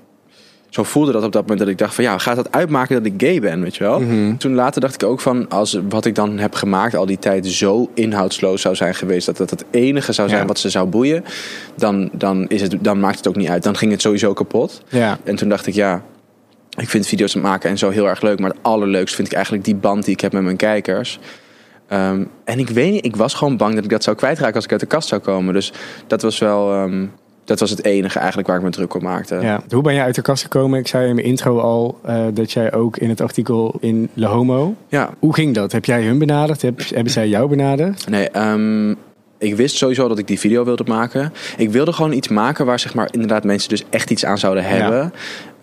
zo 0.70 0.84
voelde 0.84 1.12
dat 1.12 1.24
op 1.24 1.32
dat 1.32 1.42
moment 1.42 1.60
dat 1.60 1.70
ik 1.70 1.78
dacht 1.78 1.96
van, 1.96 2.04
ja, 2.04 2.18
gaat 2.18 2.36
dat 2.36 2.52
uitmaken 2.52 2.96
dat 2.96 3.14
ik 3.14 3.14
gay 3.18 3.40
ben, 3.40 3.62
weet 3.62 3.76
je 3.76 3.84
wel? 3.84 4.00
Mhm. 4.00 4.38
Toen 4.38 4.54
later 4.54 4.82
dacht 4.82 5.02
ik 5.02 5.08
ook 5.08 5.22
van, 5.22 5.50
als 5.50 5.80
wat 5.90 6.06
ik 6.06 6.16
dan 6.16 6.38
heb 6.38 6.54
gemaakt 6.54 6.96
al 6.96 7.06
die 7.06 7.20
tijd 7.20 7.48
zo 7.48 7.90
inhoudsloos 7.94 8.62
zou 8.62 8.76
zijn 8.76 8.96
geweest, 8.96 9.26
dat 9.26 9.38
dat 9.38 9.50
het 9.50 9.66
enige 9.72 10.14
zou 10.14 10.30
zijn 10.30 10.42
Ja. 10.42 10.48
wat 10.48 10.60
ze 10.60 10.70
zou 10.70 10.88
boeien, 10.88 11.24
dan, 11.76 12.10
dan, 12.14 12.48
is 12.48 12.62
het, 12.62 12.76
dan 12.82 13.00
maakt 13.00 13.18
het 13.18 13.28
ook 13.28 13.36
niet 13.36 13.50
uit. 13.50 13.64
Dan 13.64 13.78
ging 13.78 13.92
het 13.92 14.02
sowieso 14.02 14.34
kapot. 14.34 14.82
Ja. 14.90 15.18
En 15.24 15.36
toen 15.36 15.50
dacht 15.50 15.68
ik, 15.68 15.74
ja, 15.74 16.04
ik 16.78 16.90
vind 16.90 17.08
video's 17.08 17.36
maken 17.36 17.70
en 17.70 17.78
zo 17.78 17.90
heel 17.90 18.08
erg 18.08 18.22
leuk, 18.22 18.40
maar 18.40 18.50
het 18.50 18.60
allerleukste 18.62 19.16
vind 19.16 19.28
ik 19.28 19.34
eigenlijk 19.34 19.66
die 19.66 19.76
band 19.76 20.04
die 20.06 20.14
ik 20.14 20.22
heb 20.22 20.34
met 20.34 20.44
mijn 20.44 20.56
kijkers. 20.56 21.20
Ehm, 21.88 22.24
en 22.44 22.60
ik 22.60 22.70
weet 22.70 22.92
niet, 22.92 23.06
ik 23.06 23.16
was 23.16 23.34
gewoon 23.34 23.58
bang 23.58 23.76
dat 23.76 23.84
ik 23.84 23.90
dat 23.90 24.04
zou 24.04 24.16
kwijtraken 24.16 24.56
als 24.56 24.64
ik 24.64 24.72
uit 24.72 24.80
de 24.80 24.86
kast 24.86 25.08
zou 25.08 25.22
komen. 25.22 25.54
Dus 25.54 25.74
dat 26.08 26.22
was 26.22 26.40
wel, 26.40 26.74
ehm, 26.74 27.06
dat 27.44 27.60
was 27.60 27.70
het 27.70 27.86
enige 27.86 28.18
eigenlijk 28.20 28.48
waar 28.48 28.58
ik 28.58 28.64
me 28.64 28.70
druk 28.70 28.94
op 28.94 29.02
maakte. 29.02 29.36
Ja. 29.42 29.62
Hoe 29.70 29.82
ben 29.82 29.94
je 29.94 30.02
uit 30.02 30.16
de 30.16 30.22
kast 30.22 30.44
gekomen? 30.44 30.80
Ik 30.80 30.88
zei 30.88 31.08
in 31.08 31.16
mijn 31.16 31.28
intro 31.28 31.60
al 31.60 32.00
eh, 32.04 32.26
dat 32.34 32.52
jij 32.52 32.74
ook 32.74 32.98
in 32.98 33.10
het 33.10 33.22
artikel 33.22 33.76
in 33.80 34.10
Le 34.14 34.26
Homo. 34.26 34.76
ja. 34.88 35.10
Hoe 35.20 35.34
ging 35.34 35.54
dat? 35.54 35.72
Heb 35.72 35.86
jij 35.86 36.04
hun 36.04 36.18
benaderd? 36.18 36.62
Heb, 36.62 36.82
hebben 36.90 37.14
zij 37.14 37.28
jou 37.28 37.50
benaderd? 37.50 38.10
Nee, 38.10 38.30
ehm, 38.30 38.92
ik 39.38 39.56
wist 39.56 39.76
sowieso 39.76 40.08
dat 40.08 40.20
ik 40.20 40.28
die 40.28 40.40
video 40.40 40.64
wilde 40.64 40.84
maken. 40.88 41.34
Ik 41.58 41.70
wilde 41.70 41.94
gewoon 41.94 42.12
iets 42.12 42.28
maken 42.28 42.66
waar 42.66 42.80
zeg 42.80 42.94
maar 42.94 43.08
inderdaad 43.12 43.44
mensen 43.44 43.70
dus 43.70 43.84
echt 43.90 44.12
iets 44.12 44.26
aan 44.26 44.38
zouden 44.38 44.64
hebben. 44.64 45.14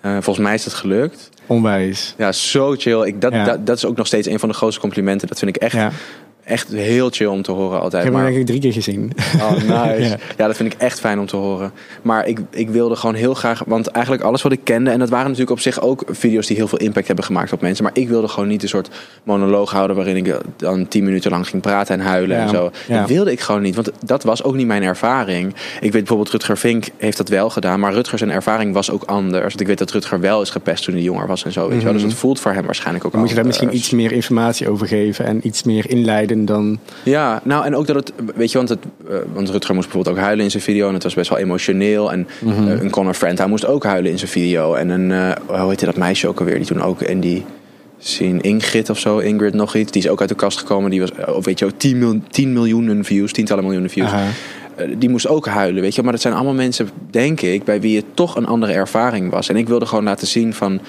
Eh, 0.02 0.12
volgens 0.12 0.38
mij 0.38 0.54
is 0.54 0.64
dat 0.64 0.74
gelukt. 0.74 1.28
Onwijs. 1.46 2.14
Ja, 2.18 2.32
zo 2.32 2.74
chill. 2.78 3.06
Ik, 3.06 3.20
dat, 3.20 3.32
Ja. 3.32 3.44
dat, 3.44 3.66
dat 3.66 3.76
is 3.76 3.84
ook 3.84 3.96
nog 3.96 4.06
steeds 4.06 4.26
een 4.28 4.38
van 4.38 4.48
de 4.48 4.54
grootste 4.54 4.80
complimenten. 4.80 5.28
Dat 5.28 5.38
vind 5.38 5.56
ik 5.56 5.62
echt, 5.62 5.72
Ja. 5.74 5.90
Echt 6.44 6.68
heel 6.68 7.10
chill 7.10 7.26
om 7.26 7.42
te 7.42 7.52
horen 7.52 7.76
Ik 7.76 7.82
altijd. 7.82 8.04
heb 8.04 8.12
hem 8.12 8.24
denk 8.24 8.36
ik 8.36 8.46
drie 8.46 8.60
keer 8.60 8.72
gezien. 8.72 9.12
oh, 9.40 9.52
nice. 9.86 10.08
Ja. 10.08 10.16
ja. 10.36 10.46
dat 10.46 10.56
vind 10.56 10.72
ik 10.72 10.80
echt 10.80 11.00
fijn 11.00 11.18
om 11.18 11.26
te 11.26 11.36
horen. 11.36 11.72
Maar 12.02 12.26
ik, 12.26 12.38
ik 12.50 12.70
wilde 12.70 12.96
gewoon 12.96 13.14
heel 13.14 13.34
graag... 13.34 13.62
Want 13.66 13.86
eigenlijk 13.86 14.24
alles 14.24 14.42
wat 14.42 14.52
ik 14.52 14.60
kende... 14.64 14.90
En 14.90 14.98
dat 14.98 15.08
waren 15.08 15.24
natuurlijk 15.24 15.50
op 15.50 15.60
zich 15.60 15.80
ook 15.80 16.04
video's 16.08 16.46
die 16.46 16.56
heel 16.56 16.68
veel 16.68 16.78
impact 16.78 17.06
hebben 17.06 17.24
gemaakt 17.24 17.52
op 17.52 17.60
mensen. 17.60 17.84
Maar 17.84 17.92
ik 17.94 18.08
wilde 18.08 18.28
gewoon 18.28 18.48
niet 18.48 18.62
een 18.62 18.68
soort 18.68 18.88
monoloog 19.22 19.70
houden... 19.70 19.96
waarin 19.96 20.16
ik 20.16 20.36
dan 20.56 20.88
tien 20.88 21.04
minuten 21.04 21.30
lang 21.30 21.48
ging 21.48 21.62
praten 21.62 21.98
en 21.98 22.06
huilen 22.06 22.36
Ja. 22.36 22.42
en 22.42 22.48
zo. 22.48 22.70
Ja. 22.88 22.98
Dat 22.98 23.08
wilde 23.08 23.32
ik 23.32 23.40
gewoon 23.40 23.62
niet. 23.62 23.74
Want 23.74 23.90
dat 24.04 24.22
was 24.22 24.42
ook 24.42 24.54
niet 24.54 24.66
mijn 24.66 24.82
ervaring. 24.82 25.54
Ik 25.80 25.80
weet 25.80 25.90
bijvoorbeeld 25.90 26.30
Rutger 26.30 26.58
Vink 26.58 26.86
heeft 26.96 27.16
dat 27.16 27.28
wel 27.28 27.50
gedaan. 27.50 27.80
Maar 27.80 27.92
Rutger 27.92 28.18
zijn 28.18 28.30
ervaring 28.30 28.74
was 28.74 28.90
ook 28.90 29.02
anders. 29.04 29.42
Want 29.42 29.60
ik 29.60 29.66
weet 29.66 29.78
dat 29.78 29.90
Rutger 29.90 30.20
wel 30.20 30.42
is 30.42 30.50
gepest 30.50 30.84
toen 30.84 30.94
hij 30.94 31.02
jonger 31.02 31.26
was 31.26 31.44
en 31.44 31.52
zo. 31.52 31.68
Weet? 31.68 31.80
Dus 31.80 32.02
het 32.02 32.14
voelt 32.14 32.40
voor 32.40 32.52
hem 32.52 32.64
waarschijnlijk 32.64 33.04
ook 33.04 33.10
Dan 33.12 33.20
moet 33.20 33.28
je 33.30 33.36
daar 33.36 33.46
misschien 33.46 33.74
iets 33.74 33.90
meer 33.90 34.12
informatie 34.12 34.68
over 34.68 34.86
geven 34.86 35.24
en 35.24 35.46
iets 35.46 35.62
meer 35.62 35.90
inleiden 35.90 36.31
dan. 36.38 36.78
Ja, 37.02 37.40
nou 37.44 37.64
en 37.64 37.76
ook 37.76 37.86
dat 37.86 37.96
het, 37.96 38.12
weet 38.34 38.50
je, 38.52 38.56
want, 38.56 38.68
het, 38.68 38.78
eh, 39.08 39.16
want 39.32 39.50
Rutger 39.50 39.74
moest 39.74 39.86
bijvoorbeeld 39.86 40.16
ook 40.16 40.22
huilen 40.22 40.44
in 40.44 40.50
zijn 40.50 40.62
video 40.62 40.88
en 40.88 40.94
het 40.94 41.02
was 41.02 41.14
best 41.14 41.28
wel 41.30 41.38
emotioneel. 41.38 42.12
En 42.12 42.26
Mhm. 42.40 42.68
eh, 42.68 42.80
een 42.82 42.90
Conor 42.90 43.14
Friend, 43.14 43.38
hij 43.38 43.46
moest 43.46 43.66
ook 43.66 43.84
huilen 43.84 44.10
in 44.10 44.18
zijn 44.18 44.30
video. 44.30 44.74
En 44.74 44.88
een, 44.88 45.10
eh, 45.12 45.58
hoe 45.60 45.68
heette 45.68 45.84
dat 45.84 45.96
meisje 45.96 46.28
ook 46.28 46.38
alweer, 46.38 46.56
die 46.56 46.66
toen 46.66 46.82
ook 46.82 47.02
in 47.02 47.20
die 47.20 47.44
zien 47.98 48.40
Ingrid 48.40 48.90
of 48.90 48.98
zo, 48.98 49.18
Ingrid 49.18 49.54
nog 49.54 49.74
iets, 49.76 49.92
die 49.92 50.02
is 50.02 50.08
ook 50.08 50.20
uit 50.20 50.28
de 50.28 50.34
kast 50.34 50.58
gekomen. 50.58 50.90
Die 50.90 51.00
was, 51.00 51.10
of 51.26 51.44
weet 51.44 51.58
je 51.58 51.64
ook, 51.64 51.72
10, 51.76 51.98
mil, 51.98 52.20
10 52.30 52.52
miljoenen 52.52 53.04
views, 53.04 53.32
tientallen 53.32 53.64
miljoenen 53.64 53.90
views. 53.90 54.10
Die 54.98 55.08
moest 55.08 55.28
ook 55.28 55.46
huilen, 55.46 55.82
weet 55.82 55.94
je. 55.94 56.02
Maar 56.02 56.12
dat 56.12 56.20
zijn 56.20 56.34
allemaal 56.34 56.54
mensen, 56.54 56.88
denk 57.10 57.40
ik, 57.40 57.64
bij 57.64 57.80
wie 57.80 57.96
het 57.96 58.04
toch 58.14 58.36
een 58.36 58.46
andere 58.46 58.72
ervaring 58.72 59.30
was. 59.30 59.48
En 59.48 59.56
ik 59.56 59.68
wilde 59.68 59.86
gewoon 59.86 60.04
laten 60.04 60.26
zien 60.26 60.54
van 60.54 60.80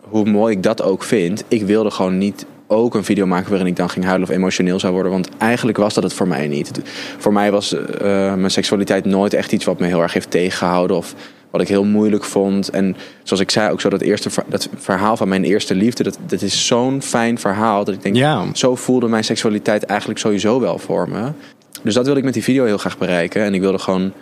hoe 0.00 0.24
mooi 0.30 0.56
ik 0.56 0.62
dat 0.62 0.82
ook 0.82 1.02
vind. 1.02 1.44
Ik 1.48 1.62
wilde 1.62 1.90
gewoon 1.90 2.18
niet 2.18 2.46
ook 2.66 2.94
een 2.94 3.04
video 3.04 3.26
maken 3.26 3.48
waarin 3.48 3.66
ik 3.66 3.76
dan 3.76 3.90
ging 3.90 4.04
huilen 4.04 4.28
of 4.28 4.34
emotioneel 4.34 4.78
zou 4.80 4.92
worden. 4.92 5.12
Want 5.12 5.28
eigenlijk 5.38 5.78
was 5.78 5.94
dat 5.94 6.02
het 6.02 6.12
voor 6.12 6.28
mij 6.28 6.48
niet. 6.48 6.70
Voor 7.18 7.32
mij 7.32 7.50
was 7.50 7.72
uh, 7.72 7.80
mijn 8.34 8.50
seksualiteit 8.50 9.04
nooit 9.04 9.34
echt 9.34 9.52
iets 9.52 9.64
wat 9.64 9.78
me 9.78 9.86
heel 9.86 10.02
erg 10.02 10.12
heeft 10.12 10.30
tegengehouden. 10.30 10.96
Of 10.96 11.14
wat 11.50 11.60
ik 11.60 11.68
heel 11.68 11.84
moeilijk 11.84 12.24
vond. 12.24 12.70
En 12.70 12.96
zoals 13.22 13.42
ik 13.42 13.50
zei, 13.50 13.70
ook 13.72 13.80
zo 13.80 13.88
dat 13.88 14.00
eerste 14.00 14.28
dat 14.46 14.68
verhaal 14.76 15.16
van 15.16 15.28
mijn 15.28 15.44
eerste 15.44 15.74
liefde. 15.74 16.02
Dat, 16.02 16.18
dat 16.26 16.42
is 16.42 16.66
zo'n 16.66 17.02
fijn 17.02 17.38
verhaal. 17.38 17.84
Dat 17.84 17.94
ik 17.94 18.02
denk, 18.02 18.16
Ja. 18.16 18.44
zo 18.52 18.76
voelde 18.76 19.08
mijn 19.08 19.24
seksualiteit 19.24 19.84
eigenlijk 19.84 20.20
sowieso 20.20 20.60
wel 20.60 20.78
voor 20.78 21.08
me. 21.08 21.28
Dus 21.82 21.94
dat 21.94 22.04
wilde 22.04 22.18
ik 22.18 22.24
met 22.24 22.34
die 22.34 22.42
video 22.42 22.64
heel 22.64 22.78
graag 22.78 22.98
bereiken. 22.98 23.42
En 23.42 23.54
ik 23.54 23.60
wilde 23.60 23.78
gewoon 23.78 24.12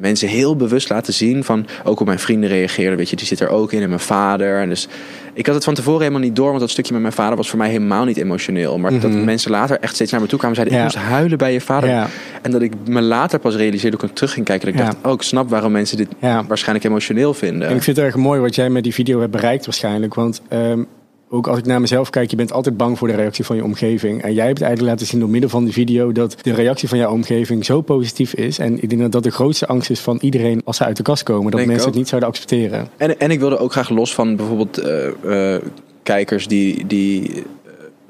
mensen 0.00 0.28
heel 0.28 0.56
bewust 0.56 0.88
laten 0.90 1.12
zien 1.12 1.44
van 1.44 1.66
ook 1.84 1.98
hoe 1.98 2.06
mijn 2.06 2.18
vrienden 2.18 2.48
reageerden. 2.50 2.96
Weet 2.96 3.10
je, 3.10 3.16
die 3.16 3.26
zit 3.26 3.40
er 3.40 3.48
ook 3.48 3.72
in 3.72 3.82
en 3.82 3.88
mijn 3.88 4.00
vader. 4.00 4.60
En 4.60 4.68
dus 4.68 4.88
ik 5.34 5.46
had 5.46 5.54
het 5.54 5.64
van 5.64 5.74
tevoren 5.74 6.00
helemaal 6.00 6.20
niet 6.22 6.36
door, 6.36 6.48
want 6.48 6.60
dat 6.60 6.70
stukje 6.70 6.92
met 6.92 7.02
mijn 7.02 7.14
vader 7.14 7.36
was 7.36 7.48
voor 7.48 7.58
mij 7.58 7.68
helemaal 7.68 8.04
niet 8.04 8.16
emotioneel. 8.16 8.78
Maar 8.78 8.98
dat 9.00 9.10
mensen 9.12 9.50
later 9.50 9.78
echt 9.80 9.94
steeds 9.94 10.10
naar 10.10 10.20
me 10.20 10.26
toe 10.26 10.38
kwamen 10.38 10.56
en 10.58 10.62
zeiden: 10.64 10.86
Mhm. 10.88 10.94
Ja. 10.94 10.98
Ik 11.00 11.02
moest 11.06 11.16
huilen 11.18 11.38
bij 11.38 11.52
je 11.52 11.60
vader. 11.60 11.88
Ja. 11.90 12.06
En 12.42 12.50
dat 12.50 12.62
ik 12.62 12.72
me 12.86 13.00
later 13.00 13.38
pas 13.38 13.54
realiseerde, 13.54 13.96
toen 13.96 14.08
ik 14.08 14.14
terug 14.14 14.32
ging 14.32 14.46
kijken, 14.46 14.66
dat 14.66 14.74
ik 14.74 14.80
Ja. 14.86 14.90
dacht: 14.90 15.06
Oh, 15.06 15.12
ik 15.12 15.22
snap 15.22 15.50
waarom 15.50 15.72
mensen 15.72 15.96
dit 15.96 16.08
Ja. 16.20 16.44
waarschijnlijk 16.46 16.86
emotioneel 16.86 17.34
vinden. 17.34 17.68
En 17.68 17.76
ik 17.76 17.82
vind 17.82 17.96
het 17.96 18.06
erg 18.06 18.16
mooi 18.16 18.40
wat 18.40 18.54
jij 18.54 18.70
met 18.70 18.82
die 18.82 18.94
video 18.94 19.20
hebt 19.20 19.32
bereikt 19.32 19.64
waarschijnlijk. 19.64 20.14
Want 20.14 20.40
ehm, 20.48 20.82
ook 21.30 21.46
als 21.46 21.58
ik 21.58 21.66
naar 21.66 21.80
mezelf 21.80 22.10
kijk, 22.10 22.30
je 22.30 22.36
bent 22.36 22.52
altijd 22.52 22.76
bang 22.76 22.98
voor 22.98 23.08
de 23.08 23.14
reactie 23.14 23.44
van 23.44 23.56
je 23.56 23.64
omgeving. 23.64 24.22
En 24.22 24.34
jij 24.34 24.46
hebt 24.46 24.60
eigenlijk 24.60 24.92
laten 24.92 25.06
zien 25.06 25.20
door 25.20 25.28
middel 25.28 25.50
van 25.50 25.64
die 25.64 25.72
video 25.72 26.12
dat 26.12 26.36
de 26.42 26.54
reactie 26.54 26.88
van 26.88 26.98
jouw 26.98 27.12
omgeving 27.12 27.64
zo 27.64 27.80
positief 27.80 28.34
is. 28.34 28.58
En 28.58 28.82
ik 28.82 28.88
denk 28.88 29.00
dat 29.00 29.12
dat 29.12 29.22
de 29.22 29.30
grootste 29.30 29.66
angst 29.66 29.90
is 29.90 30.00
van 30.00 30.18
iedereen 30.20 30.60
als 30.64 30.76
ze 30.76 30.84
uit 30.84 30.96
de 30.96 31.02
kast 31.02 31.22
komen. 31.22 31.50
Dat 31.50 31.52
Denk 31.52 31.66
mensen 31.66 31.88
het 31.88 31.98
niet 31.98 32.08
zouden 32.08 32.28
accepteren. 32.28 32.88
En, 32.96 33.20
en 33.20 33.30
ik 33.30 33.40
wilde 33.40 33.58
ook 33.58 33.72
graag 33.72 33.88
los 33.88 34.14
van 34.14 34.36
bijvoorbeeld 34.36 34.78
eh, 34.78 35.54
eh, 35.54 35.62
kijkers 36.02 36.46
die, 36.46 36.86
die 36.86 37.44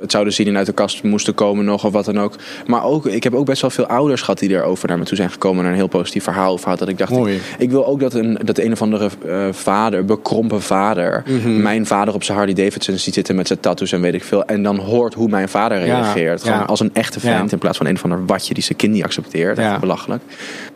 het 0.00 0.11
zouden 0.11 0.32
zien 0.32 0.46
en 0.46 0.56
uit 0.56 0.66
de 0.66 0.72
kast 0.72 1.02
moesten 1.02 1.34
komen 1.34 1.64
nog 1.64 1.84
of 1.84 1.92
wat 1.92 2.04
dan 2.04 2.20
ook. 2.20 2.34
Maar 2.66 2.84
ook, 2.84 3.06
ik 3.06 3.22
heb 3.24 3.34
ook 3.34 3.46
best 3.46 3.61
wel 3.61 3.70
veel 3.70 3.87
ouders 3.87 4.20
gehad 4.20 4.38
die 4.38 4.50
erover 4.50 4.88
naar 4.88 4.98
me 4.98 5.04
toe 5.04 5.16
zijn 5.16 5.30
gekomen 5.30 5.62
naar 5.62 5.72
een 5.72 5.78
heel 5.78 5.87
positief 5.88 6.24
verhaal 6.24 6.52
of 6.52 6.64
had 6.64 6.78
dat 6.78 6.88
ik 6.88 6.98
dacht, 6.98 7.12
ik, 7.12 7.40
ik 7.58 7.70
wil 7.70 7.87
ook 7.87 8.00
dat 8.00 8.14
een, 8.14 8.38
dat 8.44 8.58
een 8.58 8.72
of 8.72 8.82
andere 8.82 9.08
eh, 9.26 9.46
vader, 9.50 10.04
bekrompen 10.04 10.62
vader, 10.62 11.22
Mhm. 11.26 11.62
mijn 11.62 11.87
vader 11.87 12.14
op 12.14 12.22
zijn 12.22 12.37
Harley 12.38 12.54
Davidson 12.54 12.96
ziet 12.98 13.14
zitten 13.14 13.37
met 13.37 13.46
zijn 13.46 13.61
tattoos 13.61 13.92
en 13.92 14.00
weet 14.00 14.14
ik 14.14 14.24
veel. 14.24 14.44
En 14.44 14.62
dan 14.62 14.78
hoort 14.78 15.14
hoe 15.14 15.28
mijn 15.28 15.48
vader 15.48 15.78
reageert. 15.78 16.44
Ja. 16.44 16.58
als 16.62 16.80
een 16.80 16.90
echte 16.92 17.20
vent 17.20 17.44
Ja. 17.46 17.52
in 17.52 17.58
plaats 17.58 17.76
van 17.76 17.87
een 17.87 17.94
of 17.94 18.04
ander 18.04 18.26
watje 18.26 18.54
die 18.54 18.62
zijn 18.62 18.78
kind 18.78 18.92
niet 18.92 19.04
accepteert. 19.04 19.58
Echt 19.58 19.66
Ja. 19.68 19.78
belachelijk. 19.78 20.22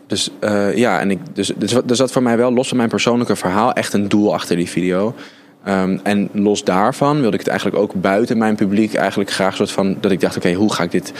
Dus 0.07 0.29
eh, 0.39 0.75
ja, 0.77 0.99
en 0.99 1.11
ik, 1.11 1.19
dus, 1.33 1.51
dus, 1.55 1.73
dus 1.85 1.97
dat 1.97 2.11
voor 2.11 2.23
mij 2.23 2.37
wel 2.37 2.53
los 2.53 2.67
van 2.67 2.77
mijn 2.77 2.89
persoonlijke 2.89 3.35
verhaal 3.35 3.73
echt 3.73 3.93
een 3.93 4.09
doel 4.09 4.33
achter 4.33 4.55
die 4.55 4.69
video. 4.69 5.13
Ehm, 5.63 5.97
en 6.03 6.29
los 6.31 6.63
daarvan 6.63 7.19
wilde 7.19 7.33
ik 7.33 7.39
het 7.39 7.49
eigenlijk 7.49 7.81
ook 7.81 7.93
buiten 7.93 8.37
mijn 8.37 8.55
publiek 8.55 8.93
eigenlijk 8.93 9.31
graag 9.31 9.55
soort 9.55 9.71
van 9.71 9.97
dat 9.99 10.11
ik 10.11 10.19
dacht, 10.19 10.37
oké, 10.37 10.53
hoe 10.53 10.73
ga 10.73 10.83
ik 10.83 10.91
dit 10.91 11.13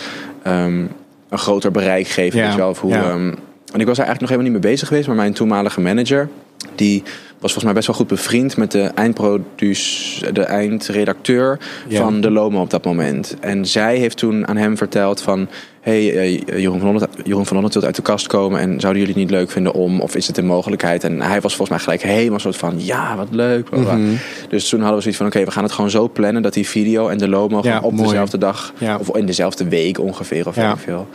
ehm, 0.44 0.86
een 1.30 1.38
groter 1.38 1.72
bereik 1.72 2.08
geven? 2.08 2.40
Ja, 2.40 2.74
hoe, 2.74 2.92
ja. 2.92 3.04
ehm, 3.04 3.34
en 3.74 3.80
ik 3.80 3.86
was 3.88 3.98
er 3.98 4.06
eigenlijk 4.06 4.20
nog 4.20 4.30
helemaal 4.30 4.52
niet 4.52 4.62
mee 4.62 4.72
bezig 4.72 4.88
geweest, 4.88 5.08
maar 5.08 5.16
mijn 5.16 5.34
toenmalige 5.34 5.82
manager, 5.82 6.30
die 6.76 7.04
was 7.40 7.52
volgens 7.52 7.64
mij 7.64 7.74
best 7.74 7.88
wel 7.88 7.96
goed 7.96 8.08
bevriend 8.08 8.58
met 8.58 8.72
de 8.72 8.82
eindproduce, 8.84 10.32
de 10.32 10.44
eindredacteur 10.44 11.60
Ja. 11.88 12.02
van 12.02 12.22
de 12.22 12.32
Lomo 12.32 12.62
op 12.62 12.70
dat 12.70 12.86
moment. 12.86 13.36
En 13.40 13.66
zij 13.66 13.98
heeft 13.98 14.18
toen 14.18 14.48
aan 14.48 14.58
hem 14.58 14.78
verteld 14.78 15.22
van, 15.22 15.48
hey, 15.84 16.16
eh, 16.18 16.60
Jeroen 16.60 16.80
van 16.80 16.88
Holland, 16.88 17.08
Jeroen 17.24 17.46
van 17.46 17.56
Holland 17.56 17.74
wil 17.74 17.84
uit 17.84 17.96
de 17.96 18.02
kast 18.02 18.28
komen 18.28 18.60
en 18.60 18.80
zouden 18.80 19.02
jullie 19.02 19.08
het 19.20 19.24
niet 19.24 19.32
leuk 19.40 19.52
vinden 19.52 19.74
om, 19.74 20.00
of 20.02 20.16
is 20.16 20.28
het 20.28 20.38
een 20.38 20.46
mogelijkheid? 20.46 21.04
En 21.04 21.22
hij 21.22 21.42
was 21.42 21.56
volgens 21.56 21.70
mij 21.70 21.80
gelijk 21.80 22.02
helemaal 22.02 22.40
soort 22.40 22.58
van, 22.58 22.74
ja, 22.78 23.16
wat 23.16 23.28
leuk. 23.32 23.70
bla, 23.70 23.80
bla. 23.82 23.96
Mhm. 23.96 24.14
Dus 24.50 24.70
toen 24.70 24.80
hadden 24.80 24.96
we 24.96 25.02
zoiets 25.02 25.20
van, 25.22 25.30
oké, 25.30 25.44
we 25.44 25.52
gaan 25.52 25.64
het 25.64 25.72
gewoon 25.72 25.90
zo 25.90 26.10
plannen 26.10 26.42
dat 26.42 26.54
die 26.54 26.68
video 26.68 27.08
en 27.08 27.18
de 27.18 27.28
Lomo 27.28 27.60
Ja, 27.64 27.80
op 27.80 27.92
mooi. 27.92 28.04
dezelfde 28.10 28.38
dag, 28.38 28.74
Ja. 28.78 28.98
of 28.98 29.16
in 29.16 29.26
dezelfde 29.26 29.68
week 29.68 30.00
ongeveer, 30.00 30.48
of 30.48 30.56
Ja. 30.56 30.78
veel. 30.78 31.08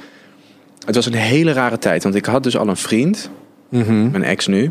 Het 0.87 0.95
was 0.95 1.07
een 1.07 1.15
hele 1.15 1.53
rare 1.53 1.79
tijd, 1.79 2.03
want 2.03 2.15
ik 2.15 2.25
had 2.25 2.43
dus 2.43 2.57
al 2.57 2.69
een 2.69 2.77
vriend, 2.77 3.31
Mhm. 3.69 4.11
mijn 4.11 4.25
ex 4.25 4.47
nu. 4.47 4.71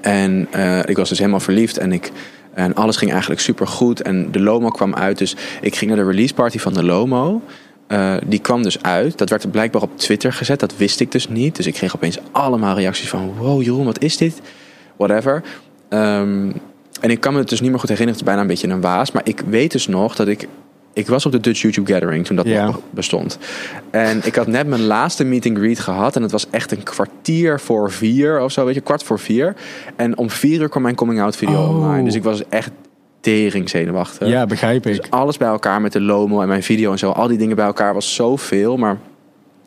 En 0.00 0.46
eh, 0.50 0.78
ik 0.86 0.96
was 0.96 1.08
dus 1.08 1.18
helemaal 1.18 1.40
verliefd 1.40 1.78
en, 1.78 1.92
ik, 1.92 2.10
en 2.54 2.74
alles 2.74 2.96
ging 2.96 3.10
eigenlijk 3.10 3.40
super 3.40 3.66
goed. 3.66 4.02
En 4.02 4.28
de 4.32 4.40
Lomo 4.40 4.68
kwam 4.68 4.94
uit, 4.94 5.18
dus 5.18 5.36
ik 5.60 5.74
ging 5.76 5.90
naar 5.90 6.04
de 6.04 6.10
release 6.10 6.34
party 6.34 6.58
van 6.58 6.72
de 6.74 6.82
Lomo. 6.84 7.42
Eh, 7.86 8.14
die 8.26 8.38
kwam 8.38 8.62
dus 8.62 8.82
uit. 8.82 9.18
Dat 9.18 9.30
werd 9.30 9.50
blijkbaar 9.50 9.82
op 9.82 9.98
Twitter 9.98 10.32
gezet. 10.32 10.60
Dat 10.60 10.76
wist 10.76 11.00
ik 11.00 11.12
dus 11.12 11.28
niet. 11.28 11.56
Dus 11.56 11.66
ik 11.66 11.74
kreeg 11.74 11.94
opeens 11.94 12.18
allemaal 12.32 12.76
reacties 12.76 13.08
van... 13.08 13.34
Wow, 13.38 13.62
Jeroen, 13.62 13.84
wat 13.84 14.02
is 14.02 14.16
dit? 14.16 14.40
Whatever. 14.96 15.42
Ehm, 15.88 16.50
en 17.00 17.10
ik 17.10 17.20
kan 17.20 17.32
me 17.32 17.38
het 17.38 17.48
dus 17.48 17.60
niet 17.60 17.70
meer 17.70 17.78
goed 17.80 17.88
herinneren. 17.88 18.20
Het 18.20 18.28
is 18.28 18.34
bijna 18.34 18.40
een 18.40 18.54
beetje 18.54 18.74
een 18.76 18.80
waas. 18.80 19.12
Maar 19.12 19.22
ik 19.24 19.42
weet 19.48 19.72
dus 19.72 19.86
nog 19.86 20.14
dat 20.16 20.28
ik... 20.28 20.48
Ik 20.92 21.06
was 21.06 21.26
op 21.26 21.32
de 21.32 21.40
Dutch 21.40 21.60
YouTube 21.60 21.92
Gathering 21.92 22.26
toen 22.26 22.36
dat 22.36 22.46
nog 22.46 22.80
bestond. 22.90 23.38
En 23.90 24.20
ik 24.24 24.34
had 24.34 24.46
net 24.46 24.66
mijn 24.66 24.84
laatste 24.84 25.24
meet 25.24 25.46
and 25.46 25.56
greet 25.58 25.78
gehad. 25.80 26.16
En 26.16 26.22
het 26.22 26.30
was 26.30 26.46
echt 26.50 26.72
een 26.72 26.82
kwartier 26.82 27.60
voor 27.60 27.90
vier 27.90 28.40
of 28.40 28.52
zo. 28.52 28.64
Weet 28.64 28.74
je, 28.74 28.80
kwart 28.80 29.02
voor 29.02 29.18
vier. 29.18 29.54
En 29.96 30.18
om 30.18 30.30
vier 30.30 30.60
uur 30.60 30.68
kwam 30.68 30.82
mijn 30.82 30.94
coming 30.94 31.20
out 31.20 31.36
video 31.36 31.62
Oh. 31.62 31.68
online. 31.68 32.04
Dus 32.04 32.14
ik 32.14 32.22
was 32.22 32.48
echt 32.48 32.70
tering 33.24 33.70
zenuwachtig. 33.70 34.28
Ja, 34.28 34.46
begrijp 34.46 34.86
ik. 34.86 34.96
Dus 34.96 35.10
alles 35.10 35.36
bij 35.36 35.48
elkaar 35.48 35.80
met 35.80 35.92
de 35.92 36.00
Lomo 36.00 36.40
en 36.40 36.48
mijn 36.48 36.62
video 36.62 36.92
en 36.92 36.98
zo. 36.98 37.10
Al 37.10 37.28
die 37.28 37.38
dingen 37.38 37.56
bij 37.56 37.64
elkaar 37.66 37.94
was 37.94 38.14
zoveel. 38.14 38.76
Maar 38.76 38.98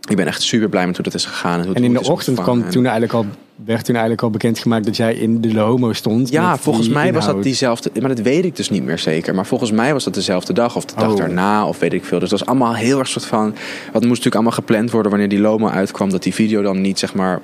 ik 0.09 0.15
ben 0.15 0.27
echt 0.27 0.41
super 0.41 0.69
blij 0.69 0.85
met 0.85 0.95
hoe 0.95 1.03
dat 1.05 1.13
is 1.13 1.25
gegaan. 1.25 1.57
hoe 1.59 1.67
het- 1.67 1.77
En 1.77 1.83
in 1.83 1.95
hoe 1.95 2.03
de 2.03 2.11
ochtend 2.11 2.39
kwam 2.41 2.69
toen 2.69 2.83
eigenlijk 2.83 3.13
al, 3.13 3.25
werd 3.65 3.85
toen 3.85 3.93
eigenlijk 3.95 4.23
al 4.23 4.29
bekendgemaakt 4.29 4.85
dat 4.85 4.97
jij 4.97 5.13
in 5.15 5.41
de 5.41 5.59
homo 5.59 5.93
stond. 5.93 6.29
Ja, 6.29 6.57
volgens 6.57 6.89
mij 6.89 7.13
was 7.13 7.25
dat 7.25 7.43
diezelfde... 7.43 7.91
Maar 7.99 8.09
dat 8.15 8.19
weet 8.19 8.45
ik 8.45 8.55
dus 8.55 8.69
niet 8.69 8.83
meer 8.83 8.99
zeker. 8.99 9.35
Maar 9.35 9.45
volgens 9.45 9.71
mij 9.71 9.93
was 9.93 10.03
dat 10.03 10.13
dezelfde 10.13 10.53
dag 10.53 10.75
of 10.75 10.85
de 10.85 10.93
dag 10.97 11.11
Oh. 11.11 11.17
daarna 11.17 11.67
of 11.67 11.79
weet 11.79 11.93
ik 11.93 12.05
veel. 12.05 12.19
Dus 12.19 12.29
dat 12.29 12.39
was 12.39 12.47
allemaal 12.47 12.75
heel 12.75 12.99
erg 12.99 13.07
soort 13.07 13.25
van... 13.25 13.43
Wat 13.45 13.91
moest 13.93 14.07
natuurlijk 14.07 14.35
allemaal 14.35 14.51
gepland 14.51 14.91
worden 14.91 15.11
wanneer 15.11 15.29
die 15.29 15.39
Lomo 15.39 15.67
uitkwam. 15.67 16.09
Dat 16.09 16.23
die 16.23 16.33
video 16.33 16.61
dan 16.61 16.81
niet, 16.81 16.99
zeg 16.99 17.13
maar... 17.13 17.39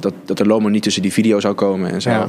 Dat, 0.00 0.12
dat 0.24 0.36
de 0.36 0.46
Lomo 0.46 0.68
niet 0.68 0.82
tussen 0.82 1.02
die 1.02 1.12
video 1.12 1.40
zou 1.40 1.54
komen 1.54 1.90
en 1.90 2.02
zo. 2.02 2.10
Ja. 2.10 2.28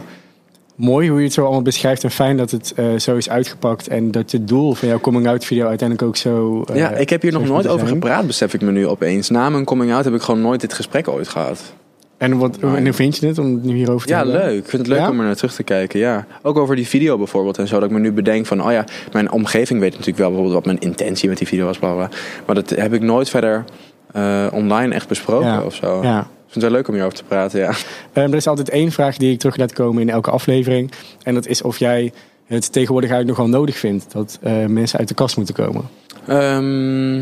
Mooi 0.82 1.10
hoe 1.10 1.18
je 1.20 1.24
het 1.24 1.34
zo 1.34 1.42
allemaal 1.44 1.62
beschrijft 1.62 2.04
en 2.04 2.12
fijn 2.12 2.38
dat 2.38 2.52
het 2.52 2.74
eh, 2.76 2.86
zo 2.98 3.16
is 3.16 3.30
uitgepakt. 3.30 3.88
En 3.88 4.12
dat 4.12 4.32
het 4.32 4.48
doel 4.48 4.74
van 4.74 4.88
jouw 4.88 5.00
coming-out 5.00 5.46
video 5.46 5.68
uiteindelijk 5.68 6.08
ook 6.08 6.16
zo... 6.18 6.64
eh, 6.70 6.76
Ja, 6.76 6.90
ik 6.90 7.10
heb 7.10 7.22
hier 7.22 7.32
nog 7.32 7.46
nooit 7.48 7.68
over 7.68 7.88
zijn. 7.88 8.02
gepraat, 8.02 8.28
besef 8.28 8.54
ik 8.54 8.62
me 8.62 8.72
nu 8.72 8.88
opeens. 8.88 9.30
Na 9.30 9.50
mijn 9.50 9.66
coming 9.66 9.94
out 9.94 10.04
heb 10.06 10.14
ik 10.14 10.22
gewoon 10.22 10.42
nooit 10.42 10.62
dit 10.62 10.74
gesprek 10.74 11.08
ooit 11.08 11.28
gehad. 11.28 11.74
En, 12.18 12.38
wat, 12.38 12.58
en 12.58 12.84
hoe 12.84 12.94
vind 12.94 13.18
je 13.18 13.28
het 13.28 13.38
om 13.38 13.54
het 13.54 13.64
nu 13.64 13.76
hierover 13.76 14.08
te 14.08 14.14
Ja, 14.14 14.20
hebben? 14.20 14.36
leuk. 14.42 14.58
Ik 14.58 14.70
vind 14.70 14.82
het 14.82 14.88
leuk 14.88 15.00
Ja? 15.00 15.10
om 15.10 15.20
er 15.20 15.26
naar 15.26 15.36
terug 15.36 15.54
te 15.54 15.64
kijken. 15.64 16.00
Ja. 16.00 16.26
Ook 16.42 16.58
over 16.58 16.76
die 16.76 16.88
video 16.88 17.18
bijvoorbeeld 17.18 17.58
en 17.58 17.68
zo. 17.68 17.76
Dat 17.80 17.90
ik 17.90 17.96
me 17.96 18.00
nu 18.00 18.12
bedenk 18.12 18.46
van, 18.46 18.64
oh 18.66 18.72
ja, 18.72 18.84
mijn 19.12 19.32
omgeving 19.32 19.80
weet 19.80 19.92
natuurlijk 19.92 20.18
wel 20.18 20.28
bijvoorbeeld 20.28 20.56
wat 20.56 20.66
mijn 20.66 20.80
intentie 20.80 21.30
met 21.30 21.38
die 21.38 21.48
video 21.48 21.66
was. 21.66 21.78
Bla 21.80 21.94
bla. 21.94 22.10
Maar 22.46 22.56
dat 22.56 22.70
heb 22.70 22.94
ik 22.94 23.02
nooit 23.02 23.30
verder 23.30 23.66
eh, 24.12 24.48
online 24.52 24.94
echt 24.94 25.08
besproken 25.08 25.48
Ja. 25.48 25.62
of 25.64 25.76
zo. 25.76 26.04
Ja. 26.04 26.28
Ik 26.52 26.58
vind 26.58 26.64
het 26.64 26.74
wel 26.74 26.82
leuk 26.82 26.88
om 26.88 26.94
hierover 26.94 27.18
te 27.18 27.24
praten, 27.24 27.60
ja. 27.60 27.74
Ehm, 28.14 28.32
er 28.32 28.36
is 28.36 28.48
altijd 28.48 28.70
één 28.70 28.92
vraag 28.92 29.18
die 29.18 29.32
ik 29.32 29.40
terug 29.40 29.58
laat 29.58 29.74
komen 29.74 30.02
in 30.02 30.10
elke 30.10 30.32
aflevering. 30.32 30.92
En 31.24 31.34
dat 31.34 31.48
is 31.48 31.62
of 31.62 31.78
jij 31.78 32.12
het 32.46 32.72
tegenwoordig 32.72 33.10
eigenlijk 33.10 33.40
nog 33.40 33.50
wel 33.50 33.60
nodig 33.60 33.78
vindt 33.78 34.12
dat 34.12 34.40
eh, 34.42 34.66
mensen 34.66 35.00
uit 35.00 35.08
de 35.08 35.14
kast 35.14 35.38
moeten 35.38 35.56
komen. 35.56 35.90
Ehm, 36.28 37.20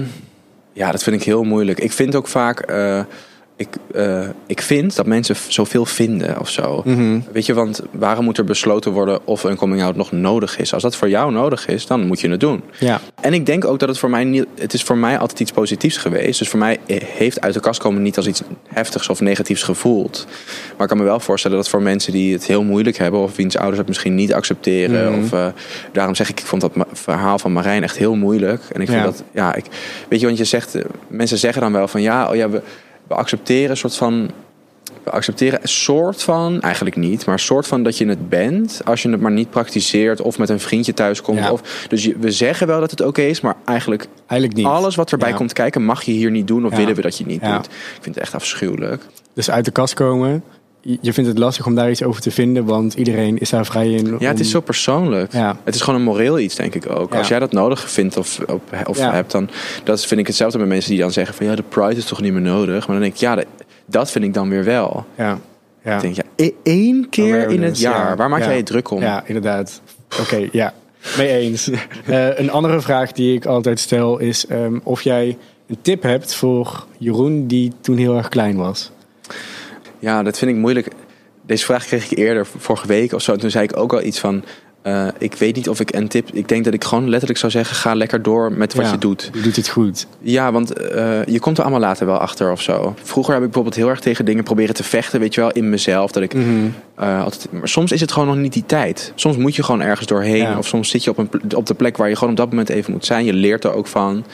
ja, 0.74 0.92
dat 0.92 1.04
vind 1.04 1.16
ik 1.16 1.24
heel 1.24 1.44
moeilijk. 1.44 1.80
Ik 1.80 1.92
vind 1.92 2.16
ook 2.16 2.28
vaak... 2.28 2.60
eh, 2.60 3.04
ik, 3.60 3.68
eh, 3.94 4.28
ik 4.48 4.62
vind 4.62 4.96
dat 4.96 5.06
mensen 5.06 5.36
zoveel 5.48 5.86
vinden 5.86 6.40
of 6.40 6.50
zo. 6.50 6.82
Mhm. 6.86 7.20
Weet 7.32 7.46
je, 7.46 7.54
want 7.54 7.82
waarom 7.92 8.26
moet 8.26 8.38
er 8.38 8.44
besloten 8.44 8.92
worden 8.92 9.20
of 9.28 9.44
een 9.44 9.56
coming-out 9.56 9.96
nog 9.96 10.12
nodig 10.12 10.58
is? 10.60 10.74
Als 10.74 10.84
dat 10.84 10.96
voor 10.96 11.10
jou 11.10 11.32
nodig 11.32 11.68
is, 11.68 11.86
dan 11.88 12.08
moet 12.08 12.20
je 12.22 12.30
het 12.30 12.40
doen. 12.40 12.64
Ja, 12.80 13.02
En 13.22 13.34
ik 13.34 13.46
denk 13.46 13.66
ook 13.66 13.80
dat 13.80 13.90
het 13.90 13.98
voor 13.98 14.10
mij 14.10 14.24
niet. 14.24 14.46
Het 14.60 14.74
is 14.74 14.84
voor 14.84 14.98
mij 14.98 15.18
altijd 15.18 15.40
iets 15.40 15.52
positiefs 15.52 15.98
geweest. 15.98 16.40
Dus 16.40 16.50
voor 16.50 16.60
mij 16.60 16.78
heeft 17.04 17.42
uit 17.42 17.54
de 17.54 17.60
kast 17.60 17.80
komen 17.80 18.02
niet 18.02 18.18
als 18.18 18.28
iets 18.28 18.42
heftigs 18.68 19.10
of 19.10 19.22
negatiefs 19.22 19.64
gevoeld. 19.64 20.26
Maar 20.72 20.82
ik 20.82 20.88
kan 20.88 20.98
me 20.98 21.04
wel 21.04 21.20
voorstellen 21.20 21.58
dat 21.58 21.70
voor 21.70 21.82
mensen 21.82 22.12
die 22.12 22.34
het 22.34 22.46
heel 22.46 22.64
moeilijk 22.64 22.98
hebben. 22.98 23.20
of 23.20 23.36
wiens 23.36 23.58
ouders 23.58 23.78
het 23.78 23.88
misschien 23.88 24.16
niet 24.16 24.34
accepteren. 24.34 25.12
Mhm. 25.12 25.24
Of, 25.24 25.32
eh, 25.34 25.48
daarom 25.92 26.16
zeg 26.16 26.30
ik, 26.30 26.40
ik 26.40 26.46
vond 26.46 26.62
dat 26.62 26.72
verhaal 26.94 27.40
van 27.40 27.52
Marijn 27.54 27.84
echt 27.84 27.98
heel 27.98 28.16
moeilijk. 28.16 28.62
En 28.72 28.82
ik 28.82 28.88
vind 28.88 29.00
Ja. 29.00 29.06
dat. 29.06 29.24
Ja, 29.32 29.56
ik, 29.56 29.66
weet 30.10 30.20
je, 30.20 30.26
want 30.26 30.38
je 30.38 30.44
zegt. 30.46 30.76
eh, 30.76 30.84
Mensen 31.08 31.38
zeggen 31.38 31.62
dan 31.62 31.72
wel 31.72 31.88
van 31.88 32.02
ja, 32.02 32.30
oh 32.30 32.36
ja 32.36 32.50
we, 32.50 32.62
we 33.10 33.16
accepteren 33.16 33.70
een 33.70 33.78
soort 33.78 33.96
van. 33.96 34.32
We 35.04 35.12
accepteren 35.12 35.62
een 35.62 35.68
soort 35.68 36.24
van, 36.24 36.62
eigenlijk 36.62 36.96
niet, 36.96 37.26
maar 37.26 37.34
een 37.34 37.40
soort 37.42 37.68
van 37.68 37.84
dat 37.84 37.98
je 37.98 38.08
het 38.08 38.30
bent 38.30 38.82
als 38.86 39.02
je 39.02 39.10
het 39.10 39.22
maar 39.22 39.32
niet 39.32 39.50
praktiseert 39.50 40.22
of 40.22 40.38
met 40.38 40.50
een 40.50 40.60
vriendje 40.60 40.94
thuis 40.94 41.22
komt. 41.22 41.40
Ja. 41.40 41.52
Of, 41.52 41.86
dus 41.90 42.04
je, 42.04 42.16
we 42.18 42.32
zeggen 42.32 42.68
wel 42.68 42.80
dat 42.80 42.92
het 42.92 43.02
oké 43.02 43.22
is, 43.22 43.42
maar 43.42 43.56
eigenlijk 43.66 44.08
eigenlijk 44.28 44.60
niet. 44.60 44.68
alles 44.70 44.96
wat 44.96 45.12
erbij 45.12 45.30
Ja. 45.30 45.36
komt 45.36 45.54
kijken 45.54 45.84
mag 45.84 46.04
je 46.04 46.12
hier 46.12 46.32
niet 46.32 46.48
doen 46.48 46.66
of 46.66 46.76
willen 46.76 46.96
we 46.96 47.02
dat 47.02 47.18
je 47.18 47.26
niet 47.26 47.42
doet. 47.44 47.66
Ik 47.66 48.00
vind 48.02 48.16
het 48.16 48.24
echt 48.24 48.36
afschuwelijk. 48.36 49.04
Dus 49.34 49.52
uit 49.52 49.66
de 49.66 49.72
kast 49.72 49.94
komen. 49.94 50.44
Je 50.82 50.98
je 51.02 51.14
vindt 51.14 51.30
het 51.30 51.40
lastig 51.40 51.66
om 51.66 51.76
daar 51.76 51.90
iets 51.90 52.04
over 52.04 52.22
te 52.22 52.32
vinden, 52.32 52.66
want 52.66 52.94
iedereen 52.94 53.38
is 53.38 53.50
daar 53.50 53.66
vrij 53.66 53.92
in. 53.92 54.16
Ja, 54.20 54.28
het 54.30 54.40
is 54.40 54.50
zo 54.50 54.62
persoonlijk. 54.62 55.34
Ja. 55.34 55.58
Het 55.64 55.76
is 55.76 55.82
gewoon 55.82 56.00
een 56.00 56.06
moreel 56.06 56.40
iets, 56.40 56.56
denk 56.56 56.76
ik 56.76 56.90
ook. 56.90 57.12
Ja. 57.14 57.18
Als 57.18 57.28
jij 57.28 57.40
dat 57.40 57.52
nodig 57.52 57.92
vindt 57.92 58.18
of, 58.18 58.40
of, 58.48 58.62
of 58.88 58.98
Ja. 58.98 59.12
hebt, 59.14 59.32
dan 59.32 59.50
dat 59.84 60.06
vind 60.06 60.20
ik 60.20 60.28
hetzelfde 60.28 60.58
met 60.58 60.68
mensen 60.68 60.92
die 60.92 61.00
dan 61.00 61.12
zeggen 61.12 61.36
van 61.36 61.46
ja, 61.46 61.56
de 61.56 61.64
pride 61.70 61.96
is 61.96 62.06
toch 62.06 62.22
niet 62.22 62.34
meer 62.34 62.42
nodig. 62.42 62.88
Maar 62.88 62.96
dan 62.96 63.00
denk 63.00 63.14
ik, 63.14 63.20
ja, 63.20 63.44
Dat 63.86 64.12
vind 64.12 64.26
ik 64.26 64.34
dan 64.34 64.50
weer 64.50 64.64
wel. 64.64 65.06
Ja. 65.18 65.40
ja. 65.84 65.96
Ik 65.96 66.02
denk, 66.02 66.16
ja, 66.16 66.24
e- 66.36 66.52
één 66.64 67.10
keer 67.10 67.50
in 67.50 67.64
het 67.64 67.80
jaar. 67.80 68.10
ja. 68.10 68.16
Waar 68.16 68.30
maak 68.30 68.40
Ja. 68.40 68.46
jij 68.48 68.58
je 68.58 68.64
druk 68.64 68.92
om? 68.92 69.02
Ja, 69.02 69.24
inderdaad. 69.26 69.82
Oké, 70.20 70.48
ja. 70.52 70.74
Mee 71.18 71.28
eens. 71.38 71.70
Eh, 72.06 72.40
een 72.40 72.52
andere 72.52 72.82
vraag 72.82 73.12
die 73.12 73.36
ik 73.36 73.46
altijd 73.46 73.80
stel 73.80 74.18
is 74.20 74.46
ehm, 74.46 74.80
of 74.84 75.02
jij 75.02 75.38
een 75.68 75.78
tip 75.82 76.04
hebt 76.04 76.36
voor 76.36 76.86
Jeroen 76.98 77.48
die 77.48 77.72
toen 77.82 77.98
heel 77.98 78.18
erg 78.18 78.30
klein 78.30 78.56
was. 78.56 78.92
Ja, 80.00 80.24
dat 80.24 80.38
vind 80.38 80.52
ik 80.52 80.58
moeilijk. 80.58 80.88
Deze 81.46 81.66
vraag 81.66 81.86
kreeg 81.86 82.12
ik 82.12 82.18
eerder, 82.18 82.48
vorige 82.58 82.88
week 82.88 83.14
of 83.14 83.22
zo. 83.22 83.36
Toen 83.36 83.50
zei 83.50 83.64
ik 83.64 83.78
ook 83.78 83.94
al 83.94 84.04
iets 84.04 84.20
van... 84.20 84.44
eh, 84.82 85.08
ik 85.18 85.34
weet 85.34 85.56
niet 85.56 85.70
of 85.70 85.80
ik 85.80 85.96
een 85.96 86.08
tip... 86.08 86.30
Ik 86.34 86.48
denk 86.48 86.64
dat 86.64 86.74
ik 86.74 86.84
gewoon 86.84 87.10
letterlijk 87.10 87.40
zou 87.40 87.52
zeggen... 87.52 87.76
ga 87.76 87.94
lekker 87.94 88.22
door 88.22 88.52
met 88.52 88.74
wat 88.74 88.86
Ja, 88.86 88.92
je 88.92 88.98
doet. 88.98 89.30
Je 89.34 89.42
doet 89.42 89.56
het 89.56 89.68
goed. 89.68 90.08
Ja, 90.22 90.52
want 90.52 90.74
eh, 90.74 91.26
je 91.26 91.40
komt 91.40 91.58
er 91.58 91.64
allemaal 91.64 91.82
later 91.82 92.06
wel 92.06 92.18
achter 92.18 92.52
of 92.52 92.62
zo. 92.62 92.96
Vroeger 93.04 93.34
heb 93.34 93.42
ik 93.44 93.48
bijvoorbeeld 93.48 93.76
heel 93.76 93.90
erg 93.90 94.00
tegen 94.00 94.26
dingen 94.26 94.44
proberen 94.44 94.76
te 94.76 94.84
vechten, 94.84 95.20
weet 95.20 95.34
je 95.34 95.42
wel, 95.42 95.52
in 95.52 95.70
mezelf. 95.70 96.12
Dat 96.12 96.24
ik 96.24 96.34
Mhm. 96.34 96.46
eh, 96.96 97.24
altijd, 97.24 97.48
maar 97.52 97.68
soms 97.68 97.92
is 97.92 98.02
het 98.02 98.12
gewoon 98.12 98.28
nog 98.28 98.38
niet 98.38 98.54
die 98.54 98.66
tijd. 98.66 99.12
Soms 99.16 99.38
moet 99.38 99.56
je 99.56 99.64
gewoon 99.64 99.82
ergens 99.82 100.08
doorheen. 100.08 100.38
Ja. 100.38 100.58
Of 100.58 100.68
soms 100.68 100.90
zit 100.90 101.04
je 101.04 101.10
op, 101.10 101.18
een, 101.18 101.30
op 101.56 101.66
de 101.66 101.74
plek 101.74 101.98
waar 101.98 102.10
je 102.10 102.16
gewoon 102.16 102.30
op 102.30 102.38
dat 102.38 102.50
moment 102.50 102.70
even 102.70 102.92
moet 102.92 103.06
zijn. 103.06 103.26
Je 103.26 103.34
leert 103.34 103.64
er 103.64 103.74
ook 103.74 103.88
van. 103.88 104.26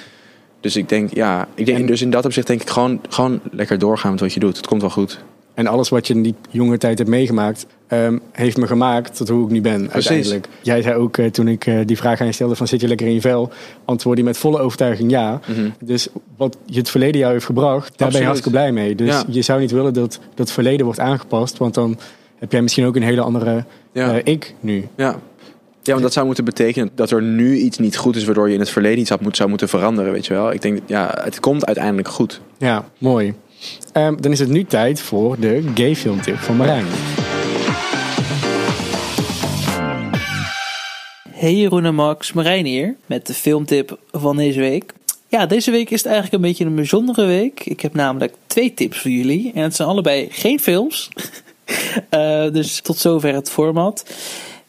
Dus 0.62 0.76
ik 0.76 0.90
denk, 0.90 1.14
ja, 1.14 1.48
ik 1.56 1.66
denk, 1.66 1.78
En- 1.78 1.86
dus 1.86 2.02
in 2.02 2.10
dat 2.10 2.26
opzicht 2.26 2.48
denk 2.48 2.62
ik 2.62 2.70
gewoon, 2.70 3.02
gewoon 3.10 3.40
lekker 3.52 3.80
doorgaan 3.80 4.12
met 4.12 4.20
wat 4.20 4.34
je 4.34 4.40
doet. 4.40 4.58
Het 4.58 4.68
komt 4.68 4.82
wel 4.82 4.90
goed. 4.90 5.24
En 5.56 5.68
alles 5.68 5.90
wat 5.90 6.08
je 6.08 6.14
in 6.14 6.22
die 6.22 6.36
jonge 6.50 6.78
tijd 6.78 6.98
hebt 6.98 7.10
meegemaakt, 7.10 7.66
ehm, 7.88 8.18
heeft 8.32 8.58
me 8.58 8.68
gemaakt 8.68 9.16
tot 9.18 9.30
hoe 9.30 9.46
ik 9.46 9.52
nu 9.52 9.62
ben 9.62 9.88
Precies. 9.88 9.94
uiteindelijk. 10.10 10.48
Jij 10.62 10.82
zei 10.82 10.96
ook 10.96 11.18
eh, 11.18 11.26
toen 11.30 11.48
ik 11.48 11.66
eh, 11.66 11.80
die 11.86 11.98
vraag 11.98 12.20
aan 12.22 12.26
je 12.28 12.32
stelde 12.34 12.56
van 12.56 12.68
zit 12.68 12.82
je 12.82 12.88
lekker 12.88 13.08
in 13.08 13.14
je 13.14 13.22
vel, 13.22 13.52
antwoordde 13.86 14.22
je 14.22 14.28
met 14.28 14.38
volle 14.38 14.60
overtuiging 14.60 15.12
ja. 15.12 15.40
Mhm. 15.48 15.70
Dus 15.84 16.08
wat 16.38 16.58
je 16.66 16.78
het 16.80 16.90
verleden 16.90 17.20
jou 17.20 17.34
heeft 17.34 17.46
gebracht, 17.46 17.98
daar 17.98 18.10
ben 18.10 18.20
je 18.20 18.26
hartstikke 18.26 18.58
blij 18.58 18.72
mee. 18.72 18.96
Dus 18.96 19.08
Ja. 19.10 19.24
je 19.28 19.42
zou 19.42 19.60
niet 19.60 19.72
willen 19.72 19.94
dat 19.94 20.20
dat 20.34 20.52
verleden 20.52 20.86
wordt 20.86 21.00
aangepast, 21.00 21.58
want 21.58 21.74
dan 21.74 21.98
heb 22.36 22.52
jij 22.52 22.62
misschien 22.62 22.86
ook 22.86 22.96
een 22.96 23.04
hele 23.04 23.22
andere 23.22 23.66
Ja. 23.92 24.14
eh, 24.14 24.22
ik 24.34 24.54
nu. 24.60 24.88
Ja. 24.96 25.20
Ja, 25.82 25.92
want 25.92 26.04
dat 26.04 26.14
zou 26.14 26.26
moeten 26.26 26.46
betekenen 26.46 26.90
dat 26.96 27.12
er 27.12 27.22
nu 27.22 27.56
iets 27.58 27.78
niet 27.78 27.98
goed 27.98 28.16
is, 28.16 28.26
waardoor 28.26 28.48
je 28.48 28.54
in 28.54 28.60
het 28.60 28.70
verleden 28.70 29.00
iets 29.00 29.10
had 29.10 29.22
moet, 29.22 29.36
zou 29.36 29.50
moeten 29.50 29.70
veranderen, 29.70 30.12
weet 30.12 30.26
je 30.26 30.34
wel. 30.34 30.52
Ik 30.54 30.62
denk, 30.62 30.80
ja, 30.86 31.18
het 31.24 31.40
komt 31.40 31.66
uiteindelijk 31.66 32.08
goed. 32.08 32.42
Ja, 32.58 32.86
mooi. 32.98 33.34
Ehm, 33.92 34.16
dan 34.16 34.32
is 34.32 34.40
het 34.40 34.50
nu 34.50 34.64
tijd 34.64 35.02
voor 35.02 35.40
de 35.40 35.72
gay 35.76 35.96
filmtip 35.96 36.38
van 36.38 36.56
Marijn. 36.56 36.86
Hey 41.30 41.56
Jeroen 41.56 41.86
en 41.86 41.96
Max, 41.96 42.34
Marijn 42.34 42.66
hier 42.66 42.96
met 43.06 43.28
de 43.28 43.34
filmtip 43.34 44.00
van 44.12 44.38
deze 44.38 44.60
week. 44.60 44.94
Ja, 45.28 45.46
deze 45.46 45.72
week 45.72 45.90
is 45.90 45.98
het 45.98 46.12
eigenlijk 46.12 46.36
een 46.36 46.50
beetje 46.50 46.66
een 46.66 46.76
bijzondere 46.76 47.26
week. 47.26 47.66
Ik 47.66 47.82
heb 47.82 47.94
namelijk 47.94 48.34
twee 48.48 48.74
tips 48.74 49.00
voor 49.00 49.12
jullie 49.12 49.52
en 49.54 49.64
het 49.64 49.76
zijn 49.76 49.88
allebei 49.88 50.28
geen 50.32 50.60
films. 50.60 51.10
Eh, 52.10 52.52
dus 52.52 52.80
tot 52.82 52.98
zover 52.98 53.34
het 53.34 53.50
format. 53.50 54.06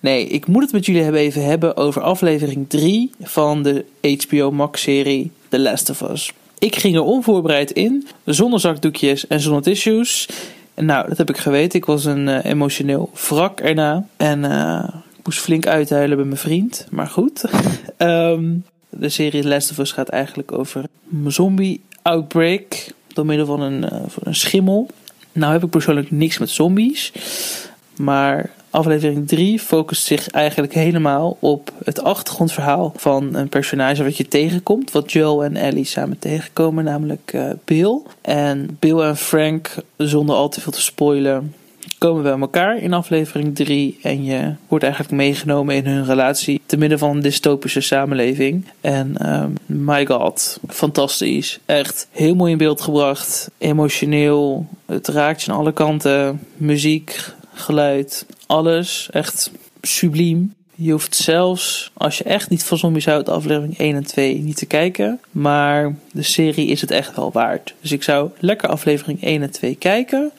Nee, 0.00 0.26
ik 0.26 0.46
moet 0.46 0.62
het 0.62 0.72
met 0.72 0.86
jullie 0.86 1.18
even 1.18 1.44
hebben 1.44 1.76
over 1.76 2.02
aflevering 2.02 2.68
3 2.68 3.10
van 3.20 3.62
de 3.62 3.84
HBO 4.00 4.50
Max-serie 4.50 5.30
The 5.48 5.58
Last 5.58 5.90
of 5.90 6.00
Us. 6.00 6.32
Ik 6.58 6.76
ging 6.76 6.94
er 6.94 7.02
onvoorbereid 7.02 7.70
in, 7.70 8.06
zonder 8.24 8.60
zakdoekjes 8.60 9.26
en 9.26 9.40
zonder 9.40 9.62
tissues. 9.62 10.28
Nou, 10.74 11.08
dat 11.08 11.18
heb 11.18 11.28
ik 11.28 11.36
geweten. 11.36 11.78
Ik 11.78 11.84
was 11.84 12.04
een 12.04 12.28
eh, 12.28 12.50
emotioneel 12.50 13.10
wrak 13.28 13.60
erna. 13.60 14.06
En 14.16 14.44
eh, 14.44 14.88
ik 15.18 15.24
moest 15.24 15.38
flink 15.38 15.66
uithuilen 15.66 16.16
bij 16.16 16.26
mijn 16.26 16.38
vriend. 16.38 16.86
Maar 16.90 17.06
goed. 17.06 17.44
Ehm, 17.96 18.44
de 18.88 19.08
serie 19.08 19.48
Last 19.48 19.70
of 19.70 19.78
Us 19.78 19.92
gaat 19.92 20.08
eigenlijk 20.08 20.52
over 20.52 20.84
een 21.12 21.32
zombie 21.32 21.80
outbreak. 22.02 22.92
Door 23.06 23.26
middel 23.26 23.46
van 23.46 23.60
een, 23.60 23.88
eh, 23.88 23.98
van 24.06 24.22
een 24.24 24.34
schimmel. 24.34 24.88
Nou 25.32 25.52
heb 25.52 25.64
ik 25.64 25.70
persoonlijk 25.70 26.10
niks 26.10 26.38
met 26.38 26.50
zombies. 26.50 27.12
Maar 27.96 28.50
aflevering 28.76 29.28
3 29.28 29.58
focust 29.58 30.02
zich 30.02 30.28
eigenlijk 30.28 30.74
helemaal 30.74 31.36
op 31.40 31.72
het 31.84 32.02
achtergrondverhaal 32.02 32.92
van 32.96 33.34
een 33.34 33.48
personage 33.48 34.04
wat 34.04 34.16
je 34.16 34.28
tegenkomt. 34.28 34.90
Wat 34.90 35.12
Joel 35.12 35.44
en 35.44 35.56
Ellie 35.56 35.84
samen 35.84 36.18
tegenkomen, 36.18 36.84
namelijk 36.84 37.30
eh, 37.32 37.50
Bill. 37.64 38.00
En 38.20 38.76
Bill 38.78 38.98
en 38.98 39.16
Frank, 39.16 39.74
zonder 39.96 40.36
al 40.36 40.48
te 40.48 40.60
veel 40.60 40.72
te 40.72 40.80
spoilen, 40.80 41.54
komen 41.98 42.22
bij 42.22 42.38
elkaar 42.38 42.78
in 42.78 42.92
aflevering 42.92 43.54
3. 43.54 43.98
En 44.02 44.24
je 44.24 44.54
wordt 44.68 44.84
eigenlijk 44.84 45.14
meegenomen 45.14 45.74
in 45.74 45.86
hun 45.86 46.04
relatie 46.04 46.60
te 46.66 46.76
midden 46.76 46.98
van 46.98 47.10
een 47.10 47.22
dystopische 47.22 47.80
samenleving. 47.80 48.64
En 48.80 49.16
ehm, 49.18 49.50
my 49.66 50.06
god, 50.06 50.60
fantastisch. 50.68 51.58
Echt 51.66 52.08
heel 52.10 52.34
mooi 52.34 52.52
in 52.52 52.58
beeld 52.58 52.80
gebracht. 52.80 53.50
Emotioneel. 53.58 54.66
Het 54.86 55.08
raakt 55.08 55.42
je 55.42 55.52
aan 55.52 55.58
alle 55.58 55.72
kanten. 55.72 56.40
Muziek, 56.56 57.34
geluid, 57.56 58.26
alles. 58.46 59.08
Echt 59.12 59.50
subliem. 59.82 60.54
Je 60.74 60.90
hoeft 60.90 61.14
zelfs, 61.14 61.90
als 61.94 62.18
je 62.18 62.24
echt 62.24 62.50
niet 62.50 62.64
van 62.64 62.78
zombies 62.78 63.06
houdt, 63.06 63.28
aflevering 63.28 63.78
1 63.78 63.94
en 63.94 64.06
2 64.06 64.38
niet 64.38 64.56
te 64.56 64.66
kijken. 64.66 65.20
Maar 65.30 65.94
de 66.12 66.22
serie 66.22 66.66
is 66.66 66.80
het 66.80 66.90
echt 66.90 67.16
wel 67.16 67.32
waard. 67.32 67.74
Dus 67.80 67.92
ik 67.92 68.02
zou 68.02 68.30
lekker 68.38 68.68
aflevering 68.68 69.22
1 69.22 69.42
en 69.42 69.50
2 69.50 69.74
kijken. 69.74 70.30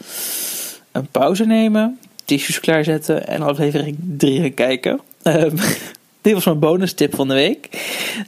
Een 0.92 1.08
pauze 1.08 1.46
nemen. 1.46 2.00
Tissues 2.26 2.60
klaarzetten. 2.60 3.28
En 3.28 3.42
aflevering 3.42 3.98
3 4.18 4.42
gaan 4.42 4.54
kijken. 4.54 5.00
Ehm, 5.22 5.56
dit 6.22 6.34
was 6.34 6.46
mijn 6.46 6.60
bonus 6.60 6.94
tip 6.94 7.16
van 7.16 7.28
de 7.28 7.34
week. 7.34 7.70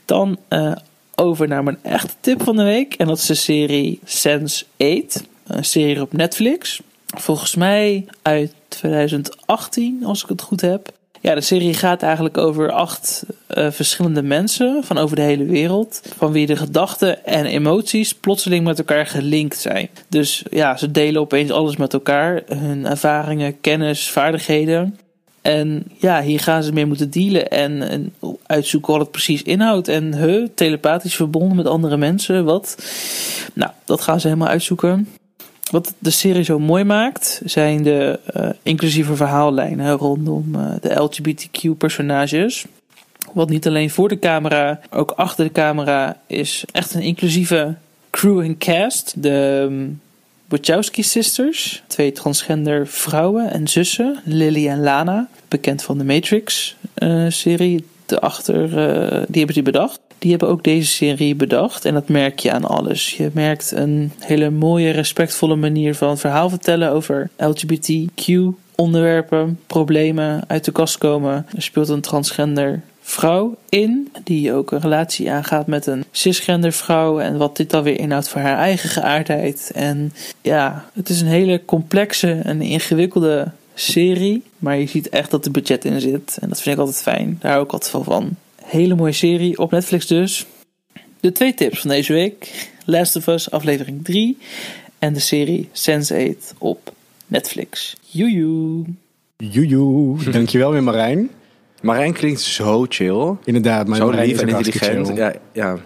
Dan 0.05 0.37
eh, 0.47 0.75
over 1.15 1.47
naar 1.47 1.63
mijn 1.63 1.79
echte 1.81 2.13
tip 2.19 2.43
van 2.43 2.55
de 2.55 2.63
week. 2.63 2.93
En 2.93 3.07
dat 3.07 3.17
is 3.17 3.25
de 3.25 3.33
serie 3.33 3.99
Sense 4.03 4.65
8. 4.77 5.23
Een 5.47 5.65
serie 5.65 6.01
op 6.01 6.13
Netflix. 6.13 6.81
Volgens 7.17 7.55
mij 7.55 8.05
uit 8.21 8.53
2018, 8.67 10.05
als 10.05 10.23
ik 10.23 10.29
het 10.29 10.41
goed 10.41 10.61
heb. 10.61 10.91
Ja, 11.21 11.35
de 11.35 11.41
serie 11.41 11.73
gaat 11.73 12.03
eigenlijk 12.03 12.37
over 12.37 12.71
acht 12.71 13.23
eh, 13.47 13.71
verschillende 13.71 14.21
mensen 14.21 14.83
van 14.83 14.97
over 14.97 15.15
de 15.15 15.21
hele 15.21 15.45
wereld. 15.45 16.01
Van 16.17 16.31
wie 16.31 16.45
de 16.45 16.55
gedachten 16.55 17.25
en 17.25 17.45
emoties 17.45 18.13
plotseling 18.15 18.65
met 18.65 18.77
elkaar 18.77 19.05
gelinkt 19.05 19.57
zijn. 19.57 19.89
Dus 20.07 20.43
ja, 20.49 20.77
ze 20.77 20.91
delen 20.91 21.21
opeens 21.21 21.51
alles 21.51 21.77
met 21.77 21.93
elkaar. 21.93 22.41
Hun 22.47 22.85
ervaringen, 22.85 23.61
kennis, 23.61 24.09
vaardigheden. 24.09 24.99
En 25.41 25.83
ja, 25.97 26.21
hier 26.21 26.39
gaan 26.39 26.63
ze 26.63 26.73
mee 26.73 26.85
moeten 26.85 27.09
dealen 27.09 27.49
en, 27.49 27.81
en 27.89 28.13
uitzoeken 28.45 28.91
wat 28.91 29.01
het 29.01 29.11
precies 29.11 29.41
inhoudt. 29.41 29.87
En 29.87 30.13
he, 30.13 30.49
telepathisch 30.49 31.15
verbonden 31.15 31.57
met 31.57 31.67
andere 31.67 31.97
mensen, 31.97 32.45
wat? 32.45 32.77
Nou, 33.53 33.71
dat 33.85 34.01
gaan 34.01 34.19
ze 34.19 34.27
helemaal 34.27 34.49
uitzoeken. 34.49 35.07
Wat 35.69 35.93
de 35.99 36.09
serie 36.09 36.43
zo 36.43 36.59
mooi 36.59 36.83
maakt, 36.83 37.41
zijn 37.45 37.83
de 37.83 38.19
eh, 38.25 38.49
inclusieve 38.63 39.15
verhaallijnen 39.15 39.91
rondom 39.91 40.55
eh, 40.55 40.71
de 40.81 40.93
LGBTQ-personages. 40.93 42.65
Wat 43.33 43.49
niet 43.49 43.67
alleen 43.67 43.89
voor 43.89 44.09
de 44.09 44.19
camera, 44.19 44.79
ook 44.89 45.11
achter 45.11 45.45
de 45.45 45.51
camera 45.51 46.17
is 46.27 46.63
echt 46.71 46.93
een 46.93 47.01
inclusieve 47.01 47.75
crew 48.09 48.39
en 48.39 48.57
cast. 48.57 49.13
De 49.23 49.65
um, 49.69 50.01
Wachowski 50.47 51.03
sisters, 51.03 51.83
twee 51.87 52.11
transgender 52.11 52.87
vrouwen 52.87 53.51
en 53.51 53.67
zussen, 53.67 54.19
Lily 54.23 54.67
en 54.67 54.79
Lana, 54.79 55.27
bekend 55.47 55.83
van 55.83 55.97
de 55.97 56.03
Matrix-serie. 56.03 57.85
de 58.05 58.19
achter, 58.19 58.63
eh, 58.63 59.23
die 59.27 59.37
hebben 59.37 59.53
die 59.53 59.63
bedacht. 59.63 59.99
Die 60.19 60.29
hebben 60.29 60.49
ook 60.49 60.63
deze 60.63 60.91
serie 60.91 61.35
bedacht 61.35 61.85
en 61.85 61.93
dat 61.93 62.09
merk 62.09 62.39
je 62.39 62.51
aan 62.51 62.65
alles. 62.65 63.17
Je 63.17 63.29
merkt 63.33 63.71
een 63.71 64.11
hele 64.19 64.49
mooie, 64.49 64.91
respectvolle 64.91 65.55
manier 65.55 65.95
van 65.95 66.17
verhaal 66.17 66.49
vertellen 66.49 66.91
over 66.91 67.29
LGBTQ 67.37 68.33
onderwerpen, 68.75 69.59
problemen, 69.67 70.43
uit 70.47 70.65
de 70.65 70.71
kast 70.71 70.97
komen. 70.97 71.45
Er 71.55 71.61
speelt 71.61 71.89
een 71.89 72.01
transgender 72.01 72.81
vrouw 73.01 73.57
in, 73.69 74.11
die 74.23 74.53
ook 74.53 74.71
een 74.71 74.81
relatie 74.81 75.31
aangaat 75.31 75.67
met 75.67 75.85
een 75.85 76.05
cisgender 76.11 76.71
vrouw 76.71 77.19
en 77.19 77.37
wat 77.37 77.57
dit 77.57 77.69
dan 77.69 77.83
weer 77.83 77.99
inhoudt 77.99 78.29
voor 78.29 78.41
haar 78.41 78.57
eigen 78.57 78.89
geaardheid. 78.89 79.71
En 79.75 80.13
ja, 80.41 80.85
het 80.93 81.09
is 81.09 81.21
een 81.21 81.27
hele 81.27 81.65
complexe 81.65 82.31
en 82.31 82.61
ingewikkelde 82.61 83.51
serie, 83.73 84.43
maar 84.57 84.77
je 84.77 84.87
ziet 84.87 85.09
echt 85.09 85.31
dat 85.31 85.45
er 85.45 85.51
budget 85.51 85.85
in 85.85 86.01
zit 86.01 86.37
en 86.41 86.49
dat 86.49 86.61
vind 86.61 86.75
ik 86.75 86.81
altijd 86.81 87.01
fijn. 87.01 87.37
Daar 87.41 87.61
ik 87.61 87.71
altijd 87.71 88.03
van. 88.05 88.35
Hele 88.69 88.95
mooie 88.95 89.11
serie 89.11 89.57
op 89.57 89.71
Netflix 89.71 90.07
dus. 90.07 90.45
De 91.19 91.31
twee 91.31 91.53
tips 91.53 91.79
van 91.79 91.89
deze 91.89 92.13
week: 92.13 92.69
Last 92.85 93.15
of 93.15 93.27
Us 93.27 93.51
aflevering 93.51 94.03
3 94.03 94.37
en 94.99 95.13
de 95.13 95.19
serie 95.19 95.69
Sense8 95.73 96.57
op 96.57 96.91
Netflix. 97.27 97.97
Joejoe. 98.05 98.85
Joejoe. 99.37 100.23
Dankjewel 100.31 100.71
weer 100.71 100.83
Marijn. 100.83 101.29
Marijn 101.81 102.13
klinkt 102.13 102.41
zo 102.41 102.85
chill. 102.89 103.35
Inderdaad, 103.43 103.87
maar 103.87 103.97
zo 103.97 104.09
lief 104.09 104.31
is 104.31 104.41
en 104.41 104.47
intelligent. 104.47 105.07
chill. 105.07 105.15
Ja, 105.15 105.33
ja. 105.51 105.77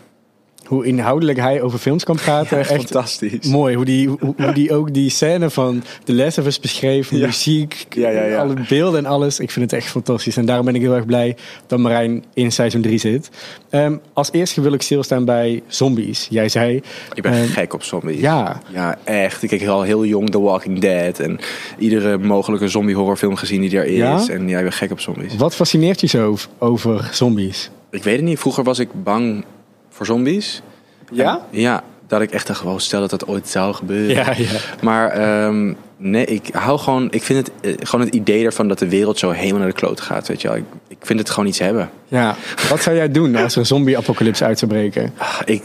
Hoe 0.65 0.85
inhoudelijk 0.85 1.39
hij 1.39 1.61
over 1.61 1.79
films 1.79 2.03
kan 2.03 2.15
praten. 2.15 2.57
Echt 2.57 2.71
echt 2.71 2.81
fantastisch. 2.81 3.47
mooi. 3.47 3.75
Hoe 3.75 3.85
die, 3.85 4.07
hoe, 4.07 4.17
hoe 4.37 4.53
die 4.59 4.73
ook 4.73 4.93
die 4.93 5.09
scène 5.09 5.49
van 5.49 5.83
The 6.03 6.13
Last 6.13 6.37
of 6.37 6.45
Us 6.45 6.59
beschreef. 6.59 7.11
Ja. 7.11 7.25
Muziek, 7.25 7.85
Ja, 7.89 8.37
alle 8.37 8.55
beelden 8.69 8.99
en 8.99 9.05
alles. 9.05 9.39
Ik 9.39 9.51
vind 9.51 9.71
het 9.71 9.79
echt 9.79 9.91
fantastisch. 9.91 10.37
En 10.37 10.45
daarom 10.45 10.65
ben 10.65 10.75
ik 10.75 10.81
heel 10.81 10.95
erg 10.95 11.05
blij 11.05 11.35
dat 11.67 11.79
Marijn 11.79 12.23
in 12.33 12.51
seizoen 12.51 12.81
3 12.81 12.97
zit. 12.97 13.29
Ehm, 13.69 13.97
als 14.13 14.29
eerste 14.31 14.61
wil 14.61 14.73
ik 14.73 14.81
stilstaan 14.81 15.25
bij 15.25 15.63
zombies. 15.67 16.27
Jij 16.29 16.49
zei... 16.49 16.81
Ik 17.13 17.23
ben 17.23 17.33
ehm, 17.33 17.47
gek 17.47 17.73
op 17.73 17.83
zombies. 17.83 18.19
Ja, 18.19 18.61
Ja, 18.73 18.97
echt. 19.03 19.43
Ik 19.43 19.49
keek 19.49 19.67
al 19.67 19.81
heel 19.81 20.05
jong 20.05 20.29
The 20.29 20.39
Walking 20.39 20.79
Dead. 20.79 21.19
En 21.19 21.39
iedere 21.77 22.17
mogelijke 22.17 22.67
zombie 22.67 22.95
horrorfilm 22.95 23.35
gezien 23.35 23.61
die 23.61 23.77
er 23.77 23.85
is. 23.85 24.29
En 24.29 24.47
ja, 24.47 24.57
ik 24.57 24.63
ben 24.63 24.73
gek 24.73 24.91
op 24.91 24.99
zombies. 24.99 25.35
wat 25.35 25.55
fascineert 25.55 26.01
je 26.01 26.07
zo 26.07 26.37
over 26.57 27.09
zombies? 27.11 27.69
Ik 27.91 28.03
weet 28.03 28.15
het 28.15 28.25
niet. 28.25 28.39
Vroeger 28.39 28.63
was 28.63 28.79
ik 28.79 28.89
bang 29.03 29.43
voor 29.93 30.05
zombies. 30.05 30.61
Ja? 31.11 31.41
En 31.51 31.59
ja, 31.59 31.83
dat 32.07 32.21
ik 32.21 32.31
echt 32.31 32.47
dacht, 32.47 32.61
wow, 32.61 32.79
stel 32.79 32.99
dat 32.99 33.09
dat 33.09 33.27
ooit 33.27 33.49
zou 33.49 33.73
gebeuren. 33.73 34.15
Ja, 34.15 34.33
ja. 34.37 34.59
Maar 34.81 35.09
ehm, 35.09 35.73
nee, 35.97 36.25
ik 36.25 36.49
hou 36.53 36.79
gewoon... 36.79 37.07
Ik 37.11 37.23
vind 37.23 37.47
het 37.47 37.77
eh, 37.79 37.87
gewoon 37.87 38.05
het 38.05 38.15
idee 38.15 38.45
ervan 38.45 38.67
dat 38.67 38.79
de 38.79 38.89
wereld 38.89 39.19
zo 39.19 39.29
helemaal 39.31 39.59
naar 39.59 39.67
de 39.67 39.73
kloot 39.75 40.01
gaat. 40.01 40.27
Weet 40.27 40.41
je 40.41 40.47
wel. 40.47 40.57
Ik, 40.57 40.63
ik 40.87 40.97
vind 41.01 41.19
het 41.19 41.29
gewoon 41.29 41.49
iets 41.49 41.59
hebben. 41.59 41.89
ja. 42.07 42.35
Wat 42.69 42.81
zou 42.81 42.95
jij 42.95 43.11
doen 43.11 43.35
als 43.35 43.53
er 43.53 43.59
een 43.59 43.65
zombie-apocalypse 43.65 44.45
uit 44.45 44.59
zou 44.59 44.71
breken? 44.71 45.13
Ah, 45.17 45.39
Ik, 45.45 45.63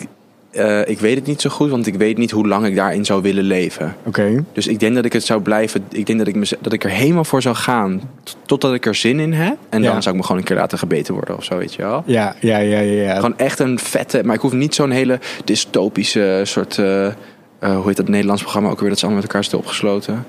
eh, 0.51 0.88
ik 0.88 0.99
weet 0.99 1.14
het 1.16 1.26
niet 1.26 1.40
zo 1.40 1.51
goed, 1.51 1.70
want 1.70 1.86
ik 1.86 1.94
weet 1.94 2.18
niet 2.18 2.30
hoe 2.30 2.46
lang 2.49 2.66
ik 2.66 2.76
daarin 2.76 3.05
zou 3.05 3.22
willen 3.22 3.44
leven. 3.44 3.96
Oké. 4.05 4.44
Dus 4.53 4.66
ik 4.66 4.80
denk 4.80 4.94
dat 4.94 5.05
ik 5.05 5.12
het 5.12 5.24
zou 5.24 5.40
blijven. 5.40 5.84
Ik 5.90 6.07
denk 6.07 6.18
dat 6.18 6.28
ik, 6.28 6.34
me, 6.34 6.49
dat 6.61 6.72
ik 6.72 6.84
er 6.84 6.90
helemaal 6.90 7.24
voor 7.24 7.42
zou 7.42 7.55
gaan. 7.57 8.01
Totdat 8.46 8.74
ik 8.74 8.86
er 8.86 8.94
zin 8.94 9.20
in 9.20 9.32
heb. 9.32 9.57
En 9.68 9.82
Ja. 9.82 9.92
dan 9.92 10.03
zou 10.03 10.14
ik 10.14 10.20
me 10.20 10.26
gewoon 10.26 10.40
een 10.40 10.46
keer 10.49 10.57
laten 10.57 10.78
gebeten 10.78 11.14
worden 11.14 11.36
of 11.36 11.44
zo, 11.44 11.57
weet 11.57 11.74
je 11.74 11.82
wel. 11.82 12.03
Ja, 12.07 12.34
ja, 12.40 12.59
ja, 12.59 12.78
ja. 12.78 13.03
ja. 13.03 13.14
Gewoon 13.14 13.38
echt 13.38 13.59
een 13.59 13.78
vette. 13.78 14.20
Maar 14.24 14.34
ik 14.34 14.40
hoef 14.40 14.53
niet 14.53 14.74
zo'n 14.74 14.90
hele 14.90 15.18
dystopische 15.44 16.40
soort. 16.44 16.78
eh, 16.78 17.07
eh, 17.07 17.12
hoe 17.61 17.86
heet 17.86 17.96
dat 17.96 18.09
Nederlands 18.09 18.42
programma 18.42 18.68
ook 18.70 18.80
weer? 18.80 18.88
Dat 18.88 18.99
ze 18.99 19.05
allemaal 19.05 19.22
met 19.22 19.30
elkaar 19.32 19.44
zitten 19.49 19.62
opgesloten. 19.64 20.24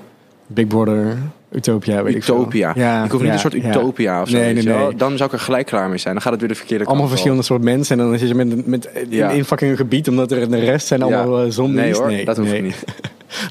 Big 0.52 0.66
Brother, 0.66 1.18
Utopia, 1.52 2.02
weet 2.02 2.14
ik. 2.14 2.22
Utopia. 2.22 2.72
Ja, 2.76 3.04
ik 3.04 3.10
hoef 3.10 3.20
niet 3.20 3.28
ja, 3.28 3.34
een 3.34 3.40
soort 3.40 3.52
ja. 3.52 3.68
utopia 3.68 4.22
of 4.22 4.28
zo. 4.28 4.36
Nee, 4.36 4.54
nee, 4.54 4.62
nee. 4.62 4.94
Dan 4.96 5.16
zou 5.16 5.28
ik 5.28 5.32
er 5.32 5.40
gelijk 5.44 5.66
klaar 5.66 5.88
mee 5.88 5.98
zijn. 5.98 6.14
Dan 6.14 6.22
gaat 6.22 6.32
het 6.32 6.40
weer 6.40 6.50
de 6.50 6.56
verkeerde 6.56 6.84
Allemaal 6.84 7.06
kant 7.06 7.10
op. 7.10 7.16
verschillende 7.16 7.42
soort 7.42 7.62
mensen. 7.62 7.98
En 8.00 8.06
dan 8.08 8.18
zit 8.18 8.28
je 8.28 8.34
met, 8.34 8.66
met 8.66 8.88
Ja. 9.08 9.30
in, 9.30 9.36
in 9.36 9.44
fucking 9.44 9.70
een 9.70 9.76
gebied, 9.76 10.08
omdat 10.08 10.30
er 10.32 10.50
de 10.50 10.58
rest 10.58 10.86
zijn 10.86 11.00
Ja. 11.00 11.06
allemaal 11.06 11.44
eh, 11.44 11.50
zombies. 11.50 11.80
Nee 11.80 11.94
hoor, 11.94 12.24
dat 12.24 12.36
hoeft 12.36 12.62
niet. 12.62 12.84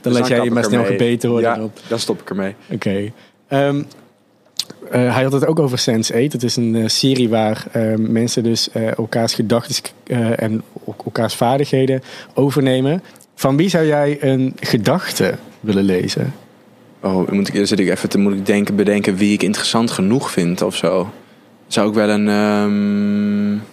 Dan 0.01 0.11
Dus 0.11 0.19
laat 0.21 0.27
jij 0.27 0.37
je 0.37 0.43
ik 0.43 0.51
maar 0.53 0.63
snel 0.63 0.85
gebeten 0.85 1.29
worden. 1.29 1.49
Ja, 1.49 1.67
dan 1.87 1.99
stop 1.99 2.21
ik 2.21 2.29
ermee. 2.29 2.55
Oké. 2.71 3.11
Ehm, 3.47 3.81
eh, 4.91 5.13
hij 5.13 5.23
had 5.23 5.31
het 5.31 5.45
ook 5.45 5.59
over 5.59 5.79
Sense8. 5.79 6.31
Het 6.31 6.43
is 6.43 6.55
een 6.55 6.75
eh, 6.75 6.87
serie 6.87 7.29
waar 7.29 7.65
eh, 7.71 7.81
mensen 7.97 8.43
dus 8.43 8.69
elkaars 8.71 9.33
gedachten 9.33 9.83
en 10.37 10.63
ook 10.85 11.01
elkaars 11.05 11.35
vaardigheden 11.35 12.01
overnemen. 12.33 13.03
Van 13.35 13.57
wie 13.57 13.69
zou 13.69 13.85
jij 13.85 14.17
een 14.21 14.55
gedachte 14.59 15.33
willen 15.59 15.83
lezen? 15.83 16.33
Oh, 17.01 17.29
moet 17.29 17.53
ik, 17.53 17.67
zit 17.67 17.79
ik 17.79 17.89
even 17.89 18.09
te 18.09 18.17
moet 18.17 18.33
ik 18.33 18.45
denken, 18.45 18.75
bedenken 18.75 19.15
wie 19.15 19.33
ik 19.33 19.43
interessant 19.43 19.91
genoeg 19.91 20.31
vind 20.31 20.61
of 20.61 20.75
zo. 20.75 21.09
Zou 21.67 21.87
ik 21.89 21.93
wel 21.93 22.09
een. 22.09 22.27
ehm, 22.27 23.67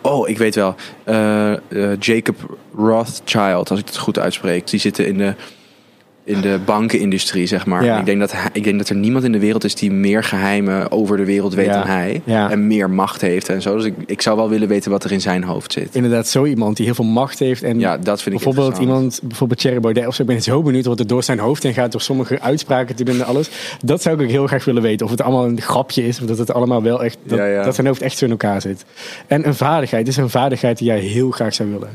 Oh, 0.00 0.28
ik 0.28 0.38
weet 0.38 0.54
wel. 0.54 0.74
Eh, 1.04 1.52
eh, 1.52 1.58
Jacob 2.00 2.58
Rothschild, 2.76 3.70
als 3.70 3.80
ik 3.80 3.86
het 3.86 3.96
goed 3.96 4.18
uitspreek. 4.18 4.70
Die 4.70 4.80
zitten 4.80 5.06
in 5.06 5.18
de, 5.18 5.34
in 6.24 6.40
de 6.40 6.58
bankenindustrie, 6.64 7.46
zeg 7.46 7.66
maar. 7.66 7.84
Ja. 7.84 7.98
Ik, 7.98 8.04
denk 8.06 8.20
dat 8.20 8.32
hij- 8.32 8.48
ik 8.52 8.64
denk 8.64 8.78
dat 8.78 8.88
er 8.88 8.94
niemand 8.96 9.24
in 9.24 9.32
de 9.32 9.38
wereld 9.38 9.64
is 9.64 9.74
die 9.74 9.90
meer 9.92 10.24
geheimen 10.24 10.90
over 10.90 11.16
de 11.16 11.24
wereld 11.24 11.54
weet 11.54 11.66
Ja. 11.66 11.72
dan 11.72 11.86
hij. 11.86 12.20
Ja. 12.24 12.50
En 12.50 12.66
meer 12.66 12.90
macht 12.90 13.20
heeft 13.20 13.48
en 13.48 13.62
zo. 13.62 13.76
Dus 13.76 13.84
ik, 13.84 13.94
ik 14.06 14.22
zou 14.22 14.36
wel 14.36 14.48
willen 14.48 14.68
weten 14.68 14.90
wat 14.90 15.04
er 15.04 15.12
in 15.12 15.20
zijn 15.20 15.44
hoofd 15.44 15.72
zit. 15.72 15.88
Inderdaad, 15.94 16.28
zo 16.28 16.44
iemand 16.44 16.76
die 16.76 16.86
heel 16.86 16.94
veel 16.94 17.04
macht 17.04 17.38
heeft. 17.38 17.62
En 17.62 17.78
Ja, 17.78 17.96
dat 17.98 18.22
vind 18.22 18.34
ik 18.36 18.42
bijvoorbeeld 18.42 18.78
iemand, 18.78 19.20
bijvoorbeeld 19.22 19.60
Thierry 19.60 19.80
Baudet 19.80 20.06
of 20.06 20.14
zo. 20.14 20.22
Ik 20.22 20.28
ben 20.28 20.42
zo 20.42 20.62
benieuwd 20.62 20.84
wat 20.84 20.98
er 20.98 21.06
door 21.06 21.22
zijn 21.22 21.38
hoofd 21.38 21.62
heen 21.62 21.74
gaat. 21.74 21.92
Door 21.92 22.00
sommige 22.00 22.40
uitspraken 22.40 22.94
te 22.96 23.04
doen 23.04 23.14
en 23.20 23.24
alles. 23.26 23.50
Dat 23.84 24.02
zou 24.02 24.16
ik 24.16 24.22
ook 24.22 24.30
heel 24.30 24.46
graag 24.46 24.64
willen 24.64 24.82
weten. 24.82 25.04
Of 25.06 25.10
het 25.12 25.22
allemaal 25.22 25.44
een 25.44 25.60
grapje 25.60 26.06
is. 26.06 26.20
Of 26.20 26.26
dat 26.26 26.38
het 26.38 26.52
allemaal 26.52 26.82
wel 26.82 27.04
echt, 27.04 27.16
dat, 27.24 27.38
dat 27.64 27.74
zijn 27.74 27.86
hoofd 27.86 28.02
echt 28.02 28.18
zo 28.18 28.24
in 28.24 28.30
elkaar 28.30 28.60
zit. 28.60 28.84
En 29.26 29.46
een 29.46 29.54
vaardigheid 29.54 30.08
is 30.08 30.16
een 30.16 30.30
vaardigheid 30.30 30.78
die 30.78 30.86
jij 30.86 30.98
heel 30.98 31.30
graag 31.30 31.54
zou 31.54 31.70
willen. 31.70 31.88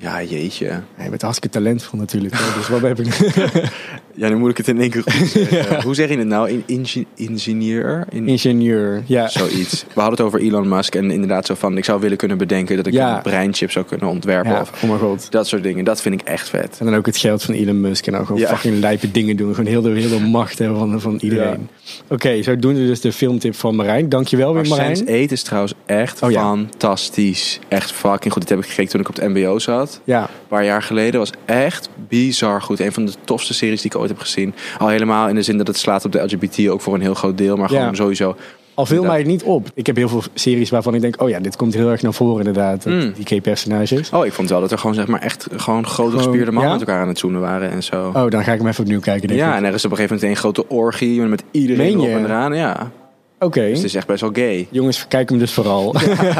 Ja, 0.00 0.22
jeetje. 0.22 0.66
Ja, 0.66 1.04
je 1.04 1.08
bent 1.10 1.22
hartstikke 1.22 1.58
talentvol 1.58 1.98
natuurlijk. 1.98 2.34
hè. 2.38 2.54
Dus 2.58 2.68
wat 2.68 2.80
heb 2.80 2.98
ik 3.00 3.06
Ja, 4.14 4.28
nu 4.28 4.36
moet 4.36 4.50
ik 4.50 4.56
het 4.56 4.68
in 4.68 4.80
één 4.80 4.90
keer 4.90 5.02
goed 5.02 5.28
zeggen. 5.28 5.82
Hoe 5.86 5.94
zeg 5.94 6.08
je 6.08 6.18
het 6.18 6.26
nou? 6.26 6.48
In, 6.50 6.62
inge- 6.66 7.04
ingenieur? 7.14 8.04
In, 8.10 8.28
Ingenieur, 8.28 9.02
ja. 9.06 9.28
Zoiets. 9.28 9.84
We 9.94 10.00
hadden 10.00 10.10
het 10.18 10.20
over 10.20 10.40
Elon 10.40 10.68
Musk 10.68 10.94
en 10.94 11.10
inderdaad 11.10 11.46
zo 11.46 11.54
van... 11.54 11.76
ik 11.76 11.84
zou 11.84 12.00
willen 12.00 12.16
kunnen 12.16 12.38
bedenken 12.38 12.76
dat 12.76 12.86
ik 12.86 12.92
Ja. 12.92 13.16
een 13.16 13.22
breinchip 13.22 13.70
zou 13.70 13.84
kunnen 13.84 14.08
ontwerpen. 14.08 14.60
Of 14.60 14.72
Oh 14.82 14.88
mijn 14.88 14.98
god. 15.00 15.30
dat 15.30 15.46
soort 15.48 15.62
dingen. 15.62 15.84
Dat 15.84 16.00
vind 16.00 16.20
ik 16.20 16.26
echt 16.28 16.48
vet. 16.48 16.76
En 16.78 16.86
dan 16.86 16.94
ook 16.94 17.06
het 17.06 17.16
geld 17.16 17.42
van 17.42 17.54
Elon 17.54 17.80
Musk. 17.80 18.06
En 18.06 18.12
dan 18.12 18.26
gewoon 18.26 18.40
fucking 18.40 18.80
lijpe 18.80 19.10
dingen 19.10 19.36
doen. 19.36 19.54
Gewoon 19.54 19.70
heel 19.70 19.82
de, 19.82 19.90
heel 19.90 20.18
de 20.18 20.24
macht 20.24 20.58
hebben 20.58 20.78
van, 20.78 21.00
van 21.00 21.18
iedereen. 21.20 21.68
Oké, 22.08 22.42
zo 22.42 22.56
doen 22.56 22.74
we 22.74 22.86
dus 22.86 23.00
de 23.00 23.12
filmtip 23.12 23.54
van 23.54 23.76
Marijn. 23.76 24.08
Dankjewel 24.08 24.54
weer 24.54 24.66
Marijn. 24.68 24.96
Sense 24.96 25.22
8 25.22 25.32
is 25.32 25.42
trouwens 25.42 25.74
echt 25.86 26.22
Oh 26.22 26.30
fantastisch. 26.30 27.58
Echt 27.68 27.92
fucking 27.92 28.32
goed. 28.32 28.42
Dit 28.42 28.50
heb 28.50 28.58
ik 28.58 28.66
gekeken 28.68 28.90
toen 28.90 29.00
ik 29.00 29.08
op 29.08 29.16
het 29.16 29.28
mbo 29.28 29.58
zat. 29.58 29.87
Ja, 30.04 30.20
Een 30.22 30.28
paar 30.48 30.64
jaar 30.64 30.82
geleden. 30.82 31.20
was 31.20 31.32
echt 31.44 31.88
bizar 32.08 32.62
goed. 32.62 32.80
Een 32.80 32.92
van 32.92 33.04
de 33.06 33.12
tofste 33.24 33.54
series 33.54 33.82
die 33.82 33.90
ik 33.90 33.96
ooit 33.98 34.08
heb 34.10 34.18
gezien. 34.18 34.54
Al 34.78 34.88
helemaal 34.88 35.28
in 35.28 35.34
de 35.34 35.42
zin 35.42 35.58
dat 35.58 35.66
het 35.66 35.76
slaat 35.78 36.04
op 36.04 36.12
de 36.12 36.22
LGBT 36.22 36.68
ook 36.68 36.80
voor 36.80 36.94
een 36.94 37.00
heel 37.00 37.14
groot 37.14 37.38
deel. 37.38 37.56
Maar 37.56 37.72
Ja. 37.72 37.78
gewoon 37.78 37.96
sowieso. 37.96 38.36
Al 38.74 38.86
viel 38.86 38.96
Dat- 38.96 39.06
mij 39.06 39.18
het 39.18 39.26
niet 39.26 39.42
op. 39.42 39.68
Ik 39.74 39.86
heb 39.86 39.96
heel 39.96 40.08
veel 40.08 40.22
series 40.34 40.70
waarvan 40.70 40.94
ik 40.94 41.00
denk, 41.00 41.22
oh 41.22 41.28
ja, 41.28 41.40
dit 41.40 41.56
komt 41.56 41.74
heel 41.74 41.90
erg 41.90 42.02
naar 42.02 42.12
voren 42.14 42.38
inderdaad. 42.46 42.82
dat- 42.82 42.92
Mm. 42.92 43.12
Die 43.16 43.26
gay 43.26 43.40
personages. 43.40 44.10
Oh, 44.10 44.26
ik 44.26 44.32
vond 44.32 44.48
wel 44.48 44.60
dat 44.60 44.72
er 44.72 44.78
gewoon 44.78 44.94
zeg 44.94 45.06
maar 45.06 45.20
echt 45.20 45.46
gewoon 45.56 45.86
grote 45.86 46.16
gespierde 46.16 46.44
mannen 46.52 46.72
ja? 46.72 46.78
met 46.78 46.88
elkaar 46.88 47.02
aan 47.02 47.08
het 47.08 47.18
zoenen 47.18 47.40
waren 47.40 47.70
en 47.70 47.82
zo. 47.82 48.06
Oh, 48.14 48.28
dan 48.30 48.44
ga 48.44 48.52
ik 48.52 48.58
hem 48.58 48.68
even 48.68 48.84
opnieuw 48.84 49.00
kijken. 49.00 49.28
Denk 49.28 49.40
ja, 49.40 49.50
ik. 49.50 49.56
en 49.56 49.64
er 49.64 49.74
is 49.74 49.84
op 49.84 49.90
een 49.90 49.96
gegeven 49.96 50.16
moment 50.16 50.34
een 50.36 50.40
grote 50.42 50.68
orgie 50.68 51.20
met 51.20 51.42
iedereen 51.50 52.00
je? 52.00 52.08
en 52.10 52.24
eraan. 52.24 52.54
Ja. 52.54 52.90
Oké. 53.38 53.60
Dus 53.60 53.76
het 53.76 53.86
is 53.86 53.94
echt 53.94 54.06
best 54.06 54.20
wel 54.20 54.30
gay. 54.32 54.66
Jongens, 54.70 55.08
kijk 55.08 55.28
hem 55.28 55.38
dus 55.38 55.52
vooral. 55.52 55.94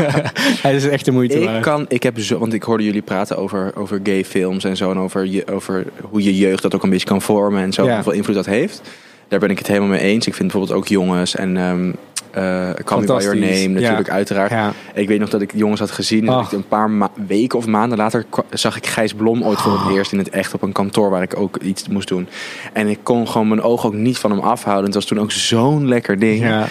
Hij 0.63 0.75
is 0.75 0.89
echt 0.89 1.05
de 1.05 1.11
moeite 1.11 1.41
Ik 1.41 1.45
waard. 1.45 1.63
kan, 1.63 1.85
ik 1.89 2.03
heb 2.03 2.19
zo, 2.19 2.39
want 2.39 2.53
ik 2.53 2.63
hoorde 2.63 2.85
jullie 2.85 3.03
praten 3.03 3.37
over, 3.37 3.73
over 3.75 4.01
gay 4.03 4.25
films 4.25 4.65
en 4.65 4.77
zo. 4.77 4.91
En 4.91 4.99
over, 4.99 5.27
je, 5.27 5.47
over 5.47 5.87
hoe 6.01 6.23
je 6.23 6.37
jeugd 6.37 6.63
dat 6.63 6.75
ook 6.75 6.83
een 6.83 6.91
beetje 6.91 7.07
kan 7.07 7.23
vormen 7.23 7.63
en 7.63 7.73
zo. 7.73 7.85
Ja. 7.85 7.95
Hoeveel 7.95 8.13
invloed 8.13 8.35
dat 8.35 8.47
heeft. 8.47 8.83
Daar 9.29 9.39
ben 9.39 9.51
ik 9.51 9.59
het 9.59 9.67
helemaal 9.67 9.89
mee 9.89 10.01
eens. 10.01 10.27
Ik 10.27 10.35
vind 10.35 10.53
bijvoorbeeld 10.53 10.79
ook 10.79 10.89
jongens 10.89 11.35
en 11.35 11.57
ehm 11.57 11.91
eh 12.39 12.85
Call 12.85 13.01
Me 13.01 13.07
By 13.07 13.23
Your. 13.23 13.37
Name 13.39 13.69
natuurlijk 13.69 14.07
Ja. 14.07 14.13
uiteraard. 14.13 14.51
Ja. 14.51 14.73
Ik 14.95 15.09
weet 15.09 15.19
nog 15.21 15.29
dat 15.29 15.41
ik 15.41 15.53
jongens 15.55 15.81
had 15.81 15.91
gezien. 15.91 16.25
Dat 16.25 16.45
ik 16.45 16.53
een 16.53 16.69
paar 16.69 16.91
weken 17.27 17.59
of 17.59 17.67
maanden 17.67 17.99
later 17.99 18.25
zag 18.51 18.77
ik 18.77 18.87
Gijs 18.87 19.15
Blom 19.15 19.43
ooit 19.45 19.61
voor 19.61 19.73
Oh. 19.73 19.87
het 19.87 19.97
eerst 19.97 20.13
in 20.13 20.19
het 20.19 20.29
echt 20.31 20.55
op 20.55 20.63
een 20.63 20.73
kantoor 20.73 21.11
waar 21.11 21.23
ik 21.23 21.37
ook 21.37 21.57
iets 21.57 21.89
moest 21.89 22.09
doen. 22.09 22.29
En 22.73 22.87
ik 22.89 22.99
kon 23.03 23.29
gewoon 23.29 23.49
mijn 23.49 23.63
ogen 23.63 23.89
ook 23.89 23.95
niet 23.95 24.19
van 24.19 24.31
hem 24.31 24.41
afhouden. 24.41 24.85
Het 24.85 24.95
was 24.95 25.05
toen 25.05 25.21
ook 25.21 25.31
zo'n 25.33 25.89
lekker 25.89 26.19
ding. 26.19 26.41
Ja. 26.41 26.67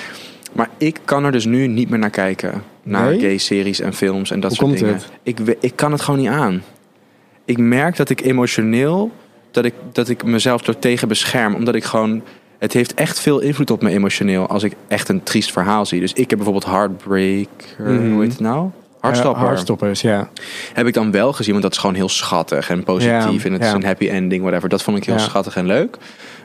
Maar 0.54 0.70
ik 0.78 1.00
kan 1.06 1.24
er 1.24 1.32
dus 1.32 1.46
nu 1.46 1.68
niet 1.68 1.90
meer 1.90 2.00
naar 2.00 2.10
kijken. 2.10 2.64
Naar 2.84 3.10
Nee? 3.10 3.20
gay 3.20 3.38
series 3.38 3.80
en 3.80 3.94
films 3.94 4.32
en 4.32 4.40
dat 4.40 4.58
Hoe 4.58 4.68
soort 4.70 4.80
dingen. 4.80 4.94
het? 4.94 5.08
Ik, 5.24 5.40
ik 5.60 5.76
kan 5.76 5.92
het 5.92 6.02
gewoon 6.02 6.20
niet 6.20 6.30
aan. 6.30 6.64
Ik 7.46 7.58
merk 7.58 7.96
dat 7.96 8.10
ik 8.10 8.22
emotioneel, 8.22 9.12
dat 9.52 9.66
ik, 9.66 9.74
dat 9.92 10.10
ik 10.10 10.24
mezelf 10.24 10.68
er 10.68 10.80
tegen 10.80 11.08
bescherm. 11.08 11.56
Omdat 11.56 11.76
ik 11.76 11.84
gewoon, 11.84 12.22
het 12.60 12.74
heeft 12.74 12.94
echt 12.94 13.20
veel 13.20 13.40
invloed 13.40 13.72
op 13.72 13.82
me 13.82 13.90
emotioneel. 13.90 14.48
Als 14.48 14.64
ik 14.64 14.74
echt 14.88 15.10
een 15.10 15.24
triest 15.24 15.52
verhaal 15.52 15.86
zie. 15.86 16.00
Dus 16.00 16.14
ik 16.14 16.30
heb 16.30 16.40
bijvoorbeeld 16.40 16.66
Heartbreaker, 16.66 17.48
Mhm. 17.78 18.12
hoe 18.12 18.22
heet 18.22 18.32
het 18.32 18.40
nou? 18.40 18.70
Hartstopper. 19.00 19.42
Eh, 19.42 19.48
Hartstoppers, 19.48 20.02
ja. 20.02 20.30
Heb 20.74 20.88
ik 20.88 20.94
dan 20.94 21.12
wel 21.12 21.34
gezien, 21.34 21.52
want 21.52 21.64
dat 21.64 21.72
is 21.74 21.78
gewoon 21.78 21.96
heel 21.96 22.10
schattig 22.10 22.70
en 22.70 22.84
positief. 22.84 23.42
Ja, 23.44 23.48
en 23.48 23.54
het 23.54 23.62
is 23.64 23.70
ja. 23.70 23.74
een 23.76 23.84
happy 23.84 24.10
ending, 24.10 24.42
whatever. 24.42 24.70
Dat 24.70 24.84
vond 24.84 24.98
ik 24.98 25.04
heel 25.06 25.16
Ja. 25.16 25.20
schattig 25.22 25.56
en 25.56 25.66
leuk. 25.66 25.98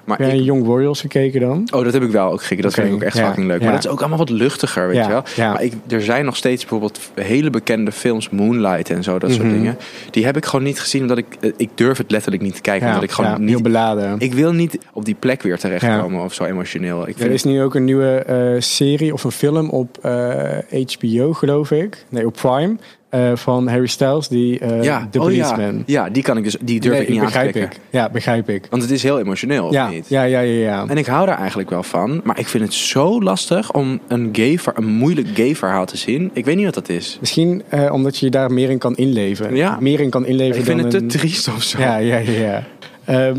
Maar 0.05 0.21
jij 0.23 0.37
ik, 0.37 0.45
Young 0.45 0.67
Royals 0.67 1.01
gekeken 1.01 1.41
dan? 1.41 1.69
Oh, 1.75 1.85
dat 1.85 1.93
heb 1.93 2.03
ik 2.03 2.11
wel 2.11 2.33
ook 2.33 2.41
gekeken. 2.41 2.63
Dat 2.63 2.75
vind 2.75 2.87
ik 2.87 2.93
ook 2.95 3.03
echt 3.03 3.17
ja, 3.17 3.27
fucking 3.27 3.47
leuk. 3.47 3.59
ja. 3.59 3.65
Maar 3.65 3.75
dat 3.75 3.85
is 3.85 3.91
ook 3.91 3.99
allemaal 4.01 4.19
wat 4.19 4.31
luchtiger, 4.31 4.89
weet 4.89 5.05
je 5.05 5.11
wel. 5.11 5.23
Maar 5.37 5.63
ik, 5.63 5.73
er 5.89 6.03
zijn 6.03 6.25
nog 6.25 6.37
steeds 6.37 6.61
bijvoorbeeld 6.61 7.01
hele 7.15 7.51
bekende 7.51 7.93
films, 7.93 8.31
Moonlight 8.31 8.91
en 8.91 9.03
zo, 9.03 9.19
dat 9.19 9.31
soort 9.31 9.43
Mhm. 9.43 9.53
dingen. 9.53 9.77
Die 10.11 10.25
heb 10.25 10.37
ik 10.37 10.45
gewoon 10.45 10.65
niet 10.65 10.81
gezien, 10.81 11.03
omdat 11.03 11.19
ik, 11.19 11.27
eh, 11.41 11.51
ik 11.57 11.71
durf 11.75 11.99
het 11.99 12.11
letterlijk 12.11 12.43
niet 12.43 12.55
te 12.55 12.61
kijken. 12.61 12.87
Omdat 12.89 13.03
ik 13.03 13.11
gewoon 13.11 13.41
niet... 13.41 13.49
heel 13.49 13.61
beladen. 13.63 14.17
Ik 14.19 14.33
wil 14.35 14.53
niet 14.53 14.79
op 14.93 15.05
die 15.05 15.17
plek 15.19 15.43
weer 15.43 15.59
terechtkomen 15.59 16.25
of 16.25 16.35
zo 16.35 16.45
emotioneel. 16.45 17.09
Ik 17.09 17.19
Er 17.21 17.31
is 17.31 17.45
nu 17.45 17.63
ook 17.63 17.75
een 17.75 17.85
nieuwe 17.85 18.15
eh, 18.15 18.61
serie 18.61 19.13
of 19.13 19.25
een 19.25 19.31
film 19.33 19.69
op 19.71 19.99
eh, 20.03 20.85
HBO, 20.99 21.33
geloof 21.33 21.71
ik. 21.71 22.05
Nee, 22.09 22.27
op 22.27 22.33
Prime. 22.35 22.77
Eh, 23.13 23.31
van 23.35 23.69
Harry 23.69 23.87
Styles, 23.87 24.29
die 24.29 24.59
eh 24.59 24.83
ja, 24.83 25.09
The 25.11 25.21
oh 25.21 25.33
ja, 25.33 25.71
ja, 25.87 26.09
die 26.11 26.23
kan 26.23 26.37
ik 26.37 26.45
dus, 26.45 26.57
die 26.61 26.81
durf 26.81 26.93
Nee, 26.95 27.03
ik 27.03 27.09
niet 27.09 27.19
aan 27.21 27.27
te 27.27 27.33
begrijp 27.33 27.57
ik. 27.57 27.81
Ja, 27.91 28.09
begrijp 28.11 28.49
ik. 28.49 28.67
Want 28.71 28.83
het 28.83 28.91
is 28.91 29.03
heel 29.03 29.19
emotioneel, 29.19 29.67
of 29.67 29.73
Ja, 29.73 29.89
niet? 29.89 30.09
ja, 30.09 30.23
ja, 30.23 30.41
ja, 30.41 30.61
ja. 30.61 30.85
En 30.89 30.97
ik 30.97 31.07
hou 31.07 31.27
daar 31.27 31.39
eigenlijk 31.39 31.71
wel 31.71 31.83
van. 31.83 32.21
Maar 32.25 32.39
ik 32.39 32.47
vind 32.49 32.65
het 32.65 32.75
zo 32.75 33.23
lastig 33.23 33.73
om 33.73 34.01
een, 34.09 34.29
gay, 34.33 34.59
ver- 34.59 34.73
een 34.77 34.87
moeilijk 34.87 35.29
gay 35.35 35.55
verhaal 35.57 35.87
te 35.87 35.97
zien. 35.97 36.31
Ik 36.33 36.45
weet 36.45 36.57
niet 36.57 36.65
wat 36.65 36.75
dat 36.75 36.89
is. 36.89 37.17
Misschien 37.21 37.63
eh, 37.69 37.93
omdat 37.93 38.17
je 38.19 38.25
je 38.25 38.31
daar 38.31 38.53
meer 38.53 38.71
in 38.71 38.79
kan 38.79 38.97
inleven. 38.97 39.55
Ja. 39.57 39.77
Meer 39.81 40.01
in 40.01 40.11
kan 40.11 40.27
inleven 40.27 40.59
Ik 40.59 40.65
vind 40.65 40.81
het 40.81 40.91
te 40.91 41.07
triest 41.19 41.49
of 41.49 41.63
zo. 41.63 41.79
Ja, 41.81 41.97
ja, 41.97 42.17
ja. 42.19 42.31
ja. 42.33 42.63
Ehm, 43.05 43.37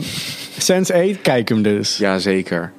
Sense 0.57 0.93
8, 0.93 1.21
kijk 1.21 1.49
hem 1.49 1.61
dus. 1.61 1.97
Ja, 1.97 2.17
zeker. 2.17 2.71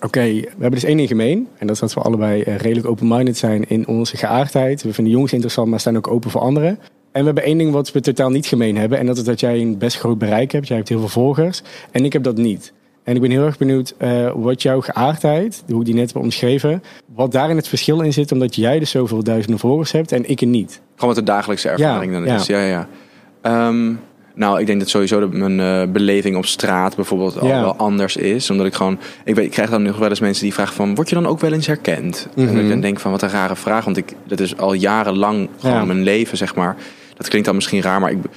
Oké, 0.00 0.20
we 0.20 0.48
hebben 0.50 0.70
dus 0.70 0.84
één 0.84 0.96
ding 0.96 1.08
gemeen. 1.08 1.48
En 1.58 1.66
dat 1.66 1.74
is 1.74 1.80
dat 1.80 1.94
we 1.94 2.00
allebei 2.00 2.42
eh, 2.42 2.56
redelijk 2.56 2.86
open-minded 2.86 3.36
zijn 3.36 3.68
in 3.68 3.86
onze 3.86 4.16
geaardheid. 4.16 4.82
We 4.82 4.92
vinden 4.92 5.12
jongens 5.12 5.32
interessant, 5.32 5.68
maar 5.68 5.80
staan 5.80 5.96
ook 5.96 6.08
open 6.08 6.30
voor 6.30 6.40
anderen. 6.40 6.78
En 7.12 7.20
we 7.20 7.24
hebben 7.24 7.44
één 7.44 7.58
ding 7.58 7.72
wat 7.72 7.92
we 7.92 8.00
totaal 8.00 8.30
niet 8.30 8.46
gemeen 8.46 8.76
hebben. 8.76 8.98
En 8.98 9.06
dat 9.06 9.16
is 9.16 9.24
dat 9.24 9.40
jij 9.40 9.60
een 9.60 9.78
best 9.78 9.98
groot 9.98 10.18
bereik 10.18 10.52
hebt. 10.52 10.66
Jij 10.68 10.76
hebt 10.76 10.88
heel 10.88 10.98
veel 10.98 11.08
volgers. 11.08 11.62
En 11.90 12.04
ik 12.04 12.12
heb 12.12 12.22
dat 12.22 12.36
niet. 12.36 12.72
En 13.02 13.14
ik 13.14 13.20
ben 13.20 13.30
heel 13.30 13.44
erg 13.44 13.58
benieuwd 13.58 13.94
uh, 13.98 14.32
wat 14.34 14.62
jouw 14.62 14.80
geaardheid, 14.80 15.62
hoe 15.68 15.80
ik 15.80 15.86
die 15.86 15.94
net 15.94 16.12
heb 16.12 16.22
omschreven, 16.22 16.82
wat 17.14 17.32
daarin 17.32 17.56
het 17.56 17.68
verschil 17.68 18.00
in 18.00 18.12
zit, 18.12 18.32
omdat 18.32 18.54
jij 18.54 18.78
dus 18.78 18.90
zoveel 18.90 19.22
duizenden 19.22 19.60
volgers 19.60 19.92
hebt 19.92 20.12
en 20.12 20.30
ik 20.30 20.40
er 20.40 20.46
niet. 20.46 20.80
Gewoon 20.94 21.14
wat 21.14 21.24
de 21.24 21.32
dagelijkse 21.32 21.68
ervaring 21.68 22.12
dan 22.12 22.26
is. 22.26 22.46
Ja, 22.46 22.64
ja. 22.64 22.88
Um, 23.68 24.00
nou, 24.40 24.60
ik 24.60 24.66
denk 24.66 24.78
dat 24.78 24.88
sowieso 24.88 25.20
de, 25.20 25.36
mijn 25.36 25.58
uh, 25.58 25.92
beleving 25.92 26.36
op 26.36 26.46
straat 26.46 26.96
bijvoorbeeld 26.96 27.38
al 27.38 27.48
wel 27.48 27.76
anders 27.76 28.16
is. 28.16 28.50
Omdat 28.50 28.66
ik 28.66 28.74
gewoon, 28.74 28.98
ik, 29.24 29.34
weet, 29.34 29.44
ik 29.44 29.50
krijg 29.50 29.70
dan 29.70 29.82
nog 29.82 29.98
wel 29.98 30.08
eens 30.08 30.20
mensen 30.20 30.42
die 30.42 30.54
vragen 30.54 30.74
van, 30.74 30.94
word 30.94 31.08
je 31.08 31.14
dan 31.14 31.26
ook 31.26 31.40
wel 31.40 31.52
eens 31.52 31.66
herkend? 31.66 32.28
Mm 32.34 32.46
-hmm. 32.46 32.56
En 32.56 32.62
ik 32.62 32.68
dan 32.68 32.80
denk 32.80 33.00
van, 33.00 33.10
wat 33.10 33.22
een 33.22 33.30
rare 33.30 33.56
vraag. 33.56 33.84
Want 33.84 33.96
ik, 33.96 34.12
dat 34.26 34.40
is 34.40 34.56
al 34.56 34.72
jarenlang 34.72 35.48
gewoon 35.58 35.86
mijn 35.86 36.02
leven, 36.02 36.36
zeg 36.36 36.54
maar. 36.54 36.76
Dat 37.16 37.28
klinkt 37.28 37.46
dan 37.46 37.54
misschien 37.54 37.82
raar, 37.82 38.00
maar 38.00 38.10
ik 38.10 38.18
doe 38.22 38.30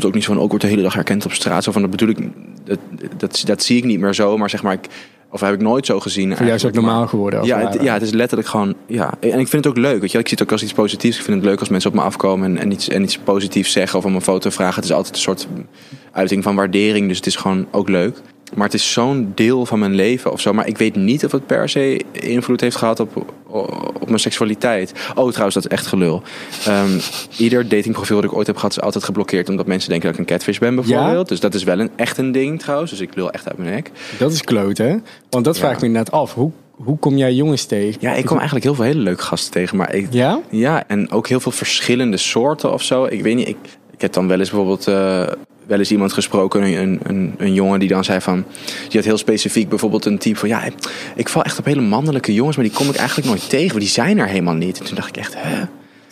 het 0.00 0.04
ook 0.04 0.14
niet 0.14 0.24
zo 0.24 0.32
van, 0.32 0.42
ook 0.42 0.48
wordt 0.48 0.64
de 0.64 0.70
hele 0.70 0.82
dag 0.82 0.94
herkend 0.94 1.24
op 1.24 1.32
straat. 1.32 1.64
Zo 1.64 1.72
van, 1.72 1.82
dat 1.82 1.90
bedoel 1.90 2.08
ik, 2.08 2.18
dat, 2.64 2.78
dat, 3.16 3.42
dat 3.44 3.62
zie 3.62 3.76
ik 3.76 3.84
niet 3.84 4.00
meer 4.00 4.14
zo. 4.14 4.38
Maar 4.38 4.50
zeg 4.50 4.62
maar, 4.62 4.72
ik, 4.72 4.86
of 5.32 5.40
heb 5.40 5.54
ik 5.54 5.60
nooit 5.60 5.86
zo 5.86 6.00
gezien. 6.00 6.28
Voor 6.36 6.44
jou 6.44 6.56
is 6.56 6.62
het 6.62 6.76
ook 6.76 6.82
normaal 6.82 7.06
geworden. 7.06 7.44
Ja 7.44 7.58
het, 7.58 7.82
ja, 7.82 7.92
het 7.92 8.02
is 8.02 8.10
letterlijk 8.10 8.48
gewoon. 8.48 8.74
Ja. 8.86 9.14
En 9.20 9.38
ik 9.38 9.48
vind 9.48 9.64
het 9.64 9.66
ook 9.66 9.76
leuk. 9.76 10.00
Weet 10.00 10.12
je, 10.12 10.18
ik 10.18 10.28
zie 10.28 10.36
het 10.38 10.46
ook 10.46 10.52
als 10.52 10.62
iets 10.62 10.72
positiefs. 10.72 11.18
Ik 11.18 11.24
vind 11.24 11.36
het 11.36 11.46
leuk 11.46 11.60
als 11.60 11.68
mensen 11.68 11.90
op 11.90 11.96
me 11.96 12.02
afkomen 12.02 12.50
en, 12.50 12.58
en, 12.58 12.72
iets, 12.72 12.88
en 12.88 13.02
iets 13.02 13.18
positiefs 13.18 13.72
zeggen 13.72 13.98
of 13.98 14.04
om 14.04 14.14
een 14.14 14.22
foto 14.22 14.50
vragen. 14.50 14.74
Het 14.74 14.84
is 14.84 14.92
altijd 14.92 15.14
een 15.14 15.20
soort 15.20 15.48
uiting 16.12 16.42
van 16.42 16.56
waardering. 16.56 17.08
Dus 17.08 17.16
het 17.16 17.26
is 17.26 17.36
gewoon 17.36 17.66
ook 17.70 17.88
leuk. 17.88 18.20
Maar 18.54 18.66
het 18.66 18.74
is 18.74 18.92
zo'n 18.92 19.32
deel 19.34 19.66
van 19.66 19.78
mijn 19.78 19.94
leven 19.94 20.32
of 20.32 20.40
zo. 20.40 20.52
Maar 20.52 20.66
ik 20.66 20.78
weet 20.78 20.96
niet 20.96 21.24
of 21.24 21.32
het 21.32 21.46
per 21.46 21.68
se 21.68 22.04
invloed 22.12 22.60
heeft 22.60 22.76
gehad 22.76 23.00
op, 23.00 23.34
op 24.00 24.06
mijn 24.06 24.18
seksualiteit. 24.18 24.92
Oh, 25.14 25.28
trouwens, 25.28 25.54
dat 25.54 25.64
is 25.64 25.70
echt 25.70 25.86
gelul. 25.86 26.22
Um, 26.68 27.00
ieder 27.38 27.68
datingprofiel 27.68 28.16
dat 28.20 28.30
ik 28.30 28.36
ooit 28.36 28.46
heb 28.46 28.56
gehad 28.56 28.70
is 28.70 28.80
altijd 28.80 29.04
geblokkeerd. 29.04 29.48
Omdat 29.48 29.66
mensen 29.66 29.90
denken 29.90 30.06
dat 30.06 30.18
ik 30.18 30.26
een 30.26 30.34
catfish 30.36 30.58
ben 30.58 30.74
bijvoorbeeld. 30.74 31.28
Dus 31.28 31.40
dat 31.40 31.54
is 31.54 31.62
wel 31.62 31.80
een, 31.80 31.90
echt 31.96 32.18
een 32.18 32.32
ding 32.32 32.60
trouwens. 32.60 32.90
Dus 32.90 33.00
ik 33.00 33.14
lul 33.14 33.30
echt 33.30 33.48
uit 33.48 33.58
mijn 33.58 33.70
nek. 33.70 33.90
Dat 34.18 34.32
is 34.32 34.42
kloot 34.42 34.78
hè? 34.78 34.96
Want 35.30 35.44
dat 35.44 35.54
ja. 35.54 35.60
vraag 35.60 35.74
ik 35.74 35.80
me 35.80 35.86
inderdaad 35.86 36.14
af. 36.14 36.34
Hoe, 36.34 36.50
hoe 36.70 36.98
kom 36.98 37.16
jij 37.16 37.32
jongens 37.32 37.64
tegen? 37.64 38.00
Ja, 38.00 38.14
ik 38.14 38.24
kom 38.24 38.36
eigenlijk 38.36 38.64
heel 38.64 38.74
veel 38.74 38.84
hele 38.84 39.00
leuke 39.00 39.22
gasten 39.22 39.52
tegen. 39.52 39.76
Maar 39.76 39.94
ik, 39.94 40.06
ja? 40.10 40.40
Ja, 40.50 40.84
en 40.86 41.10
ook 41.10 41.28
heel 41.28 41.40
veel 41.40 41.52
verschillende 41.52 42.16
soorten 42.16 42.72
of 42.72 42.82
zo. 42.82 43.04
Ik 43.04 43.22
weet 43.22 43.36
niet, 43.36 43.48
ik, 43.48 43.56
ik 43.90 44.00
heb 44.00 44.12
dan 44.12 44.28
wel 44.28 44.38
eens 44.38 44.50
bijvoorbeeld... 44.50 44.88
Uh, 44.88 45.26
wel 45.72 45.80
eens 45.80 45.90
iemand 45.90 46.12
gesproken, 46.12 46.62
een, 46.62 47.00
een, 47.02 47.34
een 47.38 47.54
jongen 47.54 47.78
die 47.78 47.88
dan 47.88 48.04
zei 48.04 48.20
van... 48.20 48.44
Die 48.88 48.96
had 48.96 49.04
heel 49.04 49.18
specifiek 49.18 49.68
bijvoorbeeld 49.68 50.04
een 50.04 50.18
type 50.18 50.38
van... 50.38 50.48
Ja, 50.48 50.62
ik 51.14 51.28
val 51.28 51.42
echt 51.42 51.58
op 51.58 51.64
hele 51.64 51.80
mannelijke 51.80 52.34
jongens, 52.34 52.56
maar 52.56 52.64
die 52.64 52.74
kom 52.74 52.88
ik 52.88 52.96
eigenlijk 52.96 53.28
nooit 53.28 53.48
tegen. 53.48 53.68
Want 53.68 53.80
die 53.80 53.88
zijn 53.88 54.18
er 54.18 54.26
helemaal 54.26 54.54
niet. 54.54 54.78
En 54.78 54.84
toen 54.84 54.94
dacht 54.94 55.08
ik 55.08 55.16
echt, 55.16 55.34
hè? 55.36 55.62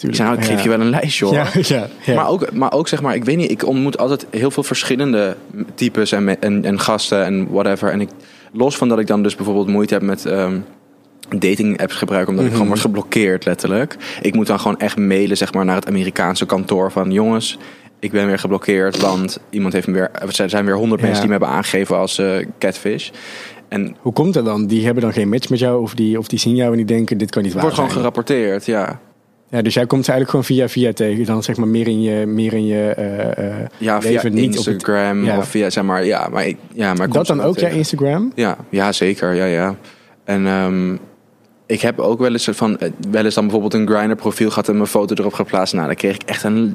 Ik 0.08 0.14
zei, 0.14 0.28
nou, 0.28 0.40
ik 0.40 0.46
geef 0.46 0.56
ja. 0.56 0.62
je 0.62 0.68
wel 0.68 0.80
een 0.80 0.90
lijstje 0.90 1.24
hoor. 1.24 1.34
Ja. 2.04 2.14
Maar, 2.14 2.28
ook, 2.28 2.52
maar 2.52 2.72
ook 2.72 2.88
zeg 2.88 3.02
maar, 3.02 3.14
ik 3.14 3.24
weet 3.24 3.36
niet, 3.36 3.50
ik 3.50 3.66
ontmoet 3.66 3.98
altijd 3.98 4.26
heel 4.30 4.50
veel 4.50 4.62
verschillende 4.62 5.36
types 5.74 6.12
en, 6.12 6.40
en, 6.40 6.64
en 6.64 6.80
gasten 6.80 7.24
en 7.24 7.48
whatever. 7.50 7.90
En 7.90 8.00
ik, 8.00 8.08
los 8.52 8.76
van 8.76 8.88
dat 8.88 8.98
ik 8.98 9.06
dan 9.06 9.22
dus 9.22 9.36
bijvoorbeeld 9.36 9.66
moeite 9.66 9.94
heb 9.94 10.02
met 10.02 10.24
um, 10.24 10.64
dating 11.38 11.80
apps 11.80 11.94
gebruiken, 11.94 12.30
omdat 12.30 12.44
mm 12.44 12.50
-hmm. 12.52 12.60
ik 12.60 12.68
gewoon 12.68 12.68
word 12.68 12.80
geblokkeerd 12.80 13.44
letterlijk. 13.44 13.96
Ik 14.22 14.34
moet 14.34 14.46
dan 14.46 14.60
gewoon 14.60 14.78
echt 14.78 14.96
mailen 14.96 15.36
zeg 15.36 15.52
maar, 15.52 15.64
naar 15.64 15.76
het 15.76 15.86
Amerikaanse 15.86 16.46
kantoor 16.46 16.92
van 16.92 17.12
jongens, 17.12 17.58
ik 18.00 18.10
ben 18.10 18.26
weer 18.26 18.38
geblokkeerd, 18.38 19.00
want 19.00 19.38
iemand 19.50 19.72
heeft 19.72 19.86
me 19.86 19.92
weer. 19.92 20.10
Er 20.12 20.50
zijn 20.50 20.64
weer 20.64 20.76
honderd 20.76 21.00
ja. 21.00 21.06
mensen 21.06 21.26
die 21.26 21.34
me 21.34 21.38
hebben 21.38 21.58
aangegeven 21.58 21.96
als 21.96 22.18
uh, 22.18 22.46
catfish. 22.58 23.10
En 23.68 23.96
hoe 24.00 24.12
komt 24.12 24.34
dat 24.34 24.44
dan? 24.44 24.66
Die 24.66 24.84
hebben 24.84 25.02
dan 25.02 25.12
geen 25.12 25.28
match 25.28 25.48
met 25.48 25.58
jou 25.58 25.82
of 25.82 25.94
die, 25.94 26.18
of 26.18 26.28
die 26.28 26.38
zien 26.38 26.54
jou 26.54 26.70
en 26.70 26.76
die 26.76 26.86
denken 26.86 27.18
dit 27.18 27.30
kan 27.30 27.42
niet 27.42 27.52
waar 27.52 27.62
wordt 27.62 27.76
zijn. 27.76 27.88
gewoon 27.88 28.02
gerapporteerd, 28.02 28.66
ja. 28.66 29.00
Ja, 29.48 29.62
dus 29.62 29.74
jij 29.74 29.86
komt 29.86 30.04
ze 30.04 30.12
eigenlijk 30.12 30.46
gewoon 30.46 30.58
via 30.58 30.68
via 30.68 30.92
tegen, 30.92 31.24
dan 31.24 31.42
zeg 31.42 31.56
maar 31.56 31.68
meer 31.68 31.86
in 31.86 32.02
je, 32.02 32.26
meer 32.26 32.52
in 32.52 32.66
je 32.66 32.94
uh, 33.38 33.66
ja, 33.78 34.00
via 34.00 34.10
leven, 34.10 34.34
niet 34.34 34.54
Instagram 34.54 35.10
op 35.10 35.24
het, 35.24 35.34
ja. 35.34 35.38
of 35.38 35.48
via 35.48 35.70
zeg 35.70 35.84
maar 35.84 36.04
ja, 36.04 36.28
maar 36.28 36.46
ik, 36.46 36.56
ja, 36.72 36.94
maar 36.94 37.10
dat 37.10 37.26
dan 37.26 37.40
ook 37.40 37.58
ja 37.58 37.68
Instagram? 37.68 38.32
Ja, 38.34 38.56
ja 38.68 38.92
zeker, 38.92 39.34
ja 39.34 39.44
ja. 39.44 39.76
En 40.24 40.46
um, 40.46 40.98
ik 41.70 41.80
heb 41.80 41.98
ook 41.98 42.18
wel 42.18 42.32
eens 42.32 42.48
van 42.52 42.78
wel 43.10 43.24
eens 43.24 43.34
dan 43.34 43.44
bijvoorbeeld 43.44 43.74
een 43.74 43.88
grinder 43.88 44.16
profiel 44.16 44.48
gehad 44.48 44.68
en 44.68 44.76
mijn 44.76 44.86
foto 44.86 45.14
erop 45.14 45.32
geplaatst. 45.32 45.74
Nou, 45.74 45.86
dan 45.86 45.96
kreeg 45.96 46.14
ik 46.14 46.22
echt 46.22 46.42
een 46.42 46.74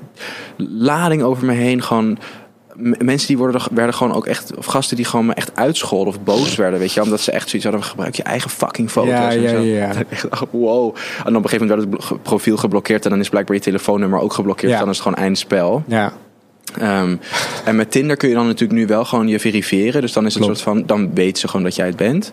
lading 0.57 1.21
over 1.21 1.45
me 1.45 1.53
heen. 1.53 1.81
Gewoon 1.81 2.17
mensen 2.97 3.27
die 3.27 3.37
worden, 3.37 3.61
werden 3.71 3.95
gewoon 3.95 4.13
ook 4.13 4.25
echt, 4.25 4.55
of 4.55 4.65
gasten 4.65 4.95
die 4.95 5.05
gewoon 5.05 5.25
me 5.25 5.33
echt 5.33 5.55
uitscholden 5.55 6.07
of 6.13 6.23
boos 6.23 6.55
werden, 6.55 6.79
weet 6.79 6.93
je, 6.93 7.01
omdat 7.01 7.21
ze 7.21 7.31
echt 7.31 7.49
zoiets 7.49 7.67
hadden 7.67 7.87
gebruik 7.87 8.15
je 8.15 8.23
eigen 8.23 8.49
fucking 8.49 8.91
foto's. 8.91 9.11
Ja, 9.11 9.31
en 9.31 9.41
ja, 9.41 9.49
zo. 9.49 9.61
ja. 9.61 9.91
Echt, 10.09 10.27
wow. 10.51 10.95
En 11.25 11.35
op 11.35 11.43
een 11.43 11.49
gegeven 11.49 11.67
moment 11.67 11.89
werd 11.89 12.09
het 12.09 12.21
profiel 12.21 12.57
geblokkeerd 12.57 13.03
en 13.03 13.09
dan 13.09 13.19
is 13.19 13.29
blijkbaar 13.29 13.55
je 13.55 13.61
telefoonnummer 13.61 14.19
ook 14.19 14.33
geblokkeerd. 14.33 14.71
Ja. 14.71 14.79
Dan 14.79 14.89
is 14.89 14.97
het 14.97 15.07
gewoon 15.07 15.23
eindspel. 15.23 15.83
Ja. 15.87 16.13
Um, 16.81 17.19
en 17.65 17.75
met 17.75 17.91
Tinder 17.91 18.17
kun 18.17 18.29
je 18.29 18.35
dan 18.35 18.45
natuurlijk 18.45 18.79
nu 18.79 18.87
wel 18.87 19.05
gewoon 19.05 19.27
je 19.27 19.39
verifiëren. 19.39 20.01
Dus 20.01 20.13
dan 20.13 20.25
is 20.25 20.33
het 20.33 20.43
Klopt. 20.43 20.59
soort 20.59 20.77
van, 20.77 20.85
dan 20.85 21.13
weet 21.13 21.37
ze 21.37 21.47
gewoon 21.47 21.63
dat 21.63 21.75
jij 21.75 21.85
het 21.85 21.95
bent. 21.95 22.31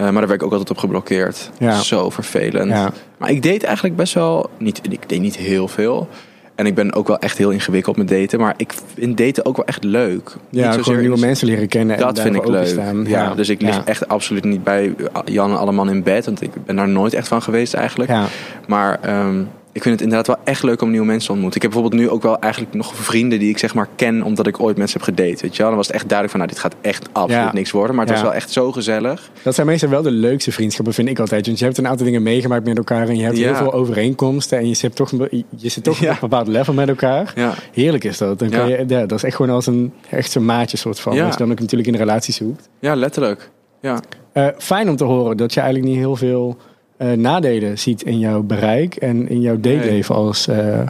Uh, 0.00 0.04
maar 0.04 0.12
daar 0.12 0.26
werd 0.26 0.40
ik 0.40 0.42
ook 0.42 0.52
altijd 0.52 0.70
op 0.70 0.78
geblokkeerd. 0.78 1.50
Ja. 1.58 1.80
Zo 1.80 2.10
vervelend. 2.10 2.70
Ja. 2.70 2.92
Maar 3.18 3.30
ik 3.30 3.42
deed 3.42 3.62
eigenlijk 3.64 3.96
best 3.96 4.14
wel, 4.14 4.50
niet, 4.58 4.80
ik 4.90 5.08
deed 5.08 5.20
niet 5.20 5.36
heel 5.36 5.68
veel. 5.68 6.08
En 6.54 6.66
ik 6.66 6.74
ben 6.74 6.94
ook 6.94 7.08
wel 7.08 7.18
echt 7.18 7.38
heel 7.38 7.50
ingewikkeld 7.50 7.96
met 7.96 8.08
daten. 8.08 8.38
Maar 8.38 8.54
ik 8.56 8.72
vind 8.94 9.16
daten 9.16 9.44
ook 9.44 9.56
wel 9.56 9.66
echt 9.66 9.84
leuk. 9.84 10.36
Ja, 10.50 10.76
niet 10.76 10.84
gewoon 10.84 11.00
nieuwe 11.00 11.18
mensen 11.18 11.46
leren 11.46 11.68
kennen. 11.68 11.96
en 11.96 12.02
Dat 12.02 12.20
vind 12.20 12.34
ik 12.34 12.46
leuk. 12.46 12.80
Ja, 13.06 13.34
dus 13.34 13.48
ik 13.48 13.60
lig 13.60 13.74
ja. 13.74 13.84
echt 13.84 14.08
absoluut 14.08 14.44
niet 14.44 14.64
bij 14.64 14.94
Jan 15.24 15.50
en 15.50 15.58
Alleman 15.58 15.90
in 15.90 16.02
bed. 16.02 16.24
Want 16.24 16.42
ik 16.42 16.50
ben 16.64 16.76
daar 16.76 16.88
nooit 16.88 17.14
echt 17.14 17.28
van 17.28 17.42
geweest 17.42 17.74
eigenlijk. 17.74 18.10
Ja. 18.10 18.24
Maar 18.66 19.26
um, 19.26 19.48
ik 19.78 19.84
vind 19.84 19.94
het 20.00 20.04
inderdaad 20.10 20.26
wel 20.36 20.44
echt 20.44 20.62
leuk 20.62 20.82
om 20.82 20.90
nieuwe 20.90 21.06
mensen 21.06 21.26
te 21.26 21.32
ontmoeten. 21.32 21.56
Ik 21.56 21.62
heb 21.62 21.72
bijvoorbeeld 21.72 22.02
nu 22.02 22.10
ook 22.10 22.22
wel 22.22 22.38
eigenlijk 22.38 22.74
nog 22.74 22.94
vrienden 22.96 23.38
die 23.38 23.48
ik 23.48 23.58
zeg 23.58 23.74
maar 23.74 23.88
ken 23.96 24.22
omdat 24.22 24.46
ik 24.46 24.60
ooit 24.60 24.76
mensen 24.76 25.00
heb 25.00 25.08
gedate. 25.16 25.42
Weet 25.42 25.52
je 25.52 25.58
wel? 25.58 25.66
Dan 25.66 25.76
was 25.76 25.86
het 25.86 25.96
echt 25.96 26.08
duidelijk 26.08 26.30
van 26.38 26.40
nou 26.46 26.52
dit 26.52 26.62
gaat 26.62 26.74
echt 26.80 27.08
absoluut 27.12 27.42
Ja. 27.44 27.52
niks 27.52 27.70
worden. 27.70 27.94
Maar 27.96 28.04
het 28.06 28.14
Ja. 28.14 28.20
was 28.20 28.30
wel 28.30 28.40
echt 28.40 28.50
zo 28.52 28.72
gezellig. 28.72 29.30
Dat 29.42 29.54
zijn 29.54 29.66
meestal 29.66 29.88
wel 29.88 30.02
de 30.02 30.10
leukste 30.10 30.52
vriendschappen, 30.52 30.94
vind 30.94 31.08
ik 31.08 31.18
altijd. 31.18 31.46
Want 31.46 31.58
je 31.58 31.64
hebt 31.64 31.78
een 31.78 31.86
aantal 31.88 32.06
dingen 32.06 32.22
meegemaakt 32.22 32.64
met 32.64 32.76
elkaar 32.76 33.08
en 33.08 33.16
je 33.16 33.22
hebt 33.24 33.36
Ja. 33.36 33.44
heel 33.44 33.54
veel 33.54 33.72
overeenkomsten. 33.72 34.58
En 34.58 34.68
je 34.68 34.74
zit 34.74 34.96
toch, 34.96 35.12
een 35.12 35.44
je 35.56 35.68
zit 35.68 35.84
toch 35.84 36.00
op 36.02 36.08
een 36.08 36.16
bepaald 36.20 36.48
level 36.48 36.74
met 36.74 36.88
elkaar. 36.88 37.32
Heerlijk 37.72 38.04
is 38.04 38.18
dat. 38.18 38.38
Dan 38.38 38.50
kan 38.50 38.68
je, 38.68 38.84
ja, 38.86 39.06
dat 39.06 39.12
is 39.18 39.22
echt 39.22 39.36
gewoon 39.36 39.54
als 39.54 39.66
een, 39.66 39.92
echt 40.10 40.30
zo'n 40.30 40.44
maatje 40.44 40.76
soort 40.76 41.00
van. 41.00 41.14
Ja. 41.14 41.24
Als 41.24 41.32
je 41.32 41.38
dan 41.38 41.50
ook 41.50 41.60
natuurlijk 41.60 41.88
in 41.88 41.94
een 41.94 42.00
relatie 42.00 42.34
zoekt. 42.34 42.68
Ja, 42.80 42.94
letterlijk. 42.94 43.50
Ja. 43.80 44.00
Eh, 44.32 44.46
fijn 44.58 44.88
om 44.88 44.96
te 44.96 45.04
horen 45.04 45.36
dat 45.36 45.54
je 45.54 45.60
eigenlijk 45.60 45.90
niet 45.92 46.00
heel 46.00 46.16
veel 46.16 46.56
eh, 46.98 47.12
nadelen 47.12 47.78
ziet 47.78 48.02
in 48.02 48.18
jouw 48.18 48.42
bereik 48.42 48.94
en 48.94 49.28
in 49.28 49.40
jouw 49.40 49.56
dateleven 49.60 50.14
als... 50.14 50.48
eh, 50.48 50.80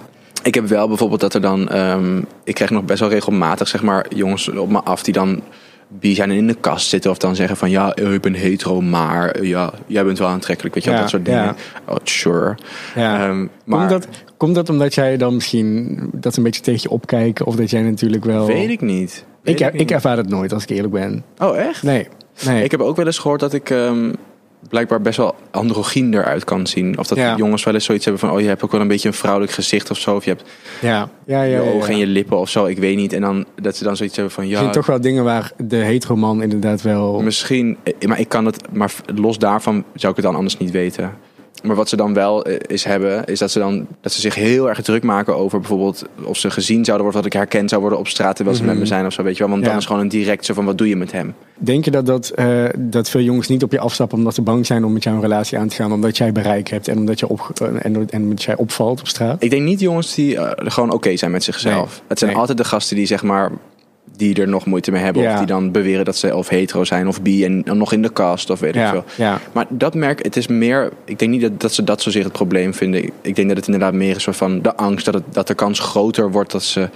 Ik 0.42 0.54
heb 0.54 0.66
wel 0.66 0.88
bijvoorbeeld 0.88 1.20
dat 1.20 1.34
er 1.34 1.40
dan... 1.40 1.76
Um, 1.76 2.24
ik 2.44 2.54
krijg 2.54 2.70
nog 2.70 2.84
best 2.84 3.00
wel 3.00 3.08
regelmatig 3.08 3.68
zeg 3.68 3.82
maar 3.82 4.06
jongens 4.14 4.48
op 4.48 4.70
me 4.70 4.82
af 4.82 5.02
die 5.02 5.12
dan 5.14 5.40
bi 5.90 6.14
zijn 6.14 6.30
in 6.30 6.46
de 6.46 6.54
kast 6.60 6.88
zitten. 6.88 7.10
Of 7.10 7.18
dan 7.18 7.36
zeggen 7.36 7.56
van 7.56 7.70
ja, 7.70 7.94
eh, 7.94 8.12
ik 8.12 8.20
ben 8.20 8.34
hetero, 8.34 8.80
maar 8.80 9.44
ja, 9.44 9.72
jij 9.86 10.04
bent 10.04 10.18
wel 10.18 10.28
aantrekkelijk. 10.28 10.74
Weet 10.74 10.84
je 10.84 10.90
Ja, 10.90 11.00
dat 11.00 11.08
soort 11.10 11.24
dingen. 11.24 11.42
ja. 11.44 11.54
Oh, 11.86 11.96
sure. 12.02 12.54
ja. 12.94 13.28
Um, 13.28 13.50
maar 13.64 13.78
komt, 13.78 13.90
dat, 13.90 14.08
komt 14.36 14.54
dat 14.54 14.68
omdat 14.68 14.94
jij 14.94 15.16
dan 15.16 15.34
misschien 15.34 15.98
dat 16.12 16.36
een 16.36 16.42
beetje 16.42 16.60
tegen 16.60 16.80
je 16.82 16.90
opkijken? 16.90 17.46
Of 17.46 17.56
dat 17.56 17.70
jij 17.70 17.82
natuurlijk 17.82 18.24
wel... 18.24 18.46
weet 18.46 18.70
ik 18.70 18.80
niet. 18.80 19.24
Weet 19.42 19.60
Ik, 19.60 19.66
ik, 19.66 19.72
niet. 19.78 19.90
ervaar 19.90 20.16
het 20.16 20.28
nooit, 20.28 20.52
als 20.52 20.62
ik 20.62 20.70
eerlijk 20.70 20.92
ben. 20.92 21.24
Oh, 21.38 21.58
echt? 21.58 21.82
Nee. 21.82 22.08
nee. 22.44 22.64
Ik 22.64 22.70
heb 22.70 22.80
ook 22.80 22.96
wel 22.96 23.06
eens 23.06 23.18
gehoord 23.18 23.40
dat 23.40 23.52
ik 23.52 23.70
um, 23.70 24.14
blijkbaar 24.68 25.00
best 25.00 25.16
wel 25.16 25.34
androgyn 25.50 26.14
eruit 26.14 26.44
kan 26.44 26.66
zien. 26.66 26.98
Of 26.98 27.06
dat 27.06 27.18
Ja. 27.18 27.36
jongens 27.36 27.64
wel 27.64 27.74
eens 27.74 27.84
zoiets 27.84 28.04
hebben 28.04 28.28
van... 28.28 28.36
oh, 28.36 28.40
je 28.40 28.46
hebt 28.46 28.62
ook 28.62 28.72
wel 28.72 28.80
een 28.80 28.88
beetje 28.88 29.08
een 29.08 29.14
vrouwelijk 29.14 29.52
gezicht 29.52 29.90
of 29.90 29.98
zo. 29.98 30.14
Of 30.14 30.24
je 30.24 30.30
hebt 30.30 30.48
ja. 30.80 31.08
Ja, 31.26 31.42
ja, 31.42 31.56
je 31.56 31.74
ogen 31.74 31.92
en 31.92 31.98
je 31.98 32.06
lippen 32.06 32.38
of 32.38 32.48
zo. 32.48 32.66
Ik 32.66 32.78
weet 32.78 32.96
niet. 32.96 33.12
En 33.12 33.20
dan 33.20 33.46
dat 33.62 33.76
ze 33.76 33.84
dan 33.84 33.96
zoiets 33.96 34.16
hebben 34.16 34.34
van... 34.34 34.44
Er 34.44 34.50
ja, 34.50 34.58
zijn 34.58 34.70
toch 34.70 34.86
wel 34.86 35.00
dingen 35.00 35.24
waar 35.24 35.52
de 35.56 35.76
heteroman 35.76 36.42
inderdaad 36.42 36.82
wel... 36.82 37.20
Misschien, 37.20 37.76
eh, 37.82 38.08
maar 38.08 38.20
ik 38.20 38.28
kan 38.28 38.44
het, 38.44 38.72
maar 38.72 38.92
los 39.14 39.38
daarvan 39.38 39.84
zou 39.94 40.10
ik 40.10 40.16
het 40.18 40.26
dan 40.26 40.34
anders 40.36 40.56
niet 40.56 40.70
weten. 40.70 41.12
Maar 41.62 41.76
wat 41.76 41.88
ze 41.88 41.96
dan 41.96 42.14
wel 42.14 42.44
eh, 42.44 42.56
is 42.66 42.84
hebben, 42.84 43.24
is 43.24 43.38
dat 43.38 43.50
ze 43.50 43.58
dan 43.58 43.86
dat 44.00 44.12
ze 44.12 44.20
zich 44.20 44.34
heel 44.34 44.68
erg 44.68 44.82
druk 44.82 45.02
maken 45.02 45.36
over 45.36 45.58
bijvoorbeeld 45.58 46.04
of 46.22 46.36
ze 46.36 46.50
gezien 46.50 46.84
zouden 46.84 47.04
worden, 47.06 47.06
of 47.06 47.14
dat 47.14 47.24
ik 47.24 47.32
herkend 47.32 47.68
zou 47.68 47.80
worden 47.80 47.98
op 47.98 48.08
straat 48.08 48.36
terwijl 48.36 48.56
ze 48.56 48.62
Mhm. 48.62 48.70
met 48.72 48.80
me 48.80 48.86
zijn 48.86 49.06
of 49.06 49.12
zo, 49.12 49.22
weet 49.22 49.36
je 49.36 49.42
wel. 49.42 49.48
Want 49.52 49.62
Ja. 49.62 49.68
dan 49.68 49.78
is 49.78 49.86
gewoon 49.86 50.00
een 50.02 50.08
direct 50.08 50.44
zo 50.44 50.54
van 50.54 50.64
wat 50.64 50.78
doe 50.78 50.88
je 50.88 50.96
met 50.96 51.12
hem? 51.12 51.34
Denk 51.58 51.84
je 51.84 51.90
dat, 51.90 52.06
dat, 52.06 52.28
eh, 52.28 52.64
dat 52.78 53.10
veel 53.10 53.20
jongens 53.20 53.48
niet 53.48 53.62
op 53.62 53.72
je 53.72 53.78
afstappen 53.78 54.18
omdat 54.18 54.34
ze 54.34 54.42
bang 54.42 54.66
zijn 54.66 54.84
om 54.84 54.92
met 54.92 55.02
jou 55.02 55.16
een 55.16 55.22
relatie 55.22 55.58
aan 55.58 55.68
te 55.68 55.74
gaan, 55.74 55.92
omdat 55.92 56.16
jij 56.16 56.32
bereik 56.32 56.68
hebt 56.68 56.88
en 56.88 56.98
omdat, 56.98 57.18
je 57.18 57.28
op, 57.28 57.50
en, 57.82 57.82
en 58.10 58.22
omdat 58.22 58.42
jij 58.42 58.56
opvalt 58.56 59.00
op 59.00 59.08
straat? 59.08 59.42
Ik 59.42 59.50
denk 59.50 59.62
niet 59.62 59.80
jongens 59.80 60.14
die 60.14 60.36
eh, 60.36 60.70
gewoon 60.72 60.92
oké 60.92 61.16
zijn 61.16 61.30
met 61.30 61.44
zichzelf. 61.44 61.90
Nee. 61.90 62.00
Het 62.08 62.18
zijn 62.18 62.30
Nee. 62.30 62.40
altijd 62.40 62.58
de 62.58 62.64
gasten 62.64 62.96
die 62.96 63.06
zeg 63.06 63.22
maar 63.22 63.50
die 64.18 64.34
er 64.40 64.48
nog 64.48 64.66
moeite 64.66 64.90
mee 64.90 65.02
hebben 65.02 65.22
Ja. 65.22 65.32
of 65.32 65.38
die 65.38 65.46
dan 65.46 65.70
beweren 65.72 66.04
dat 66.04 66.16
ze 66.16 66.36
of 66.36 66.48
hetero 66.48 66.84
zijn 66.84 67.08
of 67.08 67.22
bi 67.22 67.44
en 67.44 67.62
dan 67.62 67.78
nog 67.78 67.92
in 67.92 68.02
de 68.02 68.08
kast 68.08 68.50
of 68.50 68.60
weet 68.60 68.76
ik 68.76 68.86
veel. 68.86 69.04
Ja. 69.16 69.40
Maar 69.52 69.66
dat 69.68 69.94
merk, 69.94 70.22
het 70.24 70.36
is 70.36 70.46
meer. 70.46 70.92
Ik 71.04 71.18
denk 71.18 71.30
niet 71.30 71.40
dat, 71.40 71.60
dat 71.60 71.72
ze 71.72 71.84
dat 71.84 72.02
zozeer 72.02 72.24
het 72.24 72.32
probleem 72.32 72.74
vinden. 72.74 73.04
Ik- 73.22 73.36
denk 73.36 73.48
dat 73.48 73.56
het 73.56 73.66
inderdaad 73.66 73.92
meer 73.92 74.16
is 74.16 74.26
van 74.30 74.62
de 74.62 74.76
angst 74.76 75.04
dat, 75.04 75.14
het, 75.14 75.24
dat 75.32 75.46
de 75.46 75.54
kans 75.54 75.78
groter 75.80 76.30
wordt 76.30 76.50
dat 76.52 76.62
ze 76.62 76.88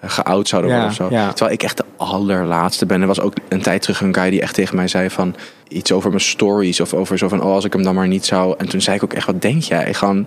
eh, 0.00 0.10
geout 0.10 0.48
zouden 0.48 0.70
worden 0.70 0.88
of 0.88 0.94
zo. 0.94 1.08
Terwijl 1.08 1.50
ik 1.52 1.62
echt 1.62 1.76
de 1.76 1.84
allerlaatste 1.96 2.86
ben. 2.86 3.00
Er 3.00 3.06
was 3.06 3.20
ook 3.20 3.32
een 3.48 3.62
tijd 3.62 3.82
terug 3.82 4.00
een 4.00 4.14
guy 4.14 4.30
die 4.30 4.40
echt 4.40 4.54
tegen 4.54 4.76
mij 4.76 4.88
zei 4.88 5.10
van 5.10 5.34
iets 5.68 5.92
over 5.92 6.08
mijn 6.10 6.20
stories 6.22 6.80
of 6.80 6.94
over 6.94 7.18
zo 7.18 7.28
van 7.28 7.42
oh 7.42 7.52
als 7.52 7.64
ik 7.64 7.72
hem 7.72 7.82
dan 7.82 7.94
maar 7.94 8.08
niet 8.08 8.24
zou. 8.26 8.54
En 8.58 8.68
toen 8.68 8.80
zei 8.80 8.96
ik 8.96 9.04
ook 9.04 9.12
echt 9.12 9.26
wat 9.26 9.42
denk 9.42 9.62
jij? 9.62 9.94
Gewoon 9.94 10.26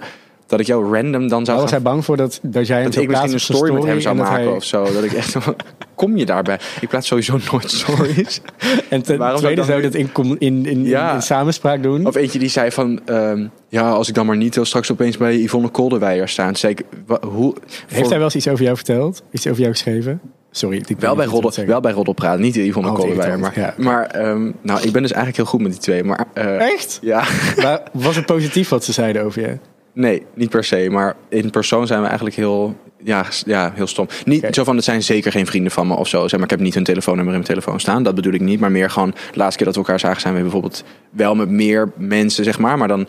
dat 0.51 0.59
ik 0.59 0.65
jou 0.65 0.95
random 0.95 1.27
dan 1.27 1.45
zou 1.45 1.57
was 1.61 1.69
gaan 1.71 1.81
hij 1.81 1.91
bang 1.91 2.05
voor 2.05 2.17
dat, 2.17 2.39
dat 2.43 2.67
jij 2.67 2.83
dat 2.83 2.95
ik 2.95 3.07
misschien 3.07 3.33
een 3.33 3.39
story 3.39 3.59
zijn 3.71 3.73
met 3.79 3.83
hem 3.87 4.01
zou 4.01 4.15
maken 4.15 4.33
hij- 4.33 4.47
of 4.47 4.63
zo. 4.63 4.83
Dat 4.93 5.03
ik 5.03 5.13
echt 5.13 5.35
kom 5.95 6.17
je 6.17 6.25
daarbij? 6.25 6.59
Ik 6.81 6.87
plaats 6.89 7.07
sowieso 7.07 7.37
nooit 7.51 7.71
stories. 7.81 8.41
En 8.89 9.01
ten 9.01 9.17
Waarom 9.17 9.39
zou 9.39 9.53
tweede 9.53 9.63
zou 9.63 9.81
je 9.81 9.89
dat 9.89 9.95
in, 9.95 10.35
in, 10.39 10.65
in, 10.65 10.85
Ja. 10.85 11.09
in, 11.09 11.15
in 11.15 11.21
samenspraak 11.21 11.83
doen. 11.83 12.05
Of 12.05 12.15
eentje 12.15 12.39
die 12.39 12.49
zei 12.49 12.71
van, 12.71 12.99
ehm, 13.05 13.47
ja, 13.69 13.89
als 13.91 14.07
ik 14.09 14.13
dan 14.15 14.25
maar 14.25 14.37
niet 14.37 14.55
heel 14.55 14.65
straks 14.65 14.91
opeens 14.91 15.17
bij 15.17 15.35
Yvonne 15.37 15.69
Kolderweijer 15.69 16.29
sta. 16.29 16.53
Zeker, 16.53 16.85
hoe, 17.21 17.53
Heeft 17.63 17.85
voor- 17.87 17.99
hij 18.09 18.15
wel 18.15 18.23
eens 18.23 18.35
iets 18.35 18.47
over 18.47 18.63
jou 18.63 18.75
verteld? 18.75 19.23
Iets 19.31 19.47
over 19.47 19.59
jou 19.61 19.71
geschreven? 19.73 20.21
Sorry. 20.53 20.83
Ik 20.87 20.99
wel, 20.99 21.15
bij 21.15 21.25
Roddel, 21.25 21.65
wel 21.65 21.79
bij 21.79 21.91
Roddelpraat, 21.91 22.39
niet 22.39 22.55
Yvonne 22.55 22.89
Oh, 22.89 22.95
Kolderweijer. 22.95 23.39
Maar, 23.39 23.59
ja. 23.59 23.73
maar 23.77 24.05
ehm, 24.05 24.51
nou, 24.61 24.81
ik 24.81 24.91
ben 24.91 25.01
dus 25.01 25.11
eigenlijk 25.11 25.35
heel 25.35 25.45
goed 25.45 25.61
met 25.61 25.71
die 25.71 25.79
twee. 25.79 26.03
Maar 26.03 26.25
eh, 26.33 26.59
Echt? 26.71 26.99
ja, 27.01 27.23
Maar 27.61 27.81
was 27.93 28.15
het 28.15 28.25
positief 28.25 28.69
wat 28.69 28.83
ze 28.83 28.91
zeiden 28.91 29.23
over 29.23 29.41
je? 29.41 29.57
Nee, 29.93 30.25
niet 30.33 30.49
per 30.49 30.63
se. 30.63 30.87
Maar 30.91 31.15
in 31.29 31.49
persoon 31.49 31.87
zijn 31.87 31.99
we 32.01 32.05
eigenlijk 32.07 32.35
heel, 32.35 32.75
ja, 33.03 33.25
ja, 33.45 33.71
heel 33.75 33.87
stom. 33.87 34.07
Niet 34.25 34.47
zo 34.51 34.63
van, 34.63 34.75
het 34.75 34.85
zijn 34.85 35.03
zeker 35.03 35.31
geen 35.31 35.45
vrienden 35.45 35.71
van 35.71 35.87
me 35.87 35.95
of 35.95 36.07
zo. 36.07 36.21
Zeg 36.21 36.31
maar, 36.31 36.43
ik 36.43 36.49
heb 36.49 36.59
niet 36.59 36.73
hun 36.73 36.83
telefoonnummer 36.83 37.33
in 37.33 37.39
mijn 37.39 37.53
telefoon 37.53 37.79
staan. 37.79 38.03
Dat 38.03 38.15
bedoel 38.15 38.33
ik 38.33 38.41
niet. 38.41 38.59
Maar 38.59 38.71
meer 38.71 38.89
gewoon, 38.89 39.11
de 39.31 39.37
laatste 39.37 39.57
keer 39.57 39.65
dat 39.65 39.75
we 39.75 39.81
elkaar 39.81 39.99
zagen 39.99 40.21
zijn 40.21 40.33
we 40.35 40.41
bijvoorbeeld 40.41 40.83
wel 41.09 41.35
met 41.35 41.49
meer 41.49 41.91
mensen, 41.97 42.43
zeg 42.43 42.59
maar. 42.59 42.77
Maar 42.77 42.87
dan 42.87 43.07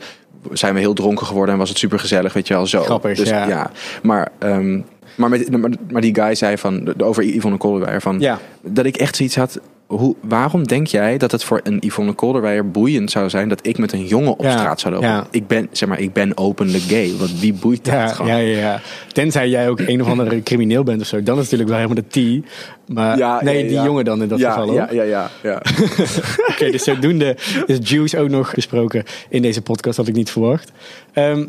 zijn 0.52 0.74
we 0.74 0.80
heel 0.80 0.94
dronken 0.94 1.26
geworden 1.26 1.52
en 1.52 1.60
was 1.60 1.68
het 1.68 1.78
super 1.78 1.98
gezellig, 1.98 2.32
weet 2.32 2.48
je 2.48 2.54
wel, 2.54 2.66
zo. 2.66 2.82
Grappig, 2.82 3.16
dus, 3.16 3.28
ja. 3.28 3.70
Maar, 4.02 4.28
ehm, 4.38 4.80
maar, 5.14 5.28
met, 5.28 5.50
maar, 5.60 5.70
maar 5.90 6.00
die 6.00 6.14
guy 6.14 6.34
zei 6.34 6.58
van, 6.58 6.94
over 7.02 7.24
Yvonne 7.24 7.58
Kolderweijer 7.58 8.00
van, 8.00 8.20
Ja. 8.20 8.38
dat 8.62 8.84
ik 8.84 8.96
echt 8.96 9.16
zoiets 9.16 9.36
had. 9.36 9.60
Hoe, 9.98 10.16
waarom 10.20 10.66
denk 10.66 10.86
jij 10.86 11.18
dat 11.18 11.30
het 11.30 11.44
voor 11.44 11.60
een 11.64 11.76
Yvonne 11.80 12.12
Kolderweijer 12.12 12.70
boeiend 12.70 13.10
zou 13.10 13.30
zijn 13.30 13.48
dat 13.48 13.66
ik 13.66 13.78
met 13.78 13.92
een 13.92 14.06
jongen 14.06 14.32
op 14.32 14.42
Ja, 14.42 14.50
straat 14.50 14.80
zou 14.80 14.94
lopen? 14.94 15.08
ja. 15.08 15.26
Ik 15.30 15.46
ben, 15.46 15.68
zeg 15.72 15.88
maar, 15.88 16.00
ik 16.00 16.12
ben 16.12 16.36
openlijk 16.36 16.82
gay. 16.82 17.12
Want 17.18 17.40
wie 17.40 17.52
boeit 17.52 17.84
dat 17.84 17.94
Ja, 17.94 18.06
gewoon? 18.06 18.30
ja, 18.30 18.36
ja, 18.36 18.58
ja. 18.58 18.80
Tenzij 19.12 19.48
jij 19.48 19.68
ook 19.68 19.78
een 19.80 20.00
of 20.02 20.08
andere 20.08 20.42
crimineel 20.48 20.82
bent 20.82 21.00
of 21.00 21.06
zo. 21.06 21.22
Dan 21.22 21.34
is 21.38 21.42
natuurlijk 21.42 21.70
wel 21.70 21.78
helemaal 21.78 22.04
de 22.10 22.40
T. 22.42 22.46
Maar 22.94 23.44
nee, 23.44 23.68
die 23.68 23.80
jongen 23.82 24.04
dan 24.04 24.22
in 24.22 24.28
dat 24.28 24.40
geval 24.40 24.68
ook. 24.68 24.74
ja, 24.74 24.88
ja, 24.92 25.02
ja, 25.02 25.30
ja. 25.42 25.62
Oké, 26.50 26.70
dus 26.70 26.84
zodoende 26.84 27.36
is 27.66 27.78
Juice 27.90 28.18
ook 28.18 28.28
nog 28.28 28.54
besproken 28.54 29.04
in 29.28 29.42
deze 29.42 29.62
podcast. 29.62 29.96
Had 29.96 30.08
ik 30.08 30.14
niet 30.14 30.30
verwacht. 30.30 30.72
Ehm, 31.12 31.44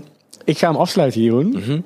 ik 0.46 0.58
ga 0.58 0.68
hem 0.72 0.78
afsluiten, 0.80 1.22
Jeroen. 1.22 1.50
Mhm. 1.50 1.80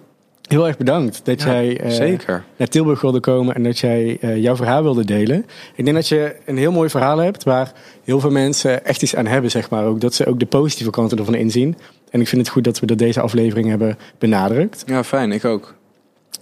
Heel 0.48 0.68
erg 0.68 0.78
bedankt 0.78 1.22
dat 1.24 1.42
Ja, 1.42 1.52
jij 1.52 1.80
eh, 1.80 1.90
zeker. 1.92 2.44
naar 2.58 2.68
Tilburg 2.68 3.02
wilde 3.02 3.20
komen 3.20 3.56
en 3.56 3.64
dat 3.64 3.80
jij 3.80 4.18
eh, 4.22 4.38
jouw 4.38 4.56
verhaal 4.56 4.84
wilde 4.84 5.06
delen. 5.06 5.46
Ik 5.76 5.84
denk 5.84 5.96
dat 5.98 6.08
je 6.08 6.36
een 6.46 6.58
heel 6.58 6.72
mooi 6.72 6.90
verhaal 6.90 7.18
hebt 7.18 7.44
waar 7.44 7.72
heel 8.04 8.20
veel 8.20 8.32
mensen 8.32 8.86
echt 8.86 9.02
iets 9.02 9.16
aan 9.16 9.26
hebben, 9.26 9.52
zeg 9.52 9.70
maar. 9.70 9.86
Ook 9.86 10.02
dat 10.02 10.14
ze 10.14 10.26
ook 10.26 10.40
de 10.40 10.46
positieve 10.46 10.92
kanten 10.92 11.18
ervan 11.18 11.36
inzien. 11.36 11.78
En 12.10 12.22
ik 12.22 12.28
vind 12.28 12.42
het 12.42 12.50
goed 12.50 12.64
dat 12.64 12.80
we 12.80 12.86
dat 12.86 12.98
deze 12.98 13.22
aflevering 13.22 13.68
hebben 13.70 13.98
benadrukt. 14.18 14.84
Ja, 14.86 15.04
fijn. 15.04 15.32
Ik 15.32 15.46
ook. 15.46 15.76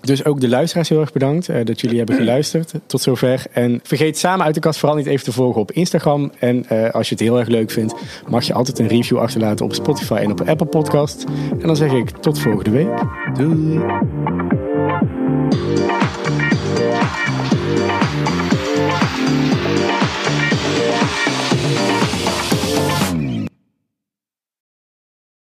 Dus 0.06 0.26
ook 0.26 0.40
de 0.40 0.50
luisteraars 0.50 0.90
heel 0.90 1.00
erg 1.00 1.12
bedankt 1.12 1.50
eh, 1.50 1.66
dat 1.66 1.82
jullie 1.82 1.98
hebben 1.98 2.16
geluisterd 2.16 2.74
tot 2.86 3.02
zover. 3.02 3.44
En 3.52 3.80
vergeet 3.84 4.18
samen 4.18 4.46
uit 4.46 4.54
de 4.54 4.60
kast 4.60 4.80
vooral 4.80 4.98
niet 4.98 5.06
even 5.06 5.26
te 5.26 5.32
volgen 5.32 5.62
op 5.62 5.72
Instagram. 5.72 6.32
En 6.40 6.66
eh, 6.70 6.92
als 6.92 7.10
je 7.10 7.16
het 7.16 7.24
heel 7.24 7.40
erg 7.40 7.48
leuk 7.48 7.72
vindt, 7.72 7.96
mag 8.28 8.44
je 8.44 8.54
altijd 8.54 8.80
een 8.80 8.88
review 8.88 9.18
achterlaten 9.18 9.66
op 9.66 9.74
Spotify 9.74 10.14
en 10.16 10.32
op 10.32 10.42
Apple 10.42 10.68
Podcast. 10.68 11.26
En 11.60 11.68
dan 11.68 11.76
zeg 11.76 11.92
ik 11.92 12.10
tot 12.10 12.40
volgende 12.40 12.70
week. 12.70 13.04
Doei! 13.34 14.65